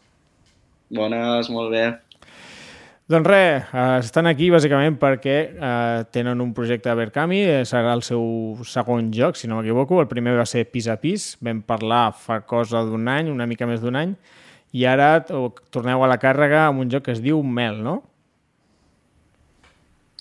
Bones, 0.89 1.49
molt 1.53 1.69
bé. 1.75 1.83
Doncs 3.11 3.27
res, 3.27 3.67
eh, 3.75 3.83
estan 3.99 4.25
aquí 4.31 4.47
bàsicament 4.49 4.95
perquè 4.97 5.35
eh, 5.51 6.05
tenen 6.15 6.41
un 6.41 6.53
projecte 6.57 6.89
a 6.89 6.95
Verkami, 6.97 7.41
eh, 7.43 7.61
serà 7.69 7.91
el 7.93 8.01
seu 8.07 8.23
segon 8.65 9.11
joc, 9.13 9.35
si 9.37 9.49
no 9.51 9.59
m'equivoco. 9.59 9.99
El 10.01 10.07
primer 10.09 10.33
va 10.39 10.47
ser 10.49 10.63
Pis 10.71 10.87
a 10.89 10.95
Pis, 10.97 11.33
vam 11.43 11.61
parlar 11.67 12.13
fa 12.17 12.39
cosa 12.49 12.81
d'un 12.87 13.05
any, 13.11 13.29
una 13.29 13.45
mica 13.45 13.67
més 13.69 13.83
d'un 13.83 13.99
any, 13.99 14.15
i 14.73 14.87
ara 14.89 15.19
to- 15.27 15.51
torneu 15.69 16.01
a 16.01 16.09
la 16.09 16.17
càrrega 16.17 16.65
amb 16.69 16.81
un 16.81 16.89
joc 16.89 17.03
que 17.05 17.13
es 17.13 17.21
diu 17.21 17.43
Mel, 17.43 17.83
no? 17.83 17.99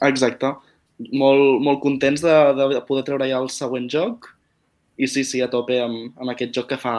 Exacte. 0.08 0.54
Molt, 1.10 1.58
molt 1.64 1.80
contents 1.82 2.22
de, 2.22 2.36
de 2.58 2.80
poder 2.86 3.04
treure 3.06 3.26
ja 3.30 3.40
el 3.42 3.50
següent 3.50 3.88
joc 3.90 4.28
i 4.96 5.08
sí, 5.08 5.24
sí, 5.24 5.40
a 5.42 5.48
tope 5.50 5.78
amb, 5.82 6.12
amb 6.20 6.32
aquest 6.34 6.52
joc 6.54 6.68
que 6.70 6.78
fa, 6.78 6.96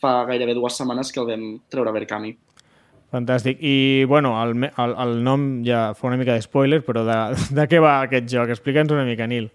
fa 0.00 0.12
gairebé 0.28 0.54
dues 0.56 0.76
setmanes 0.78 1.10
que 1.12 1.20
el 1.20 1.28
vam 1.28 1.48
treure 1.72 1.90
a 1.90 1.96
Verkami. 1.96 2.36
Fantàstic. 3.12 3.60
I, 3.64 4.04
bueno, 4.04 4.34
el, 4.42 4.54
el, 4.68 4.94
el 5.04 5.14
nom 5.24 5.46
ja 5.64 5.94
fa 5.96 6.08
una 6.10 6.18
mica 6.20 6.36
de 6.36 6.44
spoiler, 6.44 6.82
però 6.84 7.04
de, 7.08 7.18
de 7.56 7.66
què 7.70 7.80
va 7.80 7.98
aquest 8.04 8.28
joc? 8.32 8.52
Explica'ns 8.52 8.92
una 8.94 9.06
mica, 9.08 9.28
Nil. 9.28 9.48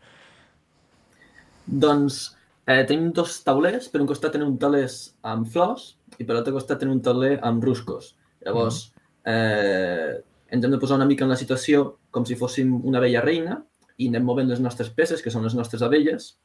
Doncs 1.66 2.24
eh, 2.66 2.82
tenim 2.90 3.12
dos 3.16 3.40
taulers. 3.46 3.90
Per 3.94 4.02
un 4.02 4.10
costat 4.10 4.34
tenim 4.36 4.50
un 4.56 4.60
taulers 4.62 4.98
amb 5.30 5.50
flors 5.54 5.94
i 6.18 6.26
per 6.26 6.36
l'altre 6.36 6.56
costat 6.56 6.82
tenim 6.82 6.98
un 6.98 7.04
tauler 7.06 7.36
amb 7.46 7.64
ruscos. 7.64 8.14
Llavors, 8.44 8.88
eh, 9.30 10.18
ens 10.54 10.66
hem 10.66 10.74
de 10.74 10.80
posar 10.82 11.00
una 11.00 11.10
mica 11.10 11.26
en 11.26 11.34
la 11.34 11.40
situació 11.40 11.84
com 12.14 12.26
si 12.30 12.38
fóssim 12.38 12.76
una 12.86 13.00
abella 13.02 13.24
reina 13.26 13.58
i 13.98 14.10
anem 14.10 14.26
movent 14.26 14.52
les 14.52 14.62
nostres 14.62 14.92
peces, 14.94 15.22
que 15.22 15.34
són 15.34 15.46
les 15.46 15.56
nostres 15.58 15.82
abelles. 15.86 16.36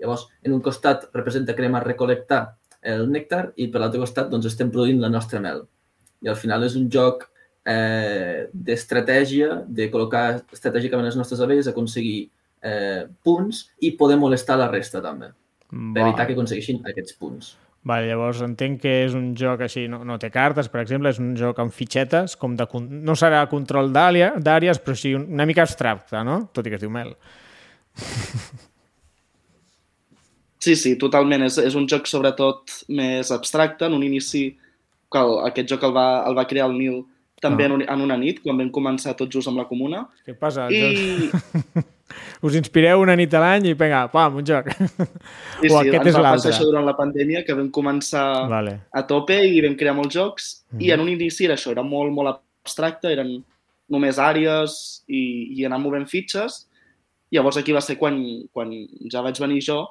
Llavors, 0.00 0.28
en 0.46 0.54
un 0.54 0.62
costat 0.64 1.08
representa 1.14 1.54
que 1.54 1.64
anem 1.64 1.78
a 1.78 1.84
recolectar 1.84 2.40
el 2.94 3.08
nèctar 3.12 3.50
i 3.60 3.68
per 3.68 3.82
l'altre 3.82 4.00
costat 4.02 4.30
doncs, 4.30 4.46
estem 4.48 4.70
produint 4.72 5.02
la 5.02 5.10
nostra 5.12 5.42
mel. 5.42 5.64
I 6.22 6.30
al 6.32 6.38
final 6.38 6.64
és 6.64 6.76
un 6.78 6.86
joc 6.92 7.26
eh, 7.68 8.46
d'estratègia, 8.52 9.62
de 9.66 9.88
col·locar 9.92 10.42
estratègicament 10.52 11.08
les 11.08 11.18
nostres 11.18 11.42
abelles, 11.44 11.68
aconseguir 11.68 12.30
eh, 12.62 13.06
punts 13.24 13.66
i 13.80 13.92
poder 13.98 14.18
molestar 14.20 14.58
la 14.60 14.70
resta 14.70 15.02
també, 15.04 15.32
per 15.70 16.06
evitar 16.06 16.28
que 16.28 16.38
aconsegueixin 16.38 16.80
aquests 16.86 17.18
punts. 17.20 17.54
Vale, 17.88 18.10
llavors 18.10 18.42
entenc 18.44 18.82
que 18.82 18.90
és 19.06 19.14
un 19.16 19.30
joc 19.40 19.62
així, 19.64 19.86
no, 19.88 20.02
no 20.04 20.18
té 20.20 20.28
cartes, 20.32 20.68
per 20.68 20.82
exemple, 20.82 21.08
és 21.14 21.20
un 21.22 21.30
joc 21.38 21.58
amb 21.62 21.72
fitxetes, 21.72 22.34
com 22.36 22.52
de, 22.58 22.66
no 23.08 23.14
serà 23.16 23.46
control 23.48 23.88
d'àrees, 23.94 24.82
però 24.84 24.96
sí 24.98 25.14
una 25.16 25.46
mica 25.48 25.64
abstracte, 25.64 26.20
no? 26.26 26.42
Tot 26.52 26.68
i 26.68 26.74
que 26.74 26.76
es 26.76 26.84
diu 26.84 26.92
Mel. 26.92 27.14
Sí, 30.60 30.74
sí, 30.76 30.92
totalment. 31.00 31.46
És, 31.46 31.56
és 31.62 31.76
un 31.78 31.86
joc 31.88 32.04
sobretot 32.10 32.82
més 32.92 33.30
abstracte. 33.32 33.88
En 33.88 33.96
un 33.96 34.04
inici, 34.04 34.42
que 35.10 35.22
el, 35.24 35.38
aquest 35.48 35.72
joc 35.72 35.86
el 35.88 35.94
va, 35.96 36.08
el 36.28 36.36
va 36.36 36.44
crear 36.50 36.68
el 36.68 36.76
Nil 36.76 37.00
també 37.40 37.64
Ah. 37.64 37.70
en, 37.70 37.72
un, 37.78 37.82
en 37.88 38.00
una 38.04 38.18
nit, 38.20 38.42
quan 38.44 38.58
vam 38.60 38.68
començar 38.68 39.14
tots 39.16 39.32
just 39.32 39.48
amb 39.48 39.56
la 39.56 39.64
comuna. 39.64 40.02
Què 40.26 40.34
passa? 40.36 40.68
I, 40.68 41.30
Us 42.42 42.54
inspireu 42.56 43.02
una 43.02 43.14
nit 43.16 43.34
a 43.36 43.40
l'any 43.42 43.66
i 43.68 43.74
vinga, 43.76 44.06
pam, 44.12 44.36
un 44.40 44.44
joc. 44.48 44.70
i 44.70 45.68
o 45.68 45.74
sí, 45.82 45.88
aquest 45.88 45.98
ens 45.98 46.06
és 46.08 46.14
va 46.16 46.22
passar 46.22 46.22
l'altre. 46.24 46.52
això 46.54 46.64
durant 46.64 46.86
la 46.86 46.94
pandèmia, 46.96 47.44
que 47.44 47.52
vam 47.54 47.68
començar 47.70 48.48
Vale. 48.48 48.78
a 48.92 49.02
tope 49.06 49.36
i 49.44 49.60
vam 49.60 49.76
crear 49.76 49.94
molts 49.94 50.14
jocs 50.14 50.50
Mhm. 50.72 50.80
i 50.80 50.90
en 50.94 51.00
un 51.00 51.08
inici 51.12 51.44
era 51.44 51.54
això, 51.58 51.70
era 51.74 51.82
molt, 51.82 52.12
molt 52.12 52.32
abstracte, 52.64 53.12
eren 53.12 53.44
només 53.90 54.16
àrees 54.18 55.02
i, 55.08 55.52
i 55.60 55.64
anar 55.66 55.80
movent 55.82 56.06
fitxes. 56.08 56.66
Llavors 57.30 57.56
aquí 57.58 57.72
va 57.72 57.80
ser 57.82 57.96
quan, 57.98 58.16
quan 58.52 58.70
ja 59.10 59.20
vaig 59.22 59.38
venir 59.38 59.60
jo 59.62 59.82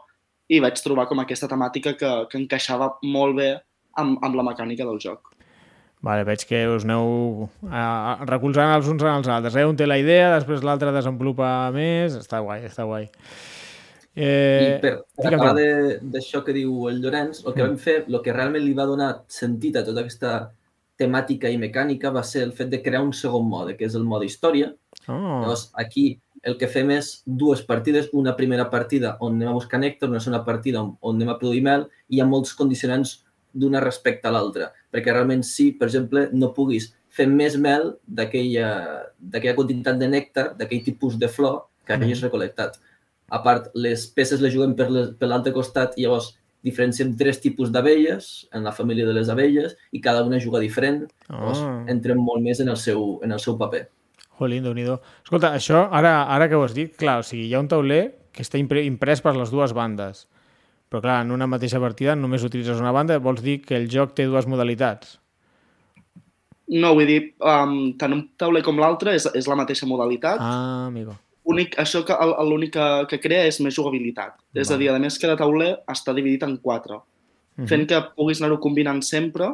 i 0.49 0.59
vaig 0.59 0.81
trobar 0.81 1.05
com 1.07 1.19
aquesta 1.19 1.47
temàtica 1.47 1.93
que, 1.95 2.09
que 2.31 2.38
encaixava 2.39 2.95
molt 3.03 3.35
bé 3.35 3.49
amb, 3.95 4.17
amb 4.23 4.35
la 4.35 4.43
mecànica 4.43 4.83
del 4.88 4.97
joc. 4.99 5.35
Vale, 6.05 6.23
veig 6.23 6.45
que 6.47 6.63
us 6.71 6.85
aneu 6.88 7.49
uh, 7.67 8.25
recolzant 8.29 8.71
els 8.71 8.88
uns 8.88 9.03
en 9.03 9.12
els 9.17 9.27
altres. 9.27 9.57
Eh? 9.59 9.65
Un 9.67 9.75
té 9.75 9.88
la 9.88 9.99
idea, 9.99 10.29
després 10.38 10.63
l'altre 10.63 10.93
desenvolupa 10.95 11.49
més. 11.75 12.15
Està 12.21 12.39
guai, 12.45 12.63
està 12.69 12.88
guai. 12.88 13.09
I 13.09 14.21
Eh, 14.21 14.79
per, 14.81 14.93
per 15.15 15.29
digue'm, 15.29 15.39
acabar 15.39 15.99
d'això 16.12 16.41
que 16.43 16.55
diu 16.55 16.88
el 16.89 16.97
Llorenç, 16.99 17.43
el 17.45 17.53
que 17.55 17.63
vam 17.63 17.77
fer, 17.79 18.01
el 18.09 18.17
que 18.25 18.33
realment 18.35 18.65
li 18.65 18.73
va 18.75 18.88
donar 18.89 19.12
sentit 19.31 19.77
a 19.79 19.83
tota 19.88 20.01
aquesta 20.03 20.31
temàtica 20.99 21.47
i 21.47 21.59
mecànica 21.62 22.12
va 22.12 22.25
ser 22.27 22.41
el 22.43 22.51
fet 22.57 22.71
de 22.73 22.81
crear 22.83 23.03
un 23.05 23.13
segon 23.15 23.47
mode, 23.47 23.77
que 23.79 23.88
és 23.88 23.95
el 23.95 24.03
mode 24.03 24.27
història. 24.27 24.73
Oh, 25.05 25.13
Llavors, 25.13 25.69
aquí 25.79 26.09
el 26.43 26.57
que 26.59 26.67
fem 26.71 26.91
és 26.95 27.13
dues 27.25 27.62
partides, 27.67 28.09
una 28.12 28.35
primera 28.35 28.67
partida 28.73 29.15
on 29.23 29.38
anem 29.38 29.53
a 29.53 29.55
buscar 29.55 29.79
nèctar, 29.79 30.09
una 30.12 30.19
segona 30.23 30.43
partida 30.47 30.81
on, 30.81 30.93
on 30.99 31.19
anem 31.19 31.31
a 31.31 31.39
produir 31.39 31.63
mel, 31.63 31.88
i 32.09 32.17
hi 32.17 32.23
ha 32.23 32.27
molts 32.27 32.51
condicionants 32.59 33.19
d'una 33.53 33.81
respecte 33.83 34.27
a 34.27 34.31
l'altra. 34.31 34.71
Perquè 34.91 35.13
realment 35.13 35.43
si, 35.43 35.71
per 35.71 35.88
exemple, 35.89 36.27
no 36.33 36.53
puguis 36.53 36.91
fem 37.09 37.31
més 37.35 37.57
mel 37.57 37.95
d'aquella 38.07 39.55
quantitat 39.57 39.97
de 39.99 40.07
nèctar, 40.07 40.45
d'aquell 40.57 40.83
tipus 40.85 41.17
de 41.19 41.27
flor 41.27 41.65
que 41.85 41.97
hagis 41.97 42.21
recolectat. 42.21 42.77
A 43.29 43.41
part, 43.45 43.69
les 43.73 44.05
peces 44.13 44.41
les 44.41 44.53
juguem 44.53 44.75
per 44.77 44.89
l'altre 44.89 45.53
costat 45.53 45.97
i 45.97 46.05
llavors 46.05 46.35
diferenciem 46.65 47.13
tres 47.17 47.39
tipus 47.39 47.71
d'abelles 47.71 48.47
en 48.53 48.65
la 48.67 48.73
família 48.75 49.07
de 49.07 49.13
les 49.15 49.29
abelles 49.31 49.75
i 49.95 50.01
cada 50.01 50.23
una 50.27 50.39
juga 50.39 50.59
diferent. 50.59 51.07
Llavors, 51.29 51.59
Ah. 51.59 51.85
entrem 51.88 52.17
molt 52.17 52.43
més 52.43 52.59
en 52.59 52.69
el 52.69 52.77
seu, 52.77 53.19
en 53.23 53.31
el 53.31 53.39
seu 53.39 53.57
paper. 53.57 53.89
Jolín, 54.39 54.63
déu 54.63 54.73
nhi 54.73 54.85
Escolta, 55.23 55.53
això, 55.55 55.89
ara, 55.91 56.23
ara 56.23 56.47
que 56.47 56.55
ho 56.55 56.63
has 56.63 56.73
dit, 56.73 56.95
clar, 56.95 57.19
o 57.19 57.23
sigui, 57.23 57.47
hi 57.47 57.53
ha 57.53 57.59
un 57.59 57.67
tauler 57.67 58.15
que 58.31 58.43
està 58.43 58.57
imprès 58.57 59.21
per 59.21 59.35
les 59.35 59.51
dues 59.51 59.73
bandes. 59.73 60.27
Però, 60.89 61.02
clar, 61.04 61.19
en 61.23 61.32
una 61.36 61.47
mateixa 61.49 61.82
partida 61.82 62.15
només 62.17 62.43
utilitzes 62.45 62.82
una 62.82 62.93
banda, 62.95 63.19
vols 63.21 63.43
dir 63.45 63.60
que 63.62 63.78
el 63.78 63.89
joc 63.93 64.15
té 64.17 64.25
dues 64.25 64.47
modalitats. 64.49 65.19
No, 66.69 66.93
vull 66.97 67.10
dir, 67.10 67.19
um, 67.41 67.93
tant 67.97 68.13
un 68.13 68.23
tauler 68.38 68.62
com 68.65 68.78
l'altre 68.82 69.15
és, 69.17 69.25
és 69.38 69.49
la 69.49 69.58
mateixa 69.58 69.89
modalitat. 69.89 70.41
Ah, 70.41 70.88
amigo. 70.89 71.15
Únic, 71.49 71.78
això 71.82 72.04
que 72.06 72.13
l'únic 72.45 72.75
que, 72.75 72.88
que 73.10 73.21
crea 73.21 73.47
és 73.49 73.58
més 73.65 73.73
jugabilitat. 73.73 74.36
És 74.54 74.69
a 74.69 74.78
dir, 74.78 74.91
a 74.93 74.99
més, 75.02 75.17
cada 75.21 75.38
tauler 75.38 75.71
està 75.89 76.13
dividit 76.13 76.45
en 76.45 76.58
quatre, 76.62 76.99
fent 77.69 77.88
que 77.89 77.97
puguis 78.15 78.39
anar-ho 78.39 78.60
combinant 78.62 79.02
sempre 79.04 79.49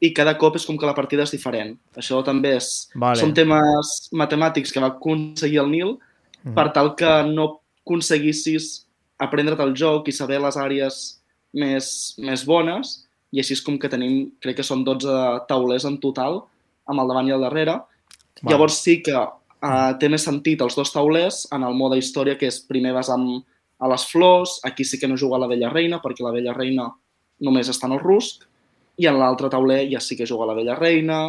i 0.00 0.12
cada 0.14 0.36
cop 0.40 0.56
és 0.56 0.64
com 0.66 0.78
que 0.78 0.88
la 0.88 0.96
partida 0.96 1.26
és 1.26 1.34
diferent. 1.34 1.74
Això 2.00 2.22
també 2.24 2.54
és... 2.56 2.70
Vale. 2.94 3.20
Són 3.20 3.34
temes 3.36 3.94
matemàtics 4.16 4.72
que 4.72 4.82
va 4.82 4.92
aconseguir 4.94 5.60
el 5.64 5.72
Nil 5.72 5.96
per 6.56 6.68
tal 6.74 6.94
que 6.98 7.10
no 7.28 7.48
aconseguissis 7.82 8.87
aprendre't 9.18 9.62
el 9.64 9.74
joc 9.76 10.08
i 10.08 10.14
saber 10.14 10.40
les 10.42 10.56
àrees 10.56 11.00
més, 11.58 11.90
més 12.22 12.44
bones 12.46 12.94
i 13.32 13.42
així 13.42 13.56
és 13.58 13.64
com 13.64 13.76
que 13.80 13.90
tenim, 13.92 14.30
crec 14.40 14.60
que 14.60 14.66
són 14.66 14.84
12 14.86 15.44
taulers 15.50 15.84
en 15.88 15.98
total, 16.00 16.40
amb 16.88 17.02
el 17.02 17.10
davant 17.10 17.28
i 17.28 17.34
el 17.36 17.44
darrere. 17.44 17.74
Vale. 18.40 18.52
Llavors 18.54 18.78
sí 18.80 18.98
que 19.04 19.16
uh, 19.18 19.90
té 20.00 20.08
més 20.08 20.24
sentit 20.24 20.62
els 20.64 20.78
dos 20.78 20.92
taulers 20.94 21.42
en 21.52 21.66
el 21.66 21.76
mode 21.76 21.98
història, 22.00 22.38
que 22.40 22.48
és 22.48 22.62
primer 22.64 22.94
vas 22.96 23.10
amb 23.12 23.42
a 23.78 23.90
les 23.92 24.06
flors, 24.10 24.58
aquí 24.64 24.84
sí 24.84 24.98
que 24.98 25.10
no 25.10 25.18
juga 25.20 25.38
la 25.38 25.46
vella 25.50 25.70
reina, 25.70 26.00
perquè 26.02 26.24
la 26.24 26.32
vella 26.34 26.54
reina 26.56 26.88
només 27.44 27.68
està 27.70 27.86
en 27.86 27.98
el 27.98 28.02
rusc, 28.02 28.48
i 28.98 29.06
en 29.06 29.18
l'altre 29.20 29.50
tauler 29.52 29.84
ja 29.92 30.00
sí 30.02 30.16
que 30.18 30.26
juga 30.26 30.48
la 30.48 30.56
vella 30.56 30.74
reina, 30.74 31.28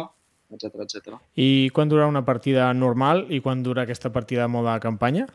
etc 0.50 0.82
etc. 0.82 1.20
I 1.38 1.70
quan 1.74 1.88
dura 1.88 2.08
una 2.10 2.24
partida 2.26 2.72
normal 2.74 3.26
i 3.30 3.38
quan 3.44 3.62
dura 3.62 3.84
aquesta 3.84 4.10
partida 4.10 4.48
de 4.48 4.54
moda 4.56 4.80
campanya? 4.82 5.28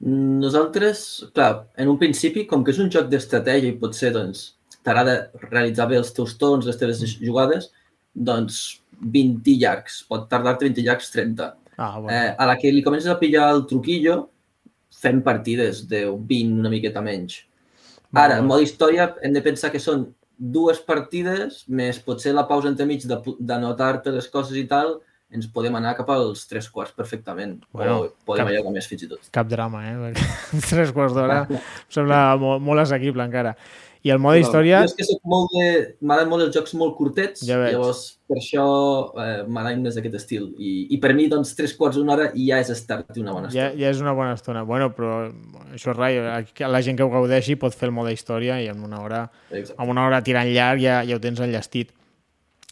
Nosaltres, 0.00 1.00
clar, 1.34 1.66
en 1.80 1.88
un 1.88 1.98
principi, 1.98 2.44
com 2.48 2.64
que 2.64 2.74
és 2.74 2.80
un 2.82 2.90
joc 2.92 3.08
d'estratègia 3.10 3.72
i 3.72 3.78
potser 3.80 4.12
doncs, 4.14 4.44
t'agrada 4.84 5.30
realitzar 5.48 5.88
bé 5.90 5.98
els 6.00 6.12
teus 6.16 6.36
torns, 6.40 6.66
les 6.68 6.78
teves 6.78 7.00
jugades, 7.16 7.70
doncs 8.12 8.82
20 9.00 9.56
llargs. 9.62 10.02
Pot 10.08 10.28
tardar-te 10.30 10.68
20 10.68 10.84
llargs 10.84 11.10
30. 11.14 11.50
Ah, 11.76 11.98
bueno. 11.98 12.12
Eh, 12.12 12.34
a 12.36 12.46
la 12.48 12.56
que 12.60 12.72
li 12.72 12.84
comences 12.84 13.10
a 13.12 13.18
pillar 13.20 13.48
el 13.54 13.66
truquillo, 13.68 14.28
fem 14.96 15.20
partides 15.24 15.84
de 15.88 16.06
20, 16.08 16.60
una 16.60 16.72
miqueta 16.72 17.02
menys. 17.04 17.42
Ara, 18.16 18.38
en 18.38 18.46
mode 18.48 18.64
història, 18.64 19.10
hem 19.24 19.34
de 19.34 19.42
pensar 19.44 19.72
que 19.72 19.82
són 19.82 20.06
dues 20.36 20.78
partides, 20.84 21.64
més 21.68 21.98
potser 22.04 22.32
la 22.36 22.46
pausa 22.48 22.70
entremig 22.70 23.04
d'anotar-te 23.08 24.12
les 24.14 24.28
coses 24.32 24.56
i 24.56 24.64
tal, 24.68 24.98
ens 25.34 25.48
podem 25.52 25.74
anar 25.74 25.96
cap 25.98 26.08
als 26.14 26.44
tres 26.46 26.68
quarts 26.70 26.92
perfectament. 26.96 27.58
Bueno, 27.72 27.96
o 28.04 28.12
podem 28.24 28.44
cap- 28.44 28.52
allargar 28.52 28.72
més 28.76 28.86
fins 28.86 29.02
i 29.02 29.08
tot. 29.10 29.26
Cap 29.34 29.48
drama, 29.50 29.82
eh? 29.88 29.96
Perquè 30.04 30.60
tres 30.70 30.92
quarts 30.94 31.14
d'hora 31.16 31.42
em 31.50 31.58
sembla 31.90 32.20
molt, 32.40 32.62
molt 32.62 32.84
assequible 32.86 33.24
encara. 33.26 33.56
I 34.06 34.10
el 34.14 34.20
mode 34.22 34.38
història... 34.38 34.84
Jo 34.84 34.92
és 34.92 34.94
que 34.94 35.04
soc 35.08 35.18
molt 35.26 35.50
de... 35.56 35.64
M'agraden 36.06 36.28
molt 36.30 36.44
els 36.44 36.52
jocs 36.54 36.76
molt 36.78 36.92
curtets, 36.94 37.40
Ja 37.42 37.56
veig. 37.58 37.72
llavors 37.74 38.04
per 38.30 38.36
això 38.38 38.66
eh, 39.18 39.40
m'agraden 39.50 39.82
més 39.82 39.96
d'aquest 39.98 40.14
estil. 40.20 40.44
I, 40.62 40.74
I 40.94 40.98
per 41.02 41.10
mi, 41.18 41.24
doncs, 41.32 41.56
tres 41.58 41.74
quarts 41.74 41.98
d'una 41.98 42.14
hora 42.14 42.28
ja 42.38 42.60
és 42.62 42.70
estar-hi 42.70 43.18
una 43.24 43.34
bona 43.34 43.50
Ja, 43.50 43.72
estona. 43.72 43.80
ja 43.82 43.90
és 43.90 44.04
una 44.04 44.12
bona 44.14 44.36
estona. 44.38 44.62
Bueno, 44.68 44.92
però 44.94 45.16
això 45.74 45.90
és 45.90 45.98
rai. 45.98 46.20
Aquí 46.36 46.68
La 46.70 46.82
gent 46.86 47.00
que 47.00 47.02
ho 47.02 47.10
gaudeixi 47.10 47.56
pot 47.58 47.74
fer 47.74 47.88
el 47.90 47.96
mode 47.98 48.14
història 48.14 48.60
i 48.62 48.68
en 48.70 48.84
una 48.86 49.00
hora, 49.02 49.24
Exacte. 49.50 49.74
amb 49.82 49.90
una 49.96 50.06
hora 50.06 50.22
tirant 50.22 50.52
llarg 50.54 50.84
ja, 50.86 51.00
ja 51.02 51.18
ho 51.18 51.24
tens 51.26 51.42
enllestit. 51.42 51.90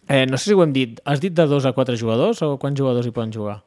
Eh, 0.08 0.24
no 0.28 0.36
sé 0.36 0.50
si 0.50 0.56
ho 0.56 0.62
hem 0.62 0.72
dit. 0.74 1.00
Has 1.04 1.22
dit 1.22 1.32
de 1.32 1.46
dos 1.48 1.64
a 1.64 1.72
quatre 1.72 1.96
jugadors 1.96 2.42
o 2.44 2.54
quants 2.60 2.78
jugadors 2.78 3.06
hi 3.08 3.14
poden 3.14 3.32
jugar? 3.32 3.62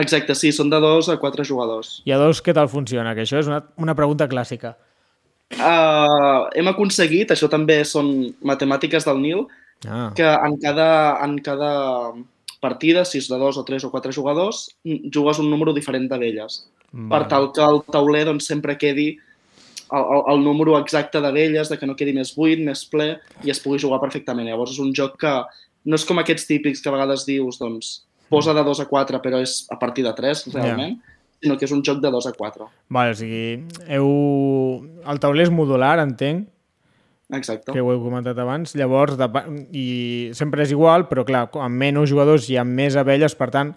Exacte, 0.00 0.34
sí, 0.34 0.50
són 0.56 0.70
de 0.72 0.80
dos 0.80 1.10
a 1.12 1.18
quatre 1.20 1.44
jugadors. 1.44 2.00
I 2.08 2.14
a 2.16 2.18
dos 2.18 2.40
què 2.42 2.54
tal 2.56 2.70
funciona? 2.72 3.12
Que 3.14 3.26
això 3.26 3.38
és 3.42 3.50
una, 3.50 3.60
una 3.76 3.94
pregunta 3.94 4.28
clàssica. 4.30 4.74
Uh, 5.52 6.48
hem 6.56 6.70
aconseguit, 6.70 7.34
això 7.34 7.50
també 7.52 7.82
són 7.84 8.32
matemàtiques 8.40 9.04
del 9.04 9.20
Nil, 9.20 9.42
Ah, 9.88 10.12
que 10.14 10.22
en 10.22 10.56
cada, 10.58 11.18
en 11.24 11.38
cada 11.38 12.12
partida, 12.60 13.04
si 13.04 13.18
és 13.18 13.28
de 13.28 13.38
dos 13.38 13.58
o 13.58 13.64
tres 13.66 13.84
o 13.84 13.90
quatre 13.90 14.12
jugadors, 14.14 14.68
jugues 14.84 15.40
un 15.42 15.50
número 15.50 15.74
diferent 15.74 16.06
d'abelles. 16.10 16.62
Per 16.92 17.22
tal 17.26 17.50
que 17.56 17.64
el 17.64 17.80
tauler 17.90 18.26
doncs, 18.28 18.46
sempre 18.46 18.76
quedi 18.78 19.16
el, 19.92 20.04
el, 20.16 20.22
el 20.34 20.44
número 20.44 20.78
exacte 20.78 21.20
d'abelles, 21.20 21.68
de 21.68 21.78
que 21.78 21.88
no 21.88 21.96
quedi 21.98 22.14
més 22.16 22.32
buit, 22.36 22.60
més 22.64 22.84
ple, 22.88 23.14
i 23.44 23.52
es 23.52 23.60
pugui 23.62 23.80
jugar 23.82 24.00
perfectament. 24.02 24.48
Llavors 24.48 24.74
és 24.74 24.80
un 24.82 24.92
joc 24.96 25.18
que 25.20 25.32
no 25.84 25.98
és 25.98 26.06
com 26.08 26.20
aquests 26.22 26.48
típics 26.48 26.82
que 26.82 26.90
a 26.90 26.94
vegades 26.94 27.26
dius, 27.28 27.58
doncs, 27.60 27.94
posa 28.32 28.54
de 28.56 28.64
2 28.64 28.84
a 28.84 28.88
4, 28.88 29.20
però 29.24 29.42
és 29.44 29.62
a 29.70 29.78
partir 29.80 30.06
de 30.06 30.14
3, 30.16 30.46
realment, 30.54 30.96
sinó 31.42 31.58
que 31.58 31.66
és 31.68 31.74
un 31.74 31.82
joc 31.84 32.00
de 32.00 32.10
2 32.14 32.30
a 32.30 32.32
4. 32.38 32.68
Vale, 32.96 33.12
o 33.12 33.18
sigui, 33.18 33.44
heu... 33.92 34.10
el 35.04 35.20
tauler 35.20 35.48
és 35.48 35.52
modular, 35.52 35.98
entenc, 36.00 36.46
Exacte. 37.32 37.72
que 37.72 37.80
ho 37.80 37.90
heu 37.92 38.00
comentat 38.04 38.38
abans, 38.40 38.76
llavors, 38.78 39.18
de... 39.20 39.28
i 39.76 39.86
sempre 40.38 40.64
és 40.64 40.72
igual, 40.72 41.08
però 41.10 41.26
clar, 41.28 41.48
amb 41.60 41.84
menys 41.84 42.12
jugadors 42.12 42.48
hi 42.48 42.56
ha 42.60 42.64
més 42.64 42.96
abelles, 42.96 43.36
per 43.36 43.50
tant, 43.52 43.74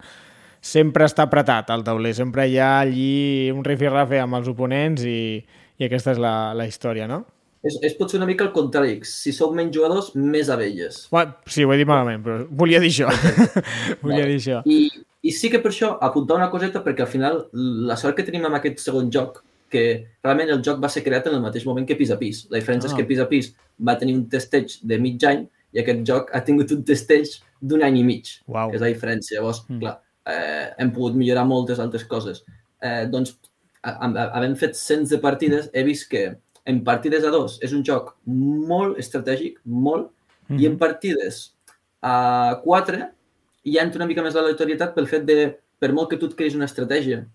sempre 0.65 1.05
està 1.05 1.27
apretat 1.27 1.69
el 1.75 1.83
tauler, 1.85 2.15
sempre 2.17 2.47
hi 2.47 2.57
ha 2.61 2.79
allí 2.79 3.51
un 3.53 3.63
rifirrafe 3.65 4.21
amb 4.21 4.39
els 4.39 4.47
oponents 4.51 5.03
i, 5.05 5.43
i 5.79 5.85
aquesta 5.87 6.11
és 6.15 6.19
la, 6.21 6.53
la 6.53 6.65
història, 6.67 7.07
no? 7.07 7.25
És, 7.65 7.79
és 7.81 7.95
potser 7.97 8.19
una 8.19 8.27
mica 8.29 8.43
el 8.45 8.51
contrari. 8.53 8.99
Si 9.09 9.31
sou 9.33 9.51
menys 9.57 9.73
jugadors, 9.73 10.11
més 10.15 10.49
abelles. 10.53 11.07
Bueno, 11.11 11.33
sí, 11.49 11.63
ho 11.65 11.73
he 11.73 11.77
dit 11.81 11.87
malament, 11.89 12.21
però 12.23 12.43
volia 12.49 12.79
dir 12.79 12.91
això. 12.93 13.09
volia 14.03 14.21
Vale. 14.21 14.27
dir 14.29 14.37
això. 14.37 14.59
I, 14.69 14.91
I 15.25 15.31
sí 15.33 15.49
que 15.49 15.59
per 15.63 15.71
això 15.73 15.95
apuntar 16.05 16.37
una 16.37 16.51
coseta, 16.53 16.83
perquè 16.85 17.01
al 17.01 17.09
final 17.09 17.39
la 17.89 17.97
sort 17.97 18.15
que 18.19 18.25
tenim 18.27 18.45
amb 18.45 18.59
aquest 18.59 18.83
segon 18.85 19.09
joc, 19.11 19.41
que 19.73 19.81
realment 20.23 20.51
el 20.53 20.61
joc 20.63 20.77
va 20.83 20.91
ser 20.93 21.01
creat 21.03 21.25
en 21.27 21.39
el 21.39 21.41
mateix 21.43 21.65
moment 21.65 21.87
que 21.89 21.97
Pis 21.97 22.11
a 22.13 22.19
Pis. 22.21 22.43
La 22.53 22.59
diferència 22.61 22.85
Ah. 22.85 22.93
és 22.93 22.99
que 22.99 23.07
Pis 23.09 23.19
a 23.19 23.25
Pis 23.31 23.49
va 23.81 23.97
tenir 23.97 24.13
un 24.15 24.27
testeig 24.29 24.77
de 24.85 24.99
mig 25.01 25.23
any 25.25 25.47
i 25.73 25.81
aquest 25.81 26.05
joc 26.07 26.29
ha 26.37 26.43
tingut 26.45 26.69
un 26.71 26.83
testeig 26.85 27.33
d'un 27.59 27.81
any 27.83 27.97
i 27.99 28.03
mig, 28.05 28.29
Uau. 28.47 28.69
que 28.69 28.77
és 28.77 28.81
la 28.85 28.91
diferència. 28.93 29.39
Llavors, 29.39 29.63
Mm. 29.67 29.79
clar, 29.81 29.97
eh, 30.29 30.69
hem 30.77 30.91
pogut 30.93 31.15
millorar 31.17 31.47
moltes 31.49 31.79
altres 31.81 32.05
coses. 32.05 32.43
Eh, 32.79 33.07
doncs, 33.09 33.39
havent 33.85 34.57
fet 34.57 34.75
cents 34.75 35.09
de 35.13 35.19
partides, 35.21 35.69
he 35.73 35.83
vist 35.83 36.09
que 36.09 36.23
en 36.65 36.83
partides 36.83 37.23
a 37.25 37.29
dos 37.33 37.59
és 37.61 37.73
un 37.77 37.83
joc 37.85 38.15
molt 38.25 38.97
estratègic, 39.01 39.59
molt, 39.65 40.11
Mhm. 40.49 40.59
i 40.59 40.65
en 40.67 40.77
partides 40.77 41.53
a 42.01 42.59
4 42.63 43.09
hi 43.65 43.77
entra 43.81 43.97
una 43.97 44.05
mica 44.07 44.21
més 44.21 44.33
l'aleatorietat 44.35 44.93
pel 44.93 45.07
fet 45.07 45.25
de, 45.25 45.55
per 45.79 45.91
molt 45.93 46.09
que 46.09 46.17
tu 46.17 46.27
et 46.27 46.35
creïs 46.35 46.55
una 46.55 46.65
estratègia, 46.65 47.25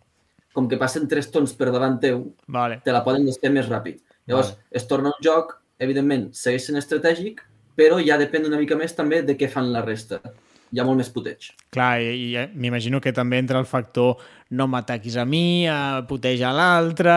com 0.55 0.69
que 0.69 0.77
passen 0.79 1.09
tres 1.09 1.31
tons 1.31 1.53
per 1.55 1.71
davant 1.73 1.99
teu, 2.01 2.33
Vale. 2.47 2.81
te 2.85 2.93
la 2.93 3.03
poden 3.05 3.25
desfer 3.27 3.51
més 3.51 3.67
ràpid. 3.69 3.99
Llavors, 4.29 4.53
Vale. 4.53 4.59
es 4.71 4.87
torna 4.87 5.09
un 5.09 5.23
joc, 5.23 5.57
evidentment, 5.79 6.33
segueix 6.33 6.67
sent 6.67 6.79
estratègic, 6.79 7.41
però 7.77 7.99
ja 8.05 8.17
depèn 8.19 8.47
una 8.47 8.59
mica 8.59 8.77
més 8.77 8.95
també 8.95 9.23
de 9.23 9.37
què 9.37 9.49
fan 9.49 9.73
la 9.73 9.83
resta. 9.83 10.21
Hi 10.71 10.79
ha 10.79 10.85
molt 10.87 11.01
més 11.01 11.09
puteig. 11.11 11.49
Clar, 11.75 11.99
i, 11.99 12.11
i 12.15 12.27
eh, 12.39 12.47
m'imagino 12.55 13.01
que 13.03 13.11
també 13.15 13.41
entra 13.43 13.59
el 13.59 13.67
factor 13.67 14.21
no 14.55 14.69
m'ataquis 14.71 15.17
a 15.19 15.25
mi, 15.27 15.67
a 15.67 16.03
putejar 16.07 16.53
l'altre, 16.55 17.15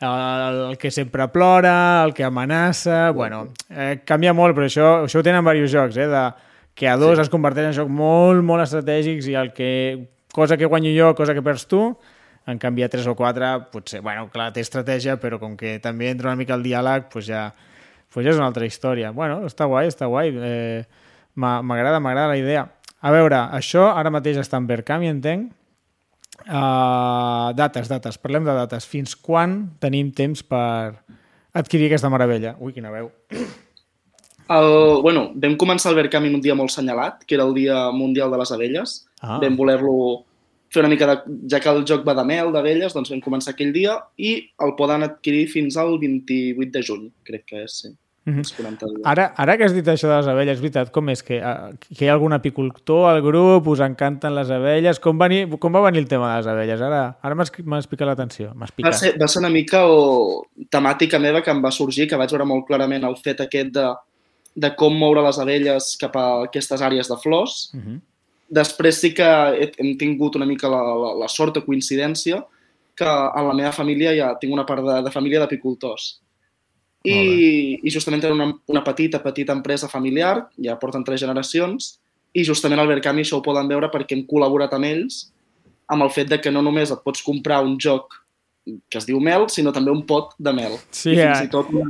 el, 0.00 0.60
el 0.70 0.78
que 0.80 0.90
sempre 0.92 1.26
plora, 1.32 2.04
el 2.04 2.14
que 2.16 2.24
amenaça... 2.24 3.10
Bueno, 3.16 3.42
eh, 3.68 4.00
canvia 4.08 4.32
molt, 4.36 4.56
però 4.56 4.68
això, 4.68 4.92
això 5.04 5.20
ho 5.20 5.26
tenen 5.26 5.44
diversos 5.44 5.74
jocs, 5.74 5.98
eh? 6.00 6.06
De, 6.08 6.22
que 6.78 6.88
a 6.88 6.96
dos 7.00 7.18
sí. 7.18 7.26
es 7.26 7.32
converteix 7.32 7.68
en 7.68 7.76
jocs 7.76 7.92
molt, 7.92 8.40
molt 8.46 8.64
estratègics 8.64 9.28
i 9.28 9.36
el 9.36 9.52
que, 9.52 9.72
cosa 10.32 10.56
que 10.56 10.68
guanyo 10.70 10.92
jo, 10.96 11.10
cosa 11.18 11.34
que 11.36 11.44
perds 11.44 11.66
tu, 11.68 11.82
en 12.48 12.60
canvi 12.62 12.86
a 12.86 12.88
3 12.88 13.10
o 13.12 13.16
4, 13.18 13.50
potser, 13.74 14.00
bueno, 14.00 14.30
clar, 14.32 14.48
té 14.56 14.64
estratègia, 14.64 15.18
però 15.20 15.36
com 15.42 15.58
que 15.60 15.76
també 15.84 16.08
entra 16.08 16.30
una 16.30 16.40
mica 16.40 16.56
el 16.56 16.64
diàleg, 16.64 17.10
pues 17.12 17.28
ja, 17.28 17.50
pues 18.14 18.24
ja 18.24 18.32
és 18.32 18.40
una 18.40 18.48
altra 18.48 18.64
història. 18.64 19.12
Bueno, 19.12 19.42
està 19.44 19.68
guai, 19.68 19.92
està 19.92 20.08
guai. 20.08 20.32
Eh, 20.32 21.04
M'agrada, 21.38 22.00
m'agrada 22.00 22.32
la 22.32 22.36
idea. 22.36 22.64
A 22.98 23.12
veure, 23.14 23.38
això 23.54 23.92
ara 23.94 24.10
mateix 24.10 24.40
està 24.40 24.58
en 24.58 24.66
Verkami, 24.66 25.10
entenc. 25.12 25.52
Uh, 26.48 27.50
dates, 27.58 27.90
dates, 27.90 28.18
parlem 28.18 28.46
de 28.46 28.54
dates. 28.56 28.86
Fins 28.88 29.14
quan 29.14 29.60
tenim 29.82 30.10
temps 30.14 30.42
per 30.42 30.98
adquirir 31.54 31.88
aquesta 31.88 32.10
meravella? 32.10 32.56
Ui, 32.58 32.72
quina 32.74 32.90
veu. 32.94 33.10
El, 34.48 34.70
bueno, 35.04 35.28
vam 35.36 35.58
començar 35.60 35.92
el 35.92 35.98
Verkami 35.98 36.30
en 36.30 36.38
un 36.38 36.42
dia 36.42 36.56
molt 36.58 36.72
senyalat, 36.72 37.22
que 37.28 37.36
era 37.36 37.44
el 37.44 37.54
Dia 37.54 37.88
Mundial 37.94 38.32
de 38.32 38.40
les 38.40 38.52
Abelles. 38.54 38.96
Ah. 39.20 39.36
Vam 39.42 39.58
voler-lo 39.58 40.24
fer 40.72 40.82
una 40.82 40.90
mica 40.92 41.08
de... 41.10 41.38
Ja 41.52 41.60
que 41.60 41.70
el 41.70 41.84
joc 41.88 42.04
va 42.06 42.16
de 42.16 42.24
mel, 42.28 42.50
d'abelles, 42.54 42.94
doncs 42.96 43.12
vam 43.12 43.22
començar 43.24 43.54
aquell 43.54 43.72
dia 43.76 43.98
i 44.16 44.34
el 44.64 44.74
poden 44.80 45.06
adquirir 45.06 45.46
fins 45.52 45.78
al 45.80 45.96
28 46.00 46.72
de 46.74 46.84
juny, 46.84 47.08
crec 47.28 47.46
que 47.48 47.64
és, 47.64 47.80
sí. 47.84 47.94
40 48.26 48.86
dies. 48.86 49.04
Ara, 49.08 49.32
ara 49.36 49.56
que 49.56 49.64
has 49.64 49.74
dit 49.74 49.86
això 49.88 50.08
de 50.10 50.16
les 50.16 50.28
abelles, 50.28 50.58
és 50.58 50.62
veritat, 50.62 50.90
com 50.92 51.08
és? 51.08 51.22
Que, 51.24 51.38
eh, 51.38 51.92
que 51.96 52.04
hi 52.04 52.08
ha 52.08 52.16
algun 52.16 52.34
apicultor 52.36 53.08
al 53.10 53.22
grup, 53.24 53.68
us 53.72 53.80
encanten 53.84 54.34
les 54.36 54.50
abelles? 54.50 55.00
Com, 55.00 55.18
veni, 55.18 55.44
com 55.58 55.72
va 55.72 55.84
venir 55.86 56.02
el 56.02 56.08
tema 56.08 56.32
de 56.32 56.42
les 56.42 56.50
abelles? 56.52 56.82
Ara, 56.84 57.02
ara 57.22 57.38
m'has 57.38 57.88
picat 57.88 58.06
l'atenció. 58.08 58.52
Va 58.56 58.92
ser, 58.92 59.14
va 59.20 59.28
ser 59.28 59.40
una 59.40 59.52
mica 59.52 59.86
o, 59.86 60.44
temàtica 60.70 61.20
meva 61.22 61.42
que 61.42 61.54
em 61.54 61.62
va 61.64 61.72
sorgir, 61.74 62.08
que 62.08 62.20
vaig 62.20 62.34
veure 62.34 62.48
molt 62.48 62.66
clarament 62.68 63.08
el 63.08 63.16
fet 63.22 63.40
aquest 63.46 63.72
de, 63.78 63.88
de 64.54 64.74
com 64.76 64.94
moure 64.94 65.24
les 65.24 65.40
abelles 65.40 65.94
cap 66.00 66.16
a 66.16 66.28
aquestes 66.50 66.84
àrees 66.84 67.08
de 67.08 67.16
flors. 67.16 67.70
Uh 67.74 67.80
-huh. 67.80 67.98
Després 68.48 69.00
sí 69.00 69.12
que 69.14 69.24
he, 69.24 69.72
hem 69.78 69.96
tingut 69.98 70.36
una 70.36 70.46
mica 70.46 70.68
la, 70.68 70.80
la, 70.82 71.14
la 71.14 71.28
sort 71.28 71.56
o 71.56 71.64
coincidència 71.64 72.44
que 72.96 73.04
en 73.04 73.46
la 73.46 73.54
meva 73.54 73.72
família 73.72 74.14
ja 74.16 74.32
tinc 74.40 74.52
una 74.52 74.66
part 74.66 74.82
de, 74.82 75.02
de 75.02 75.10
família 75.10 75.40
d'apicultors. 75.40 76.20
I, 77.06 77.78
I 77.78 77.90
justament 77.94 78.22
tenen 78.24 78.40
una, 78.40 78.52
una 78.66 78.82
petita, 78.84 79.20
petita 79.22 79.54
empresa 79.54 79.88
familiar, 79.88 80.48
ja 80.58 80.78
porten 80.80 81.04
tres 81.06 81.22
generacions, 81.22 81.96
i 82.34 82.44
justament 82.44 82.80
al 82.80 82.90
Verkami 82.90 83.22
això 83.24 83.38
ho 83.38 83.44
poden 83.44 83.70
veure 83.70 83.90
perquè 83.92 84.16
hem 84.16 84.26
col·laborat 84.28 84.74
amb 84.76 84.88
ells 84.88 85.28
amb 85.88 86.04
el 86.04 86.12
fet 86.12 86.28
de 86.28 86.38
que 86.42 86.52
no 86.52 86.62
només 86.62 86.92
et 86.92 87.00
pots 87.04 87.24
comprar 87.24 87.62
un 87.64 87.78
joc 87.80 88.18
que 88.92 89.00
es 89.00 89.06
diu 89.08 89.20
mel, 89.24 89.46
sinó 89.48 89.72
també 89.72 89.92
un 89.94 90.04
pot 90.04 90.34
de 90.36 90.52
mel. 90.52 90.76
Sí, 90.92 91.14
I 91.14 91.22
fins 91.22 91.46
i 91.46 91.50
tot 91.52 91.70
una, 91.72 91.86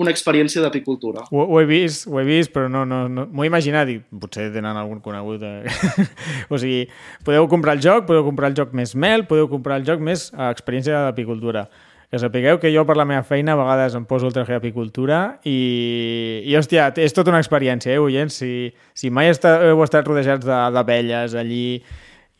una 0.00 0.12
experiència 0.14 0.62
d'apicultura. 0.64 1.26
Ho, 1.28 1.42
ho 1.44 1.58
he 1.60 1.66
vist, 1.68 2.06
ho 2.08 2.16
he 2.20 2.24
vist, 2.24 2.52
però 2.54 2.70
no, 2.72 2.86
no, 2.88 3.02
no 3.12 3.26
m'ho 3.28 3.44
he 3.44 3.50
imaginat 3.50 3.92
i 3.92 3.98
potser 4.22 4.48
tenen 4.54 4.80
algun 4.80 5.02
conegut. 5.04 5.44
Eh? 5.44 6.06
o 6.52 6.60
sigui, 6.60 6.86
podeu 7.26 7.48
comprar 7.52 7.76
el 7.76 7.84
joc, 7.84 8.08
podeu 8.08 8.24
comprar 8.30 8.52
el 8.52 8.56
joc 8.56 8.72
més 8.78 8.96
mel, 8.96 9.26
podeu 9.28 9.50
comprar 9.52 9.80
el 9.82 9.84
joc 9.88 10.00
més 10.00 10.30
eh, 10.32 10.48
experiència 10.48 11.04
d'apicultura. 11.08 11.66
Que 12.08 12.16
sapigueu 12.18 12.56
que 12.56 12.70
jo 12.72 12.86
per 12.88 12.96
la 12.96 13.04
meva 13.04 13.20
feina 13.22 13.52
a 13.52 13.58
vegades 13.60 13.92
em 13.98 14.06
poso 14.08 14.24
el 14.30 14.32
traje 14.32 14.54
d'apicultura 14.56 15.40
i, 15.44 16.40
i, 16.48 16.54
hòstia, 16.56 16.86
és 16.96 17.12
tota 17.12 17.28
una 17.34 17.40
experiència, 17.42 17.92
eh, 17.92 17.98
oients? 18.00 18.38
Si, 18.40 18.70
si 18.96 19.10
mai 19.12 19.28
està, 19.28 19.58
heu 19.68 19.82
estat 19.84 20.08
rodejats 20.08 20.46
de- 20.48 20.60
d'abelles 20.72 21.34
allí 21.36 21.82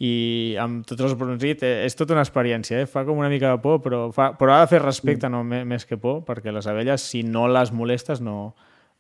i 0.00 0.57
amb 0.62 0.87
tots 0.88 1.02
els 1.04 1.12
bronzits, 1.20 1.66
eh, 1.66 1.83
és 1.85 1.96
tota 1.98 2.14
una 2.16 2.22
experiència, 2.24 2.81
eh? 2.81 2.87
fa 2.88 3.02
com 3.04 3.18
una 3.20 3.28
mica 3.28 3.50
de 3.52 3.61
por, 3.61 3.83
però, 3.85 4.07
fa, 4.14 4.31
però 4.38 4.54
ha 4.57 4.62
de 4.64 4.70
fer 4.72 4.81
respecte 4.81 5.28
no, 5.28 5.42
me- 5.44 5.64
més 5.68 5.85
que 5.85 5.98
por, 6.00 6.22
perquè 6.24 6.48
les 6.54 6.66
abelles, 6.70 7.04
si 7.04 7.20
no 7.26 7.44
les 7.52 7.68
molestes, 7.74 8.22
no, 8.24 8.54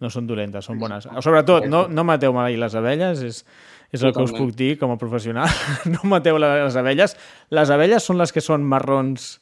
no 0.04 0.10
són 0.12 0.26
dolentes, 0.28 0.68
són 0.68 0.76
bones. 0.78 1.08
Sobretot, 1.24 1.64
no, 1.70 1.86
no 1.88 2.04
mateu 2.04 2.34
mai 2.36 2.60
les 2.60 2.74
abelles, 2.76 3.22
és, 3.24 3.40
és 3.88 4.02
el 4.04 4.12
que 4.12 4.20
us 4.20 4.34
Totalment. 4.34 4.44
puc 4.52 4.56
dir 4.58 4.74
com 4.76 4.92
a 4.92 4.98
professional. 5.00 5.48
no 5.94 6.04
mateu 6.12 6.36
les 6.36 6.76
abelles. 6.76 7.16
Les 7.56 7.70
abelles 7.72 8.04
són 8.04 8.18
les 8.20 8.34
que 8.36 8.44
són 8.44 8.66
marrons 8.68 9.38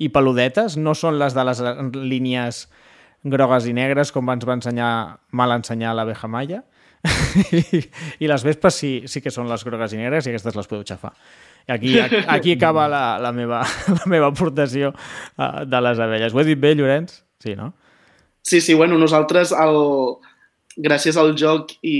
i 0.00 0.08
peludetes, 0.12 0.78
no 0.80 0.94
són 0.96 1.18
les 1.20 1.36
de 1.36 1.44
les 1.44 1.60
línies 1.94 2.64
grogues 3.24 3.66
i 3.68 3.74
negres, 3.76 4.12
com 4.14 4.30
ens 4.32 4.46
va 4.48 4.56
ensenyar, 4.56 4.92
mal 5.36 5.52
ensenyar 5.58 5.92
l'abeja 5.96 6.30
maya. 6.30 6.62
I, 7.52 7.82
I 8.24 8.30
les 8.30 8.44
vespes 8.44 8.80
sí, 8.80 8.92
sí 9.08 9.20
que 9.24 9.32
són 9.32 9.48
les 9.50 9.64
grogues 9.64 9.92
i 9.92 10.00
negres 10.00 10.26
i 10.26 10.32
aquestes 10.32 10.56
les 10.56 10.70
podeu 10.70 10.86
xafar. 10.88 11.12
Aquí, 11.68 11.98
aquí, 12.04 12.22
aquí 12.26 12.56
acaba 12.56 12.88
la, 12.88 13.18
la, 13.20 13.32
meva, 13.36 13.60
la 13.98 14.08
meva 14.08 14.32
aportació 14.32 14.94
uh, 14.94 15.66
de 15.68 15.84
les 15.84 16.00
abelles. 16.00 16.34
Ho 16.34 16.40
he 16.40 16.48
dit 16.48 16.60
bé, 16.60 16.74
Llorenç? 16.74 17.20
Sí, 17.40 17.54
no? 17.56 17.74
Sí, 18.42 18.60
sí, 18.64 18.74
bueno, 18.74 18.96
nosaltres, 18.98 19.52
el, 19.52 19.76
gràcies 20.80 21.18
al 21.20 21.34
joc 21.36 21.74
i, 21.84 21.96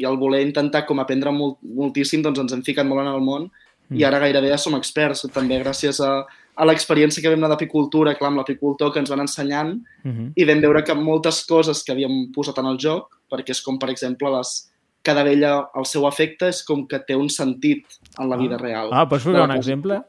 i 0.00 0.06
al 0.08 0.16
voler 0.20 0.40
intentar 0.46 0.86
com 0.88 1.00
aprendre 1.02 1.32
molt, 1.36 1.58
moltíssim, 1.62 2.24
doncs 2.24 2.40
ens 2.40 2.56
hem 2.56 2.64
ficat 2.64 2.88
molt 2.88 3.04
en 3.04 3.10
el 3.12 3.20
món 3.24 3.50
mm. 3.50 3.98
i 4.00 4.06
ara 4.08 4.20
gairebé 4.22 4.52
ja 4.52 4.60
som 4.60 4.76
experts, 4.78 5.26
també 5.34 5.60
gràcies 5.60 6.00
a, 6.00 6.22
a 6.56 6.64
l'experiència 6.68 7.22
que 7.22 7.30
vam 7.30 7.38
anar 7.40 7.48
d'apicultura, 7.54 8.14
clar, 8.14 8.28
amb 8.30 8.38
l'apicultor 8.42 8.92
que 8.92 8.98
ens 9.00 9.10
van 9.10 9.20
ensenyant 9.20 9.72
Uh 10.04 10.10
-huh. 10.10 10.32
i 10.36 10.44
vam 10.44 10.60
veure 10.60 10.82
que 10.84 10.94
moltes 10.94 11.44
coses 11.46 11.82
que 11.82 11.92
havíem 11.92 12.32
posat 12.32 12.58
en 12.58 12.66
el 12.66 12.76
joc, 12.78 13.08
perquè 13.30 13.50
és 13.50 13.62
com, 13.62 13.78
per 13.78 13.88
exemple, 13.90 14.28
les, 14.30 14.68
cada 15.02 15.20
abella, 15.22 15.68
el 15.74 15.84
seu 15.86 16.06
efecte 16.06 16.48
és 16.48 16.62
com 16.64 16.86
que 16.86 16.98
té 16.98 17.14
un 17.16 17.28
sentit 17.28 17.84
en 18.18 18.28
la 18.28 18.36
vida 18.36 18.56
real. 18.58 18.88
Ah, 18.92 19.08
pots 19.08 19.24
ficar 19.24 19.44
un 19.44 19.56
exemple? 19.56 20.02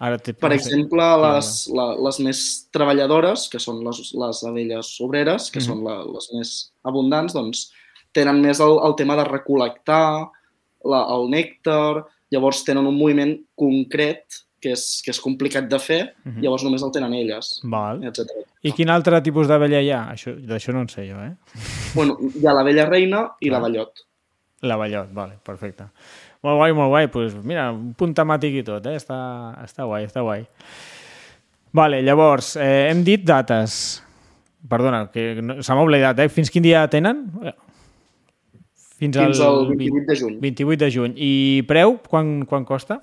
Ara 0.00 0.16
Per 0.18 0.52
exemple, 0.52 1.02
les, 1.34 1.68
la, 1.74 1.94
les 2.06 2.20
més 2.20 2.68
treballadores, 2.72 3.48
que 3.50 3.58
són 3.58 3.84
les, 3.84 4.14
les 4.14 4.44
abelles 4.44 5.00
obreres, 5.00 5.50
que 5.50 5.60
Mhm. 5.60 5.66
són 5.66 5.84
la, 5.84 6.04
les 6.04 6.30
més 6.32 6.72
abundants, 6.84 7.34
doncs 7.34 7.70
tenen 8.12 8.40
més 8.40 8.60
el, 8.60 8.78
el 8.82 8.94
tema 8.96 9.14
de 9.16 9.24
recol·lectar 9.24 10.30
la, 10.84 11.06
el 11.14 11.28
nèctar, 11.28 12.06
llavors 12.32 12.64
tenen 12.64 12.86
un 12.86 12.96
moviment 12.96 13.36
concret 13.54 14.24
que 14.60 14.72
és, 14.72 15.00
que 15.04 15.10
és 15.10 15.20
complicat 15.20 15.68
de 15.68 15.78
fer, 15.78 16.14
Mhm. 16.24 16.40
llavors 16.42 16.64
només 16.64 16.82
el 16.82 16.90
tenen 16.92 17.14
elles, 17.14 17.60
Val. 17.64 18.02
etc. 18.04 18.28
I 18.62 18.72
quin 18.72 18.90
altre 18.90 19.20
tipus 19.22 19.48
d'abella 19.48 19.80
hi 19.80 19.90
ha? 19.90 20.02
Això- 20.12 20.36
D'això 20.36 20.72
no 20.74 20.82
en 20.82 20.88
sé 20.88 21.08
jo, 21.08 21.16
eh? 21.22 21.34
Bueno, 21.94 22.18
hi 22.20 22.46
ha 22.46 22.52
l'abella 22.52 22.84
reina 22.86 23.30
i 23.40 23.48
Clar. 23.48 23.60
la 23.60 23.66
ballot. 23.68 23.92
La 24.62 24.76
Ballot, 24.76 25.08
vale, 25.14 25.38
perfecte. 25.42 25.84
Molt 26.42 26.56
guai, 26.58 26.72
molt 26.74 26.90
guai. 26.90 27.06
Pues 27.08 27.34
mira, 27.42 27.70
un 27.72 27.94
punt 27.94 28.12
temàtic 28.14 28.58
i 28.60 28.62
tot, 28.62 28.84
eh? 28.86 28.94
Està, 28.96 29.56
està 29.64 29.86
guai, 29.88 30.04
està 30.04 30.20
guai. 30.20 30.46
Vale, 31.72 32.02
llavors, 32.02 32.56
eh, 32.56 32.88
hem 32.90 33.02
dit 33.02 33.24
dates. 33.24 34.02
Perdona, 34.68 35.10
que 35.10 35.40
no, 35.40 35.62
se 35.62 35.72
m'ha 35.72 35.80
oblidat, 35.82 36.18
eh? 36.18 36.28
Fins 36.28 36.50
quin 36.50 36.62
dia 36.62 36.86
tenen? 36.92 37.30
Fins, 38.98 39.16
Fins 39.16 39.40
al 39.40 39.66
28 39.68 40.06
de 40.06 40.16
juny. 40.16 40.38
28 40.40 40.84
de 40.84 40.90
juny. 40.90 41.14
I 41.16 41.62
preu? 41.66 41.98
Quan, 42.06 42.44
quan 42.44 42.66
costa? 42.68 43.00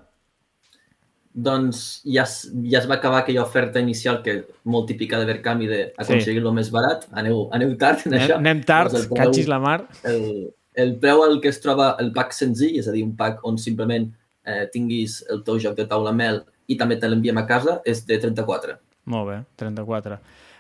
Doncs 1.38 2.02
ja, 2.04 2.24
es- 2.24 2.50
ja 2.66 2.80
es 2.80 2.88
va 2.90 2.96
acabar 2.96 3.20
aquella 3.22 3.44
oferta 3.44 3.80
inicial 3.80 4.24
que 4.26 4.40
molt 4.66 4.88
típica 4.90 5.20
de 5.20 5.26
Verkami 5.30 5.68
d'aconseguir-lo 5.70 6.50
més 6.56 6.72
barat. 6.74 7.06
Aneu, 7.12 7.44
aneu 7.54 7.76
tard 7.78 8.08
en 8.08 8.14
Anem, 8.16 8.24
això. 8.26 8.38
anem 8.42 8.64
tard, 8.66 8.92
Doncs 8.92 9.06
preu- 9.12 9.18
catxis 9.22 9.48
la 9.48 9.60
mar. 9.60 9.84
el, 10.04 10.50
el 10.74 10.96
preu 10.98 11.22
al 11.24 11.40
que 11.42 11.50
es 11.50 11.60
troba 11.62 11.96
el 12.00 12.12
pack 12.12 12.34
senzill, 12.34 12.80
és 12.80 12.88
a 12.88 12.92
dir, 12.92 13.04
un 13.06 13.16
pack 13.16 13.46
on 13.46 13.58
simplement 13.62 14.10
eh, 14.46 14.66
tinguis 14.74 15.20
el 15.30 15.44
teu 15.44 15.60
joc 15.60 15.76
de 15.78 15.86
taula 15.86 16.12
mel 16.12 16.42
i 16.68 16.76
també 16.76 16.96
te 16.98 17.08
l'enviem 17.08 17.38
a 17.38 17.46
casa, 17.46 17.82
és 17.86 18.02
de 18.08 18.18
34. 18.18 18.78
Molt 19.06 19.28
bé, 19.30 19.38
34. 19.58 20.18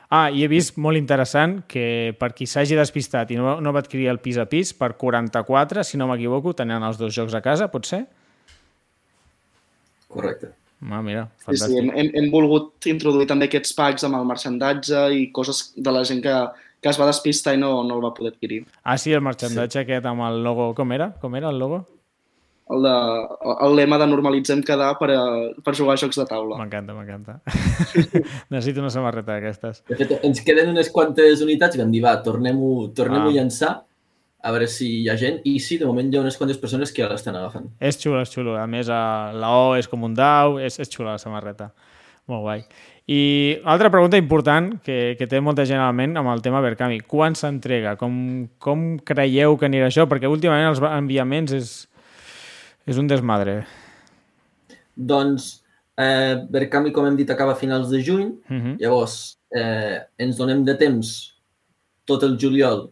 Ah, 0.09 0.29
i 0.31 0.43
he 0.43 0.47
vist 0.47 0.77
molt 0.77 0.95
interessant 0.95 1.63
que 1.67 2.13
per 2.19 2.29
qui 2.35 2.45
s'hagi 2.45 2.75
despistat 2.77 3.31
i 3.31 3.35
no, 3.35 3.57
no 3.59 3.73
va 3.73 3.79
adquirir 3.79 4.07
el 4.09 4.19
pis 4.19 4.37
a 4.37 4.45
pis, 4.45 4.73
per 4.73 4.93
44, 4.95 5.83
si 5.83 5.97
no 5.97 6.05
m'equivoco, 6.07 6.53
tenen 6.53 6.83
els 6.83 6.97
dos 7.01 7.13
jocs 7.17 7.33
a 7.33 7.41
casa, 7.41 7.67
pot 7.67 7.85
ser? 7.89 8.05
Correcte. 10.07 10.53
Ah, 10.91 11.01
mira, 11.01 11.23
Sí, 11.41 11.55
sí, 11.57 11.63
fantàstic. 11.63 11.77
hem, 11.79 11.89
hem, 11.97 12.09
hem 12.21 12.31
volgut 12.31 12.85
introduir 12.91 13.25
també 13.27 13.47
aquests 13.49 13.73
packs 13.73 14.03
amb 14.05 14.15
el 14.19 14.25
marxandatge 14.29 15.07
i 15.17 15.31
coses 15.33 15.71
de 15.75 15.91
la 15.91 16.03
gent 16.05 16.21
que, 16.21 16.35
que 16.81 16.89
es 16.91 16.99
va 17.01 17.07
despistar 17.09 17.55
i 17.57 17.61
no, 17.61 17.83
no 17.83 17.97
el 17.97 18.03
va 18.05 18.13
poder 18.13 18.33
adquirir. 18.35 18.63
Ah, 18.83 18.97
sí, 19.01 19.11
el 19.13 19.21
marxandatge 19.25 19.81
aquest 19.81 20.05
amb 20.05 20.21
el 20.29 20.43
logo... 20.45 20.73
Com 20.77 20.91
era? 20.93 21.11
Com 21.21 21.35
era 21.35 21.49
el 21.49 21.57
logo? 21.57 21.85
El, 22.69 22.83
de, 22.83 22.93
el 23.63 23.75
lema 23.79 23.97
de 23.97 24.05
normalitzem 24.11 24.61
quedar 24.61 24.91
per, 24.99 25.07
a, 25.15 25.21
per 25.63 25.73
jugar 25.73 25.93
a 25.95 26.01
jocs 26.01 26.17
de 26.19 26.25
taula. 26.27 26.57
M'encanta, 26.59 26.93
m'encanta. 26.93 27.37
Necessito 28.51 28.81
una 28.83 28.91
samarreta 28.91 29.37
d'aquestes. 29.37 29.81
De 29.87 29.95
fet, 29.95 30.11
ens 30.27 30.41
queden 30.45 30.73
unes 30.73 30.89
quantes 30.93 31.41
unitats 31.45 31.77
i 31.77 31.81
vam 31.81 31.93
dir, 31.93 32.01
va, 32.03 32.17
tornem-ho 32.25 32.89
tornem 32.97 33.23
Ah. 33.23 33.29
a 33.31 33.35
llançar 33.37 33.71
a 34.47 34.51
veure 34.55 34.67
si 34.71 34.87
hi 35.01 35.09
ha 35.11 35.17
gent. 35.19 35.41
I 35.43 35.57
sí, 35.59 35.75
de 35.77 35.87
moment 35.87 36.07
hi 36.07 36.17
ha 36.17 36.23
unes 36.23 36.37
quantes 36.39 36.59
persones 36.61 36.93
que 36.93 37.03
ja 37.03 37.09
l'estan 37.11 37.35
agafant. 37.35 37.67
És 37.83 37.99
xulo, 37.99 38.21
és 38.23 38.31
xulo. 38.31 38.55
A 38.55 38.63
més, 38.71 38.87
la 38.87 39.49
O 39.59 39.73
és 39.75 39.89
com 39.91 40.05
un 40.07 40.15
dau, 40.15 40.55
és, 40.63 40.79
és 40.79 40.91
xula 40.93 41.17
la 41.17 41.21
samarreta. 41.21 41.73
Molt 42.31 42.43
guai. 42.45 42.63
I 43.07 43.19
altra 43.63 43.91
pregunta 43.91 44.19
important 44.19 44.73
que, 44.83 45.15
que 45.19 45.27
té 45.31 45.39
molta 45.43 45.63
gent 45.67 45.79
a 45.79 45.89
la 45.89 45.95
ment 45.95 46.15
amb 46.19 46.31
el 46.31 46.43
tema 46.43 46.63
Verkami. 46.63 47.01
Quan 47.07 47.35
s'entrega? 47.39 47.95
Com, 47.99 48.17
com 48.59 48.87
creieu 49.07 49.55
que 49.59 49.67
anirà 49.67 49.91
això? 49.91 50.07
Perquè 50.07 50.31
últimament 50.31 50.71
els 50.71 50.83
enviaments 50.83 51.55
és, 51.55 51.71
és 52.87 52.99
un 52.99 53.07
desmadre. 53.07 53.61
Doncs, 54.95 55.53
eh, 55.99 56.35
Verkami, 56.51 56.91
com 56.95 57.07
hem 57.07 57.19
dit, 57.19 57.31
acaba 57.31 57.55
a 57.55 57.59
finals 57.59 57.91
de 57.91 58.03
juny. 58.03 58.31
Uh 58.47 58.59
-huh. 58.59 58.75
Llavors, 58.79 59.39
eh, 59.55 60.03
ens 60.19 60.35
donem 60.39 60.63
de 60.63 60.75
temps 60.75 61.15
tot 62.05 62.23
el 62.23 62.37
juliol 62.39 62.89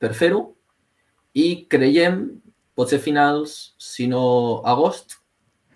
per 0.00 0.14
fer-ho 0.16 0.40
i 1.36 1.66
creiem, 1.70 2.22
potser 2.74 2.98
finals, 3.02 3.74
si 3.78 4.08
no 4.08 4.62
agost, 4.64 5.18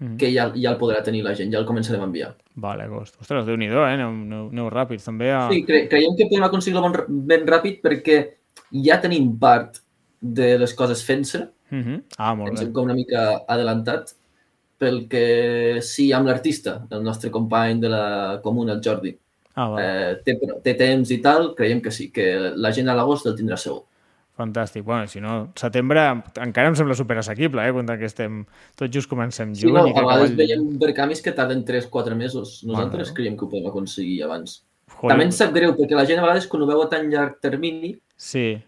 Mhm. 0.00 0.16
que 0.18 0.32
ja, 0.34 0.48
ja 0.56 0.72
el 0.72 0.78
podrà 0.80 1.02
tenir 1.04 1.22
la 1.22 1.34
gent, 1.38 1.52
ja 1.52 1.58
el 1.60 1.66
començarem 1.68 2.00
a 2.02 2.04
enviar. 2.08 2.32
Vale, 2.56 2.82
agost. 2.88 3.14
Ostres, 3.20 3.44
déu-n'hi-do, 3.46 3.78
eh? 3.86 3.92
Aneu, 3.94 4.08
aneu, 4.10 4.48
aneu 4.50 4.70
ràpids. 4.70 5.04
També 5.06 5.30
a... 5.32 5.44
Sí, 5.52 5.62
cre 5.64 5.84
creiem 5.88 6.16
que 6.18 6.26
podem 6.26 6.42
aconseguir-lo 6.48 6.82
ben, 6.90 7.04
ben 7.28 7.46
ràpid 7.46 7.80
perquè 7.82 8.18
ja 8.84 8.98
tenim 9.00 9.36
part 9.38 9.78
de 10.20 10.56
les 10.58 10.74
coses 10.74 11.04
fent-se, 11.04 11.48
Uh 11.72 11.76
-huh. 11.80 12.02
Ah, 12.18 12.34
molt 12.34 12.50
ens 12.50 12.60
bé. 12.60 12.66
hem 12.66 12.72
com 12.72 12.84
una 12.84 12.94
mica 12.94 13.42
adelantat, 13.48 14.12
pel 14.78 15.08
que 15.08 15.78
sí, 15.80 16.12
amb 16.12 16.26
l'artista, 16.26 16.86
el 16.90 17.02
nostre 17.02 17.30
company 17.30 17.80
de 17.80 17.88
la 17.88 18.40
comuna, 18.42 18.72
el 18.74 18.80
Jordi, 18.84 19.16
Ah, 19.54 19.68
vale. 19.68 19.82
eh, 20.12 20.16
té, 20.24 20.38
té 20.62 20.74
temps 20.74 21.10
i 21.10 21.18
tal, 21.22 21.54
creiem 21.54 21.80
que 21.80 21.90
sí, 21.90 22.10
que 22.12 22.52
la 22.54 22.70
gent 22.72 22.88
a 22.88 22.94
l'agost 22.94 23.26
el 23.26 23.34
tindrà 23.36 23.56
segur. 23.56 23.82
Fantàstic. 24.36 24.82
Bueno, 24.82 25.06
si 25.06 25.20
no, 25.22 25.52
setembre 25.54 26.02
encara 26.42 26.66
em 26.72 26.74
sembla 26.74 26.94
super 26.98 27.16
assequible, 27.20 27.62
eh? 27.62 27.72
Quan 27.72 27.86
que 27.86 28.08
estem... 28.08 28.40
Tot 28.74 28.90
just 28.92 29.08
comencem 29.10 29.52
Sí, 29.54 29.68
juny. 29.68 29.74
no, 29.76 29.84
i 29.86 29.92
que 29.94 30.00
a 30.00 30.02
vegades 30.02 30.30
acaba 30.30 30.30
el- 30.32 30.36
veiem 30.40 30.78
Verkamis 30.80 31.22
que 31.22 31.32
tarden 31.32 31.64
3-4 31.64 32.16
mesos. 32.18 32.62
Nosaltres 32.66 33.08
meva. 33.12 33.14
creiem 33.20 33.36
que 33.38 33.44
ho 33.44 33.48
podem 33.52 33.68
aconseguir 33.70 34.22
abans. 34.26 34.64
També 35.00 35.24
ens 35.28 35.38
sap 35.38 35.52
greu, 35.54 35.76
perquè 35.78 35.94
la 35.94 36.04
gent 36.06 36.18
a 36.18 36.26
vegades 36.26 36.46
quan 36.50 36.62
ho 36.62 36.66
veu 36.66 36.82
a 36.82 36.88
tan 36.90 37.06
llarg 37.10 37.38
termini 37.40 37.94
Sí, 38.16 38.58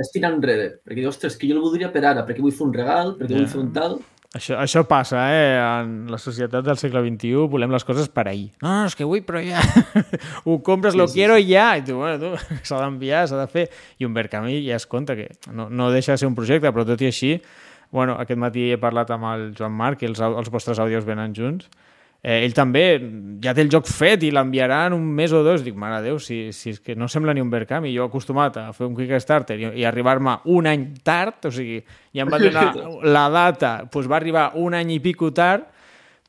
es 0.00 0.10
tira 0.12 0.28
enrere, 0.32 0.80
perquè 0.84 1.04
ostres, 1.08 1.36
que 1.36 1.48
jo 1.48 1.54
el 1.54 1.60
voldria 1.60 1.92
per 1.92 2.02
ara, 2.04 2.24
perquè 2.26 2.40
vull 2.40 2.52
fer 2.56 2.66
un 2.66 2.72
regal, 2.74 3.14
perquè 3.18 3.32
Ja. 3.36 3.38
vull 3.44 3.48
fer 3.48 3.60
un 3.60 3.72
tal... 3.76 3.98
això, 4.34 4.56
això 4.62 4.84
passa, 4.86 5.22
eh? 5.34 5.56
En 5.58 5.94
la 6.10 6.18
societat 6.22 6.64
del 6.66 6.78
segle 6.78 7.02
XXI 7.06 7.48
volem 7.50 7.72
les 7.74 7.86
coses 7.86 8.10
per 8.12 8.28
ahir. 8.30 8.50
No, 8.62 8.70
no, 8.70 8.86
és 8.90 8.96
que 8.98 9.08
vull, 9.08 9.24
però 9.26 9.42
ja... 9.42 9.62
Ho 10.46 10.60
compres, 10.66 10.94
lo 10.98 11.08
sí, 11.08 11.18
quiero 11.18 11.38
ja. 11.42 11.72
I 11.78 11.84
tu, 11.86 11.98
bueno, 11.98 12.20
tu, 12.20 12.30
s'ha 12.68 12.82
d'enviar, 12.84 13.26
s'ha 13.28 13.40
de 13.40 13.48
fer. 13.50 13.66
I 13.98 14.06
un 14.08 14.14
Verkami 14.14 14.60
ja 14.66 14.78
es 14.78 14.86
compta 14.90 15.18
que 15.18 15.30
no, 15.52 15.68
no 15.70 15.90
deixa 15.94 16.14
de 16.14 16.22
ser 16.22 16.30
un 16.30 16.38
projecte, 16.38 16.70
però 16.70 16.86
tot 16.86 17.02
i 17.02 17.10
així, 17.10 17.36
bueno, 17.90 18.14
aquest 18.22 18.38
matí 18.38 18.70
he 18.70 18.78
parlat 18.80 19.10
amb 19.14 19.26
el 19.32 19.46
Joan 19.58 19.74
Marc 19.74 20.04
i 20.04 20.10
els, 20.10 20.22
els 20.22 20.50
vostres 20.52 20.78
àudios 20.78 21.08
venen 21.08 21.34
junts. 21.34 21.66
Eh, 22.22 22.42
ell 22.44 22.52
també 22.52 22.82
ja 23.40 23.54
té 23.56 23.62
el 23.64 23.70
joc 23.72 23.86
fet 23.88 24.22
i 24.26 24.30
l'enviarà 24.34 24.82
en 24.90 24.92
un 24.98 25.06
mes 25.16 25.32
o 25.32 25.40
dos. 25.46 25.62
Dic, 25.64 25.74
mare 25.80 26.02
de 26.02 26.10
Déu, 26.10 26.18
si, 26.20 26.50
si 26.52 26.74
és 26.74 26.80
que 26.84 26.94
no 26.96 27.08
sembla 27.08 27.32
ni 27.32 27.40
un 27.40 27.48
Verkami. 27.50 27.94
Jo 27.96 28.10
acostumat 28.10 28.58
a 28.60 28.66
fer 28.76 28.86
un 28.90 28.96
Kickstarter 28.98 29.56
i, 29.56 29.68
i 29.80 29.86
arribar-me 29.88 30.38
un 30.52 30.68
any 30.68 30.84
tard, 31.02 31.46
o 31.48 31.52
sigui, 31.54 31.78
ja 32.12 32.26
em 32.26 32.32
va 32.32 32.38
donar 32.42 32.66
la 33.16 33.26
data, 33.32 33.72
doncs 33.88 34.10
va 34.10 34.18
arribar 34.20 34.50
un 34.60 34.76
any 34.76 34.92
i 34.98 35.00
pico 35.00 35.32
tard, 35.32 35.64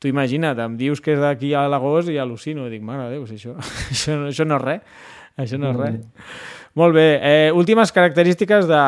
tu 0.00 0.08
imagina't, 0.08 0.58
em 0.64 0.72
dius 0.80 0.98
que 1.00 1.12
és 1.14 1.20
d'aquí 1.20 1.52
a 1.54 1.66
l'agost 1.70 2.08
i 2.10 2.16
al·lucino. 2.18 2.64
Dic, 2.72 2.80
mare 2.82 3.10
de 3.10 3.18
Déu, 3.18 3.28
si 3.28 3.36
això, 3.36 3.52
això, 3.92 4.16
no- 4.16 4.32
això 4.32 4.48
no 4.48 4.56
és 4.58 4.64
res. 4.64 4.80
Això 5.44 5.56
no 5.60 5.70
és 5.70 5.76
res. 5.78 6.00
Molt 6.74 6.94
bé. 6.96 7.06
Eh, 7.20 7.50
últimes 7.52 7.92
característiques 7.92 8.64
de, 8.68 8.80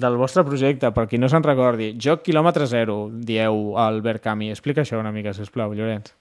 del 0.00 0.16
vostre 0.20 0.44
projecte, 0.44 0.90
per 0.92 1.06
qui 1.08 1.16
no 1.16 1.28
se'n 1.32 1.42
recordi. 1.44 1.94
Joc 2.00 2.20
quilòmetre 2.26 2.66
zero, 2.68 3.06
dieu 3.12 3.72
al 3.80 4.02
Verkami. 4.04 4.50
Explica 4.52 4.84
això 4.84 5.00
una 5.00 5.12
mica, 5.12 5.32
sisplau, 5.32 5.72
Llorenç. 5.72 6.12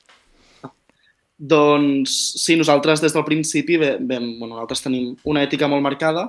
Doncs 1.42 2.14
sí, 2.38 2.54
nosaltres 2.60 3.02
des 3.02 3.14
del 3.16 3.24
principi 3.26 3.78
ve- 3.82 3.98
vam, 3.98 4.28
bueno, 4.40 4.54
nosaltres 4.56 4.84
tenim 4.86 5.16
una 5.26 5.42
ètica 5.42 5.68
molt 5.68 5.82
marcada 5.82 6.28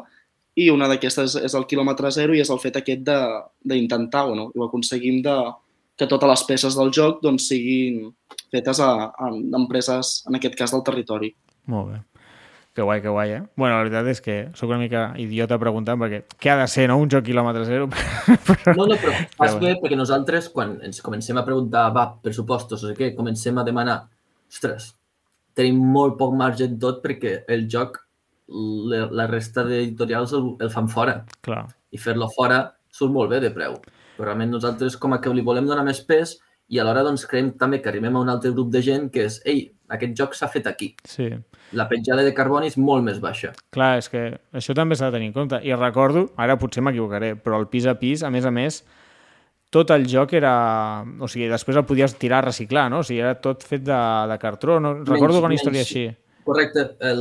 i 0.57 0.71
una 0.73 0.89
d'aquestes 0.89 1.35
és 1.45 1.55
el 1.55 1.67
quilòmetre 1.69 2.11
zero 2.13 2.33
i 2.35 2.41
és 2.41 2.49
el 2.51 2.61
fet 2.63 2.79
aquest 2.81 3.03
de- 3.05 3.43
d'intentar, 3.65 4.27
bueno, 4.29 4.51
i 4.55 4.59
ho 4.59 4.65
aconseguim 4.71 5.21
de, 5.25 5.35
que 5.97 6.07
totes 6.09 6.29
les 6.31 6.45
peces 6.49 6.77
del 6.79 6.91
joc 6.93 7.21
doncs, 7.23 7.49
siguin 7.49 8.07
fetes 8.51 8.81
a, 8.81 8.89
a 9.13 9.29
empreses, 9.59 10.23
en 10.29 10.37
aquest 10.41 10.57
cas 10.57 10.73
del 10.73 10.83
territori. 10.83 11.35
Molt 11.67 11.91
bé. 11.93 12.01
Que 12.73 12.81
guai, 12.81 13.03
que 13.05 13.09
guai, 13.13 13.31
eh? 13.37 13.43
Bueno, 13.55 13.77
la 13.77 13.83
veritat 13.83 14.07
és 14.09 14.21
que 14.25 14.37
sóc 14.57 14.71
una 14.71 14.79
mica 14.81 15.11
idiota 15.21 15.59
preguntant 15.61 16.01
perquè 16.01 16.23
què 16.41 16.49
ha 16.55 16.57
de 16.63 16.67
ser, 16.73 16.87
no? 16.89 16.97
Un 17.05 17.11
joc 17.13 17.27
quilòmetre 17.27 17.67
zero? 17.69 17.91
Però... 18.49 18.73
No, 18.79 18.87
no, 18.89 18.97
però 18.97 19.13
fas 19.37 19.59
Però 19.59 19.61
bé 19.61 19.75
perquè 19.83 19.99
nosaltres, 20.01 20.49
quan 20.49 20.79
ens 20.89 21.03
comencem 21.05 21.37
a 21.37 21.45
preguntar, 21.45 21.91
va, 21.93 22.07
pressupostos, 22.25 22.81
o 22.81 22.89
sigui 22.89 23.11
què, 23.11 23.15
comencem 23.19 23.61
a 23.61 23.65
demanar, 23.69 23.99
ostres, 24.49 24.95
tenim 25.59 25.81
molt 25.95 26.19
poc 26.21 26.35
marge 26.39 26.67
en 26.69 26.79
tot 26.83 27.03
perquè 27.05 27.43
el 27.53 27.67
joc, 27.71 27.99
la, 28.49 29.07
la 29.11 29.27
resta 29.31 29.65
d'editorials 29.65 30.33
el, 30.37 30.49
el 30.61 30.71
fan 30.73 30.89
fora 30.93 31.21
Clar. 31.47 31.65
i 31.93 32.01
fer-lo 32.01 32.29
fora 32.35 32.65
surt 32.93 33.13
molt 33.13 33.33
bé 33.33 33.41
de 33.41 33.53
preu. 33.55 33.79
Però 34.17 34.29
realment 34.29 34.53
nosaltres 34.53 34.99
com 35.01 35.15
a 35.17 35.21
que 35.23 35.33
li 35.33 35.45
volem 35.45 35.69
donar 35.69 35.85
més 35.87 36.03
pes 36.05 36.37
i 36.73 36.81
alhora 36.81 37.05
doncs 37.05 37.25
creiem 37.29 37.53
també 37.61 37.81
que 37.83 37.91
arribem 37.91 38.17
a 38.17 38.23
un 38.25 38.31
altre 38.33 38.53
grup 38.53 38.71
de 38.73 38.83
gent 38.85 39.09
que 39.13 39.27
és, 39.29 39.39
ei, 39.49 39.67
aquest 39.93 40.15
joc 40.17 40.37
s'ha 40.37 40.49
fet 40.53 40.69
aquí. 40.69 40.93
Sí. 41.09 41.29
La 41.77 41.87
petjada 41.89 42.25
de 42.25 42.33
carboni 42.37 42.69
és 42.73 42.79
molt 42.81 43.05
més 43.05 43.21
baixa. 43.21 43.53
Clar, 43.77 43.97
és 44.01 44.09
que 44.13 44.25
això 44.57 44.77
també 44.77 44.97
s'ha 44.97 45.11
de 45.11 45.19
tenir 45.19 45.31
en 45.31 45.37
compte. 45.37 45.61
I 45.65 45.77
recordo, 45.77 46.27
ara 46.41 46.57
potser 46.61 46.85
m'equivocaré, 46.85 47.35
però 47.37 47.61
el 47.61 47.69
pis 47.73 47.89
a 47.89 47.97
pis, 48.01 48.25
a 48.25 48.31
més 48.33 48.49
a 48.49 48.53
més, 48.55 48.83
tot 49.73 49.91
el 49.95 50.05
joc 50.11 50.35
era... 50.37 50.53
O 51.21 51.29
sigui, 51.33 51.49
després 51.51 51.79
el 51.81 51.87
podies 51.89 52.15
tirar 52.21 52.43
a 52.43 52.49
reciclar, 52.51 52.91
no? 52.93 53.01
O 53.01 53.07
sigui, 53.09 53.23
era 53.25 53.35
tot 53.41 53.65
fet 53.65 53.83
de, 53.87 54.01
de 54.29 54.37
cartró. 54.43 54.79
No? 54.85 54.99
Recordo 55.05 55.41
una 55.41 55.57
història 55.57 55.81
menys. 55.81 55.89
així. 55.91 56.05
Correcte, 56.45 56.83
el, 57.07 57.21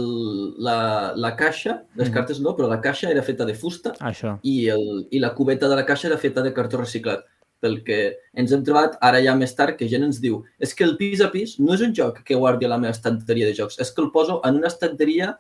la, 0.66 1.14
la 1.16 1.36
caixa, 1.38 1.84
les 1.96 2.10
Mm. 2.10 2.14
cartes 2.16 2.40
no, 2.42 2.56
però 2.58 2.68
la 2.68 2.80
caixa 2.82 3.10
era 3.12 3.22
feta 3.22 3.46
de 3.46 3.54
fusta 3.54 3.92
Això. 4.00 4.32
i, 4.42 4.66
el, 4.74 5.06
i 5.14 5.20
la 5.22 5.30
cubeta 5.38 5.70
de 5.70 5.76
la 5.78 5.86
caixa 5.86 6.08
era 6.10 6.18
feta 6.18 6.42
de 6.42 6.52
cartó 6.54 6.80
reciclat. 6.82 7.22
Pel 7.62 7.84
que 7.86 8.00
ens 8.34 8.50
hem 8.52 8.64
trobat 8.66 8.96
ara 9.06 9.20
ja 9.22 9.36
més 9.38 9.54
tard 9.54 9.76
que 9.78 9.86
gent 9.88 10.02
ens 10.08 10.18
diu 10.20 10.40
és 10.60 10.74
que 10.74 10.84
el 10.84 10.96
pis 10.98 11.22
a 11.22 11.28
pis 11.30 11.60
no 11.62 11.76
és 11.76 11.84
un 11.86 11.94
joc 11.94 12.24
que 12.26 12.34
guardi 12.34 12.66
a 12.66 12.72
la 12.72 12.80
meva 12.82 12.96
estanteria 12.96 13.46
de 13.46 13.54
jocs, 13.54 13.78
és 13.78 13.92
que 13.94 14.02
el 14.02 14.10
poso 14.10 14.40
en 14.44 14.58
una 14.58 14.72
estanteria 14.74 15.36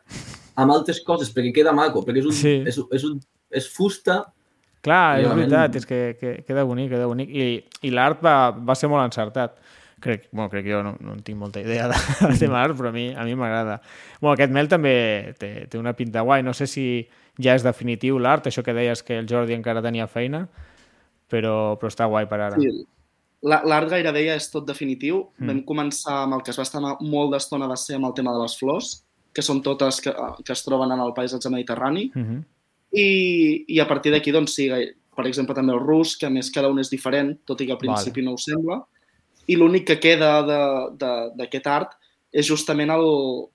amb 0.62 0.72
altres 0.76 1.02
coses 1.02 1.34
perquè 1.34 1.50
queda 1.56 1.74
maco, 1.74 2.04
perquè 2.06 2.22
és, 2.22 2.28
un, 2.30 2.38
Sí. 2.38 2.54
és, 2.62 2.78
és, 2.78 3.04
un, 3.10 3.18
és 3.50 3.68
fusta 3.68 4.20
Clar, 4.82 5.20
és 5.20 5.26
realment- 5.28 5.50
veritat, 5.52 5.76
és 5.76 5.86
que, 5.86 6.00
que 6.20 6.44
queda 6.48 6.64
bonic, 6.64 6.90
queda 6.90 7.06
bonic. 7.08 7.30
I, 7.30 7.64
i 7.86 7.92
l'art 7.94 8.22
va, 8.24 8.52
va 8.52 8.76
ser 8.76 8.90
molt 8.90 9.04
encertat. 9.06 9.60
Crec, 10.02 10.24
bueno, 10.32 10.50
crec 10.50 10.66
que 10.66 10.72
jo 10.74 10.82
no, 10.82 10.96
no 11.00 11.14
en 11.14 11.20
tinc 11.22 11.38
molta 11.38 11.62
idea 11.62 11.88
de, 11.88 11.94
del 12.26 12.40
tema 12.40 12.64
art, 12.64 12.74
però 12.78 12.90
a 12.90 12.92
mi 12.96 13.12
a 13.14 13.24
mi 13.24 13.36
m'agrada. 13.38 13.82
Bueno, 14.20 14.34
aquest 14.34 14.52
mel 14.52 14.68
també 14.68 15.36
té, 15.38 15.68
té 15.70 15.78
una 15.78 15.94
pinta 15.94 16.22
guai. 16.26 16.42
No 16.42 16.54
sé 16.58 16.66
si 16.66 17.08
ja 17.38 17.54
és 17.54 17.62
definitiu 17.64 18.18
l'art, 18.18 18.48
això 18.50 18.64
que 18.66 18.74
deies 18.74 19.04
que 19.04 19.20
el 19.20 19.28
Jordi 19.30 19.54
encara 19.54 19.82
tenia 19.86 20.08
feina, 20.10 20.48
però, 21.30 21.78
però 21.78 21.92
està 21.92 22.08
guai 22.10 22.26
per 22.28 22.40
ara. 22.48 22.58
Sí, 22.58 22.72
la- 23.46 23.62
l'art 23.66 23.90
gairebé 23.94 24.26
ja 24.26 24.36
és 24.42 24.50
tot 24.52 24.66
definitiu. 24.68 25.28
Mm. 25.38 25.44
Mm. 25.44 25.48
Vam 25.54 25.62
començar 25.70 26.18
amb 26.26 26.34
el 26.40 26.42
que 26.42 26.52
es 26.52 26.58
va 26.60 26.66
estar 26.66 26.82
molt 26.82 27.32
d'estona 27.36 27.70
va 27.70 27.78
ser 27.78 27.96
amb 28.00 28.10
el 28.10 28.14
tema 28.18 28.34
de 28.34 28.42
les 28.42 28.58
flors, 28.58 29.04
que 29.32 29.42
són 29.46 29.62
totes 29.64 30.02
que, 30.02 30.12
que 30.44 30.52
es 30.58 30.66
troben 30.66 30.92
en 30.92 31.00
el 31.00 31.14
paisatge 31.16 31.50
mediterrani. 31.54 32.10
Uh 32.16 32.22
-huh. 32.26 32.42
I, 32.94 33.66
i 33.68 33.80
a 33.80 33.88
partir 33.88 34.12
d'aquí, 34.12 34.32
doncs, 34.32 34.56
sí, 34.56 34.68
gai- 34.68 34.92
per 35.16 35.26
exemple, 35.28 35.56
també 35.56 35.74
el 35.74 35.80
rus, 35.80 36.16
que 36.18 36.26
a 36.26 36.30
més 36.34 36.50
cada 36.52 36.70
un 36.72 36.80
és 36.80 36.90
diferent, 36.90 37.38
tot 37.46 37.60
i 37.62 37.66
que 37.68 37.72
al 37.76 37.78
principi 37.82 38.22
Vale. 38.22 38.26
no 38.30 38.34
ho 38.34 38.38
sembla. 38.42 38.80
I 39.48 39.56
l'únic 39.56 39.86
que 39.88 40.00
queda 40.00 40.42
de- 40.44 40.98
de- 40.98 41.32
d'aquest 41.38 41.68
art 41.68 41.92
és 42.32 42.48
justament 42.48 42.90
el, 42.90 43.04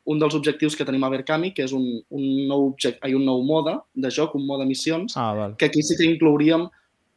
un 0.05 0.18
dels 0.18 0.35
objectius 0.35 0.77
que 0.77 0.85
tenim 0.85 1.03
a 1.05 1.09
Verkami, 1.09 1.53
que 1.55 1.64
és 1.64 1.72
un, 1.72 2.03
un, 2.11 2.25
nou, 2.49 2.66
object, 2.68 2.99
ai, 3.03 3.14
un 3.14 3.25
nou 3.25 3.42
mode 3.42 3.79
de 3.94 4.11
joc, 4.11 4.35
un 4.37 4.44
mode 4.46 4.66
missions, 4.66 5.16
Ah, 5.16 5.33
val. 5.33 5.57
que 5.57 5.64
aquí 5.66 5.83
sí 5.83 5.96
que 5.96 6.05
inclouríem 6.05 6.68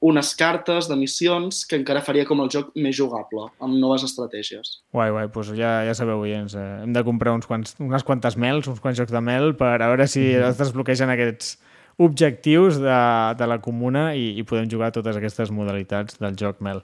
unes 0.01 0.34
cartes 0.36 0.88
de 0.88 0.95
missions 0.95 1.65
que 1.67 1.75
encara 1.75 1.99
faria 2.01 2.23
com 2.25 2.39
el 2.39 2.47
joc 2.49 2.69
més 2.75 2.95
jugable, 2.95 3.49
amb 3.60 3.75
noves 3.75 4.05
estratègies. 4.08 4.77
Guai, 4.93 5.10
guai, 5.12 5.27
doncs 5.27 5.49
ja, 5.58 5.84
ja 5.84 5.93
sabeu, 5.93 6.21
oients, 6.21 6.55
eh, 6.55 6.84
hem 6.86 6.93
de 6.93 7.03
comprar 7.03 7.34
uns 7.36 7.45
quants, 7.45 7.75
unes 7.84 8.05
quantes 8.08 8.38
mels, 8.38 8.67
uns 8.71 8.79
quants 8.79 8.97
jocs 8.97 9.12
de 9.12 9.19
mel, 9.19 9.58
per 9.58 9.82
a 9.82 9.88
veure 9.89 10.08
si 10.08 10.21
Mhm. 10.21 10.47
es 10.53 10.58
desbloquegen 10.58 11.10
aquests 11.10 11.58
objectius 12.00 12.80
de, 12.80 13.00
de 13.38 13.48
la 13.48 13.60
comuna 13.62 14.14
i, 14.16 14.32
i 14.40 14.46
podem 14.48 14.70
jugar 14.72 14.94
totes 14.96 15.18
aquestes 15.20 15.52
modalitats 15.52 16.18
del 16.20 16.38
joc 16.40 16.64
mel. 16.66 16.82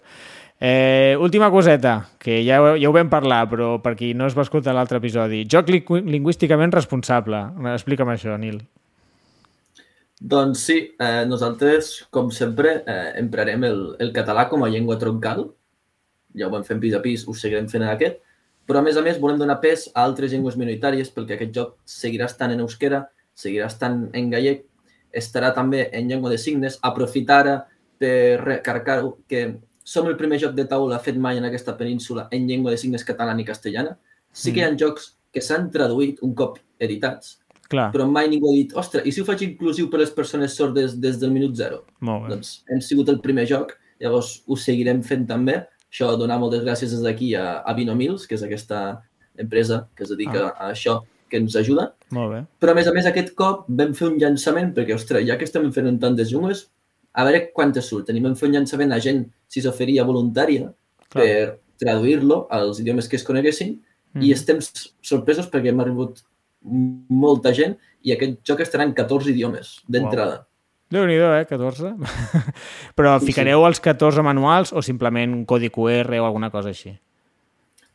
Eh, 0.59 1.17
última 1.19 1.49
coseta, 1.51 1.97
que 2.19 2.39
ja, 2.45 2.61
ja 2.79 2.89
ho 2.89 2.93
vam 2.95 3.09
parlar, 3.11 3.43
però 3.51 3.73
per 3.83 3.95
qui 3.99 4.13
no 4.15 4.27
es 4.27 4.35
va 4.37 4.45
escoltar 4.45 4.75
l'altre 4.75 5.01
episodi. 5.01 5.43
Joc 5.51 5.67
lingü- 5.71 6.03
lingüísticament 6.03 6.73
responsable. 6.75 7.41
Explica'm 7.73 8.13
això, 8.13 8.37
Nil. 8.39 8.61
Doncs 10.15 10.61
sí, 10.63 10.77
eh, 10.95 11.25
nosaltres, 11.27 12.05
com 12.09 12.31
sempre, 12.31 12.77
eh, 12.87 13.11
emprarem 13.19 13.65
el, 13.67 13.81
el 13.99 14.13
català 14.15 14.47
com 14.51 14.63
a 14.63 14.69
llengua 14.71 14.95
troncal. 14.97 15.49
Ja 16.35 16.47
ho 16.47 16.53
vam 16.53 16.63
fer 16.67 16.79
pis 16.79 16.95
a 16.95 17.01
pis, 17.03 17.27
ho 17.27 17.35
seguirem 17.35 17.67
fent 17.71 17.83
en 17.83 17.91
aquest. 17.91 18.21
Però, 18.65 18.79
a 18.79 18.85
més 18.85 18.97
a 18.97 19.03
més, 19.05 19.19
volem 19.21 19.37
donar 19.37 19.59
pes 19.61 19.89
a 19.93 20.05
altres 20.07 20.31
llengües 20.31 20.55
minoritàries 20.57 21.11
perquè 21.13 21.35
aquest 21.35 21.51
joc 21.53 21.75
seguirà 21.85 22.25
estant 22.31 22.55
en 22.55 22.63
euskera, 22.63 23.03
seguirà 23.35 23.67
estant 23.69 24.07
en 24.15 24.31
gallec, 24.31 24.63
estarà 25.15 25.53
també 25.55 25.87
en 25.95 26.09
llengua 26.11 26.31
de 26.33 26.39
signes. 26.41 26.79
Aprofitar 26.83 27.39
ara 27.43 27.55
per 27.99 28.41
recarregar-ho, 28.41 29.15
que 29.29 29.45
som 29.85 30.09
el 30.09 30.17
primer 30.19 30.39
joc 30.41 30.55
de 30.57 30.65
taula 30.67 30.99
fet 30.99 31.17
mai 31.21 31.39
en 31.39 31.47
aquesta 31.47 31.77
península 31.77 32.27
en 32.33 32.47
llengua 32.49 32.73
de 32.73 32.81
signes 32.81 33.05
catalana 33.07 33.41
i 33.41 33.47
castellana. 33.47 33.95
Sí 34.35 34.51
que 34.51 34.63
hi 34.63 34.67
ha 34.67 34.75
jocs 34.75 35.13
que 35.31 35.43
s'han 35.43 35.69
traduït 35.71 36.21
un 36.25 36.33
cop 36.35 36.59
editats, 36.79 37.37
Clar, 37.69 37.87
però 37.93 38.05
mai 38.09 38.27
ningú 38.29 38.51
ha 38.51 38.55
dit, 38.55 38.73
ostres, 38.77 39.05
i 39.07 39.11
si 39.13 39.21
ho 39.21 39.25
faig 39.25 39.41
inclusiu 39.47 39.87
per 39.89 39.99
les 40.01 40.11
persones 40.13 40.53
sordes 40.57 40.99
des 41.01 41.17
del 41.21 41.31
minut 41.33 41.55
zero? 41.57 41.83
molt 41.99 42.25
bé. 42.25 42.35
Doncs 42.35 42.51
hem 42.69 42.81
sigut 42.81 43.09
el 43.09 43.21
primer 43.23 43.47
joc, 43.49 43.73
llavors 44.01 44.43
ho 44.45 44.57
seguirem 44.59 45.01
fent 45.03 45.25
també. 45.29 45.63
Això 45.89 46.11
donar 46.19 46.37
moltes 46.41 46.61
gràcies 46.65 46.91
des 46.91 47.01
d'aquí 47.01 47.33
a, 47.39 47.61
a 47.65 47.73
Vinomils, 47.73 48.27
que 48.27 48.35
és 48.35 48.43
aquesta 48.43 49.01
empresa 49.39 49.85
que 49.95 50.03
es 50.03 50.11
dedica 50.11 50.49
a 50.51 50.69
això, 50.73 50.99
que 51.29 51.37
ens 51.37 51.55
ajuda. 51.55 51.93
Molt 52.11 52.31
bé. 52.33 52.39
Però, 52.61 52.71
a 52.71 52.75
més 52.75 52.87
a 52.87 52.93
més, 52.93 53.05
aquest 53.09 53.33
cop 53.35 53.65
vam 53.67 53.93
fer 53.97 54.07
un 54.11 54.17
llançament, 54.21 54.73
perquè, 54.75 54.93
ostres, 54.95 55.25
ja 55.27 55.37
que 55.37 55.45
estem 55.45 55.71
fent 55.73 55.87
en 55.87 55.99
tantes 55.99 56.31
llengües, 56.31 56.67
a 57.13 57.23
veure 57.23 57.51
quantes 57.53 57.85
surten. 57.87 58.15
I 58.17 58.21
vam 58.21 58.35
fer 58.35 58.49
un 58.49 58.55
llançament 58.57 58.91
a 58.93 58.99
gent, 58.99 59.25
si 59.47 59.61
s'oferia 59.61 60.03
voluntària, 60.05 60.71
Clar. 61.09 61.23
per 61.23 61.59
traduir-lo 61.79 62.47
als 62.49 62.79
idiomes 62.79 63.07
que 63.09 63.15
es 63.17 63.23
coneguessin, 63.23 63.81
Mhm. 64.15 64.23
i 64.23 64.31
estem 64.31 64.59
sorpresos 65.01 65.49
perquè 65.51 65.69
hem 65.69 65.79
arribat 65.79 66.21
molta 66.63 67.51
gent 67.53 67.77
i 68.03 68.11
aquest 68.13 68.39
joc 68.47 68.59
estarà 68.63 68.83
en 68.83 68.93
14 68.93 69.29
idiomes 69.29 69.81
d'entrada. 69.87 70.45
Déu-n'hi-do, 70.89 71.33
eh? 71.35 71.45
14. 71.45 71.95
Però 72.95 73.19
Sí, 73.19 73.25
sí. 73.25 73.31
ficareu 73.31 73.65
els 73.67 73.79
14 73.81 74.21
manuals 74.23 74.71
o 74.73 74.81
simplement 74.81 75.33
un 75.33 75.45
codi 75.45 75.69
QR 75.69 76.19
o 76.21 76.25
alguna 76.25 76.49
cosa 76.51 76.69
així? 76.69 76.93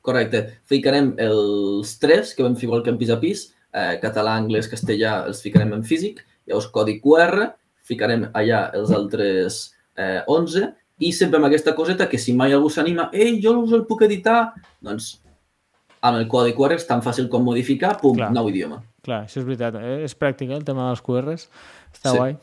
Correcte. 0.03 0.43
Ficarem 0.65 1.15
els 1.21 1.97
tres, 2.01 2.35
que 2.35 2.45
vam 2.47 2.57
fer 2.57 2.69
igual 2.69 2.83
que 2.85 2.93
en 2.93 2.99
pis 3.01 3.11
a 3.13 3.19
pis, 3.21 3.47
eh, 3.73 3.99
català, 4.03 4.37
anglès, 4.41 4.69
castellà, 4.71 5.27
els 5.29 5.43
ficarem 5.45 5.73
en 5.77 5.83
físic, 5.85 6.23
llavors 6.49 6.71
codi 6.73 6.99
QR, 7.03 7.51
ficarem 7.91 8.29
allà 8.33 8.71
els 8.75 8.93
altres 8.97 9.63
eh, 9.97 10.23
11, 10.27 10.71
i 11.01 11.13
sempre 11.17 11.41
amb 11.41 11.49
aquesta 11.49 11.75
coseta 11.77 12.09
que 12.09 12.19
si 12.21 12.35
mai 12.37 12.53
algú 12.53 12.71
s'anima, 12.73 13.09
ei, 13.13 13.39
jo 13.43 13.57
us 13.63 13.73
el 13.77 13.87
puc 13.89 14.05
editar, 14.09 14.53
doncs 14.85 15.19
amb 16.01 16.17
el 16.17 16.27
codi 16.33 16.55
QR 16.57 16.77
és 16.77 16.87
tan 16.89 17.03
fàcil 17.05 17.29
com 17.33 17.45
modificar, 17.45 17.99
pum, 18.01 18.17
Clar. 18.17 18.31
nou 18.33 18.49
idioma. 18.49 18.81
Clar, 19.05 19.23
això 19.27 19.41
és 19.41 19.47
veritat. 19.49 19.77
Eh? 19.81 20.05
És 20.05 20.17
pràctic, 20.17 20.51
eh, 20.51 20.57
el 20.57 20.65
tema 20.65 20.89
dels 20.89 21.01
QRs. 21.05 21.49
Està 21.93 22.13
Sí. 22.13 22.17
guai. 22.17 22.37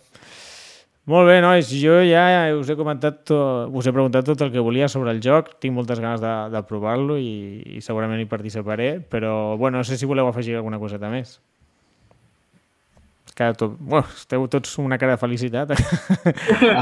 Molt 1.07 1.29
bé, 1.29 1.37
nois. 1.39 1.69
Jo 1.71 2.01
ja 2.03 2.51
us 2.57 2.67
he 2.67 2.75
comentat, 2.75 3.21
to... 3.29 3.37
us 3.71 3.87
he 3.87 3.93
preguntat 3.95 4.25
tot 4.27 4.41
el 4.43 4.51
que 4.51 4.63
volia 4.63 4.89
sobre 4.91 5.13
el 5.15 5.21
joc. 5.23 5.53
Tinc 5.63 5.71
moltes 5.75 6.01
ganes 6.03 6.19
de, 6.19 6.33
de 6.51 6.61
provar-lo 6.67 7.15
i, 7.15 7.63
i 7.77 7.83
segurament 7.85 8.19
hi 8.19 8.27
participaré, 8.27 8.97
però 8.99 9.55
bueno, 9.55 9.79
no 9.79 9.87
sé 9.87 9.95
si 9.95 10.09
voleu 10.09 10.27
afegir 10.27 10.57
alguna 10.59 10.81
coseta 10.81 11.07
més. 11.13 11.37
Que 13.37 13.53
tot... 13.55 13.77
bueno, 13.79 14.03
esteu 14.17 14.49
tots 14.51 14.75
una 14.83 14.97
cara 14.99 15.15
de 15.15 15.21
felicitat. 15.21 15.71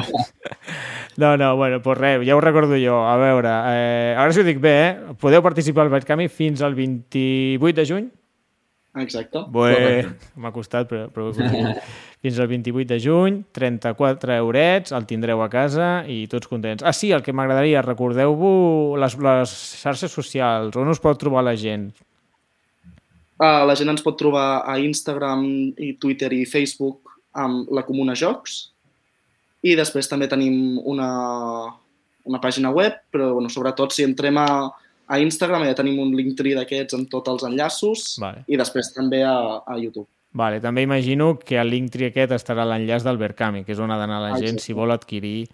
no, 1.22 1.36
no, 1.38 1.56
bueno, 1.60 1.82
pues 1.86 1.98
res, 2.02 2.26
ja 2.26 2.34
ho 2.34 2.42
recordo 2.42 2.82
jo. 2.82 3.04
A 3.06 3.18
veure, 3.22 3.54
eh, 3.76 4.14
ara 4.18 4.34
si 4.34 4.42
ho 4.42 4.48
dic 4.48 4.58
bé, 4.64 4.76
eh? 4.88 5.18
podeu 5.22 5.46
participar 5.46 5.86
al 5.86 5.94
Badcami 5.94 6.32
fins 6.34 6.66
al 6.66 6.74
28 6.74 7.78
de 7.78 7.86
juny? 7.92 8.14
Exacte. 9.04 9.42
Bé, 9.52 10.08
m'ha 10.40 10.54
costat, 10.56 10.88
però, 10.88 11.10
però 11.12 11.30
he. 11.36 11.76
Fins 12.26 12.40
al 12.42 12.48
28 12.50 12.90
de 12.90 12.98
juny, 12.98 13.36
34 13.54 14.34
eurets, 14.34 14.90
el 14.98 15.04
tindreu 15.06 15.44
a 15.46 15.50
casa 15.54 15.90
i 16.10 16.24
tots 16.26 16.50
contents. 16.50 16.82
Ah, 16.82 16.90
sí, 16.90 17.12
el 17.14 17.22
que 17.22 17.36
m'agradaria, 17.38 17.84
recordeu-vos 17.86 18.96
les, 18.98 19.18
les 19.28 19.52
xarxes 19.84 20.16
socials, 20.18 20.74
on 20.74 20.90
us 20.90 21.02
pot 21.04 21.20
trobar 21.22 21.44
la 21.46 21.54
gent? 21.54 21.92
Uh, 23.38 23.62
la 23.70 23.76
gent 23.78 23.94
ens 23.94 24.02
pot 24.02 24.18
trobar 24.18 24.64
a 24.66 24.80
Instagram, 24.82 25.44
i 25.78 25.92
Twitter 26.02 26.32
i 26.34 26.48
Facebook 26.50 27.14
amb 27.38 27.70
la 27.70 27.86
Comuna 27.86 28.18
Jocs. 28.18 28.58
I 29.62 29.78
després 29.78 30.10
també 30.10 30.26
tenim 30.32 30.80
una, 30.82 31.12
una 32.26 32.42
pàgina 32.42 32.74
web, 32.74 33.04
però 33.14 33.36
bueno, 33.36 33.54
sobretot 33.54 33.94
si 33.94 34.08
entrem 34.08 34.42
a, 34.42 34.50
a 35.06 35.22
Instagram 35.22 35.70
ja 35.70 35.78
tenim 35.78 36.02
un 36.02 36.18
Linktree 36.18 36.58
d'aquests 36.58 36.98
amb 36.98 37.14
tots 37.14 37.36
els 37.36 37.46
enllaços 37.52 38.16
Vale. 38.18 38.48
i 38.50 38.58
després 38.58 38.96
també 38.98 39.22
a, 39.22 39.38
a 39.62 39.78
YouTube. 39.78 40.10
Vale, 40.36 40.60
també 40.60 40.84
imagino 40.84 41.38
que 41.40 41.58
al 41.58 41.70
Linktree 41.72 42.10
aquest 42.12 42.34
estarà 42.36 42.66
l'enllaç 42.68 43.06
del 43.08 43.18
Verkami, 43.18 43.64
que 43.64 43.72
és 43.72 43.80
on 43.80 43.92
ha 43.94 43.98
d'anar 43.98 44.20
la 44.20 44.34
gent 44.42 44.60
si 44.60 44.74
vol 44.76 44.92
adquirir 44.92 45.48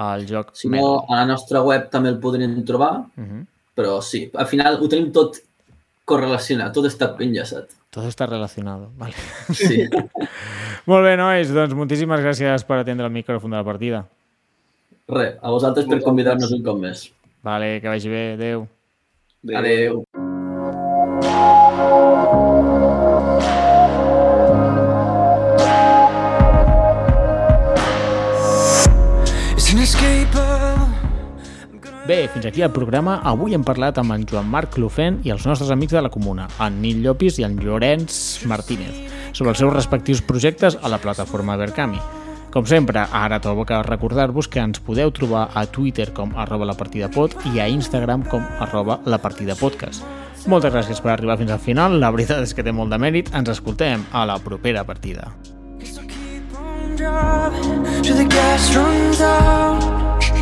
el 0.00 0.24
joc. 0.26 0.54
Si 0.56 0.70
no, 0.72 1.02
a 1.04 1.18
la 1.20 1.26
nostra 1.28 1.60
web 1.60 1.90
també 1.92 2.08
el 2.08 2.18
podrien 2.18 2.64
trobar, 2.64 3.04
Uh 3.16 3.24
-huh. 3.24 3.46
però 3.76 4.00
sí, 4.00 4.30
al 4.34 4.46
final 4.46 4.78
ho 4.80 4.88
tenim 4.88 5.12
tot 5.12 5.36
correlacionat, 6.04 6.72
tot 6.72 6.86
està 6.86 7.14
enllaçat. 7.18 7.68
Tot 7.90 8.04
està 8.04 8.26
relacionado. 8.26 8.90
Vale. 8.96 9.12
Sí. 9.52 9.84
Molt 10.86 11.04
bé, 11.04 11.16
nois, 11.16 11.52
doncs 11.52 11.74
moltíssimes 11.74 12.20
gràcies 12.20 12.64
per 12.64 12.78
atendre 12.78 13.06
el 13.06 13.12
micròfon 13.12 13.50
de 13.50 13.56
la 13.56 13.64
partida. 13.64 14.06
Res, 15.08 15.36
a 15.42 15.50
vosaltres 15.50 15.86
per 15.86 16.00
convidar-nos 16.02 16.52
un 16.52 16.62
cop 16.62 16.78
més. 16.78 17.12
Vale, 17.42 17.80
que 17.80 17.88
vagi 17.88 18.08
bé, 18.08 18.32
adeu. 18.32 18.66
Adeu. 19.54 20.04
It's 21.24 22.21
Bé, 32.06 32.26
fins 32.26 32.46
aquí 32.46 32.62
el 32.62 32.72
programa. 32.74 33.20
Avui 33.22 33.54
hem 33.54 33.62
parlat 33.62 33.98
amb 34.00 34.10
en 34.10 34.24
Joan 34.26 34.48
Marc 34.50 34.72
Clofent 34.74 35.20
i 35.22 35.30
els 35.30 35.44
nostres 35.46 35.70
amics 35.70 35.94
de 35.94 36.00
la 36.02 36.10
comuna, 36.10 36.48
en 36.58 36.80
Nil 36.82 36.98
Llopis 37.04 37.38
i 37.38 37.46
en 37.46 37.54
Llorenç 37.62 38.42
Martínez, 38.50 38.96
sobre 39.30 39.52
els 39.52 39.62
seus 39.62 39.70
respectius 39.72 40.22
projectes 40.26 40.74
a 40.82 40.90
la 40.90 40.98
plataforma 40.98 41.54
Verkami. 41.60 42.00
Com 42.52 42.66
sempre, 42.66 43.06
ara 43.06 43.38
toca 43.40 43.84
recordar-vos 43.86 44.50
que 44.50 44.60
ens 44.60 44.82
podeu 44.82 45.14
trobar 45.14 45.46
a 45.54 45.62
Twitter 45.70 46.10
com 46.12 46.34
arroba 46.34 46.66
la 46.66 46.74
partida 46.74 47.08
pod 47.08 47.38
i 47.54 47.62
a 47.62 47.68
Instagram 47.70 48.26
com 48.26 48.42
arroba 48.58 48.98
la 49.06 49.22
partida 49.22 49.54
podcast. 49.54 50.02
Moltes 50.50 50.74
gràcies 50.74 50.98
per 50.98 51.14
arribar 51.14 51.38
fins 51.38 51.54
al 51.54 51.62
final, 51.62 52.00
la 52.02 52.10
veritat 52.10 52.42
és 52.42 52.52
que 52.52 52.66
té 52.66 52.74
molt 52.74 52.90
de 52.90 52.98
mèrit, 52.98 53.30
ens 53.30 53.54
escoltem 53.54 54.02
a 54.10 54.26
la 54.26 54.40
propera 54.42 54.82
partida. 54.82 55.30
Till 58.02 58.16
the 58.16 58.26
gas 58.26 58.74
runs 58.74 59.20
out. 59.20 60.41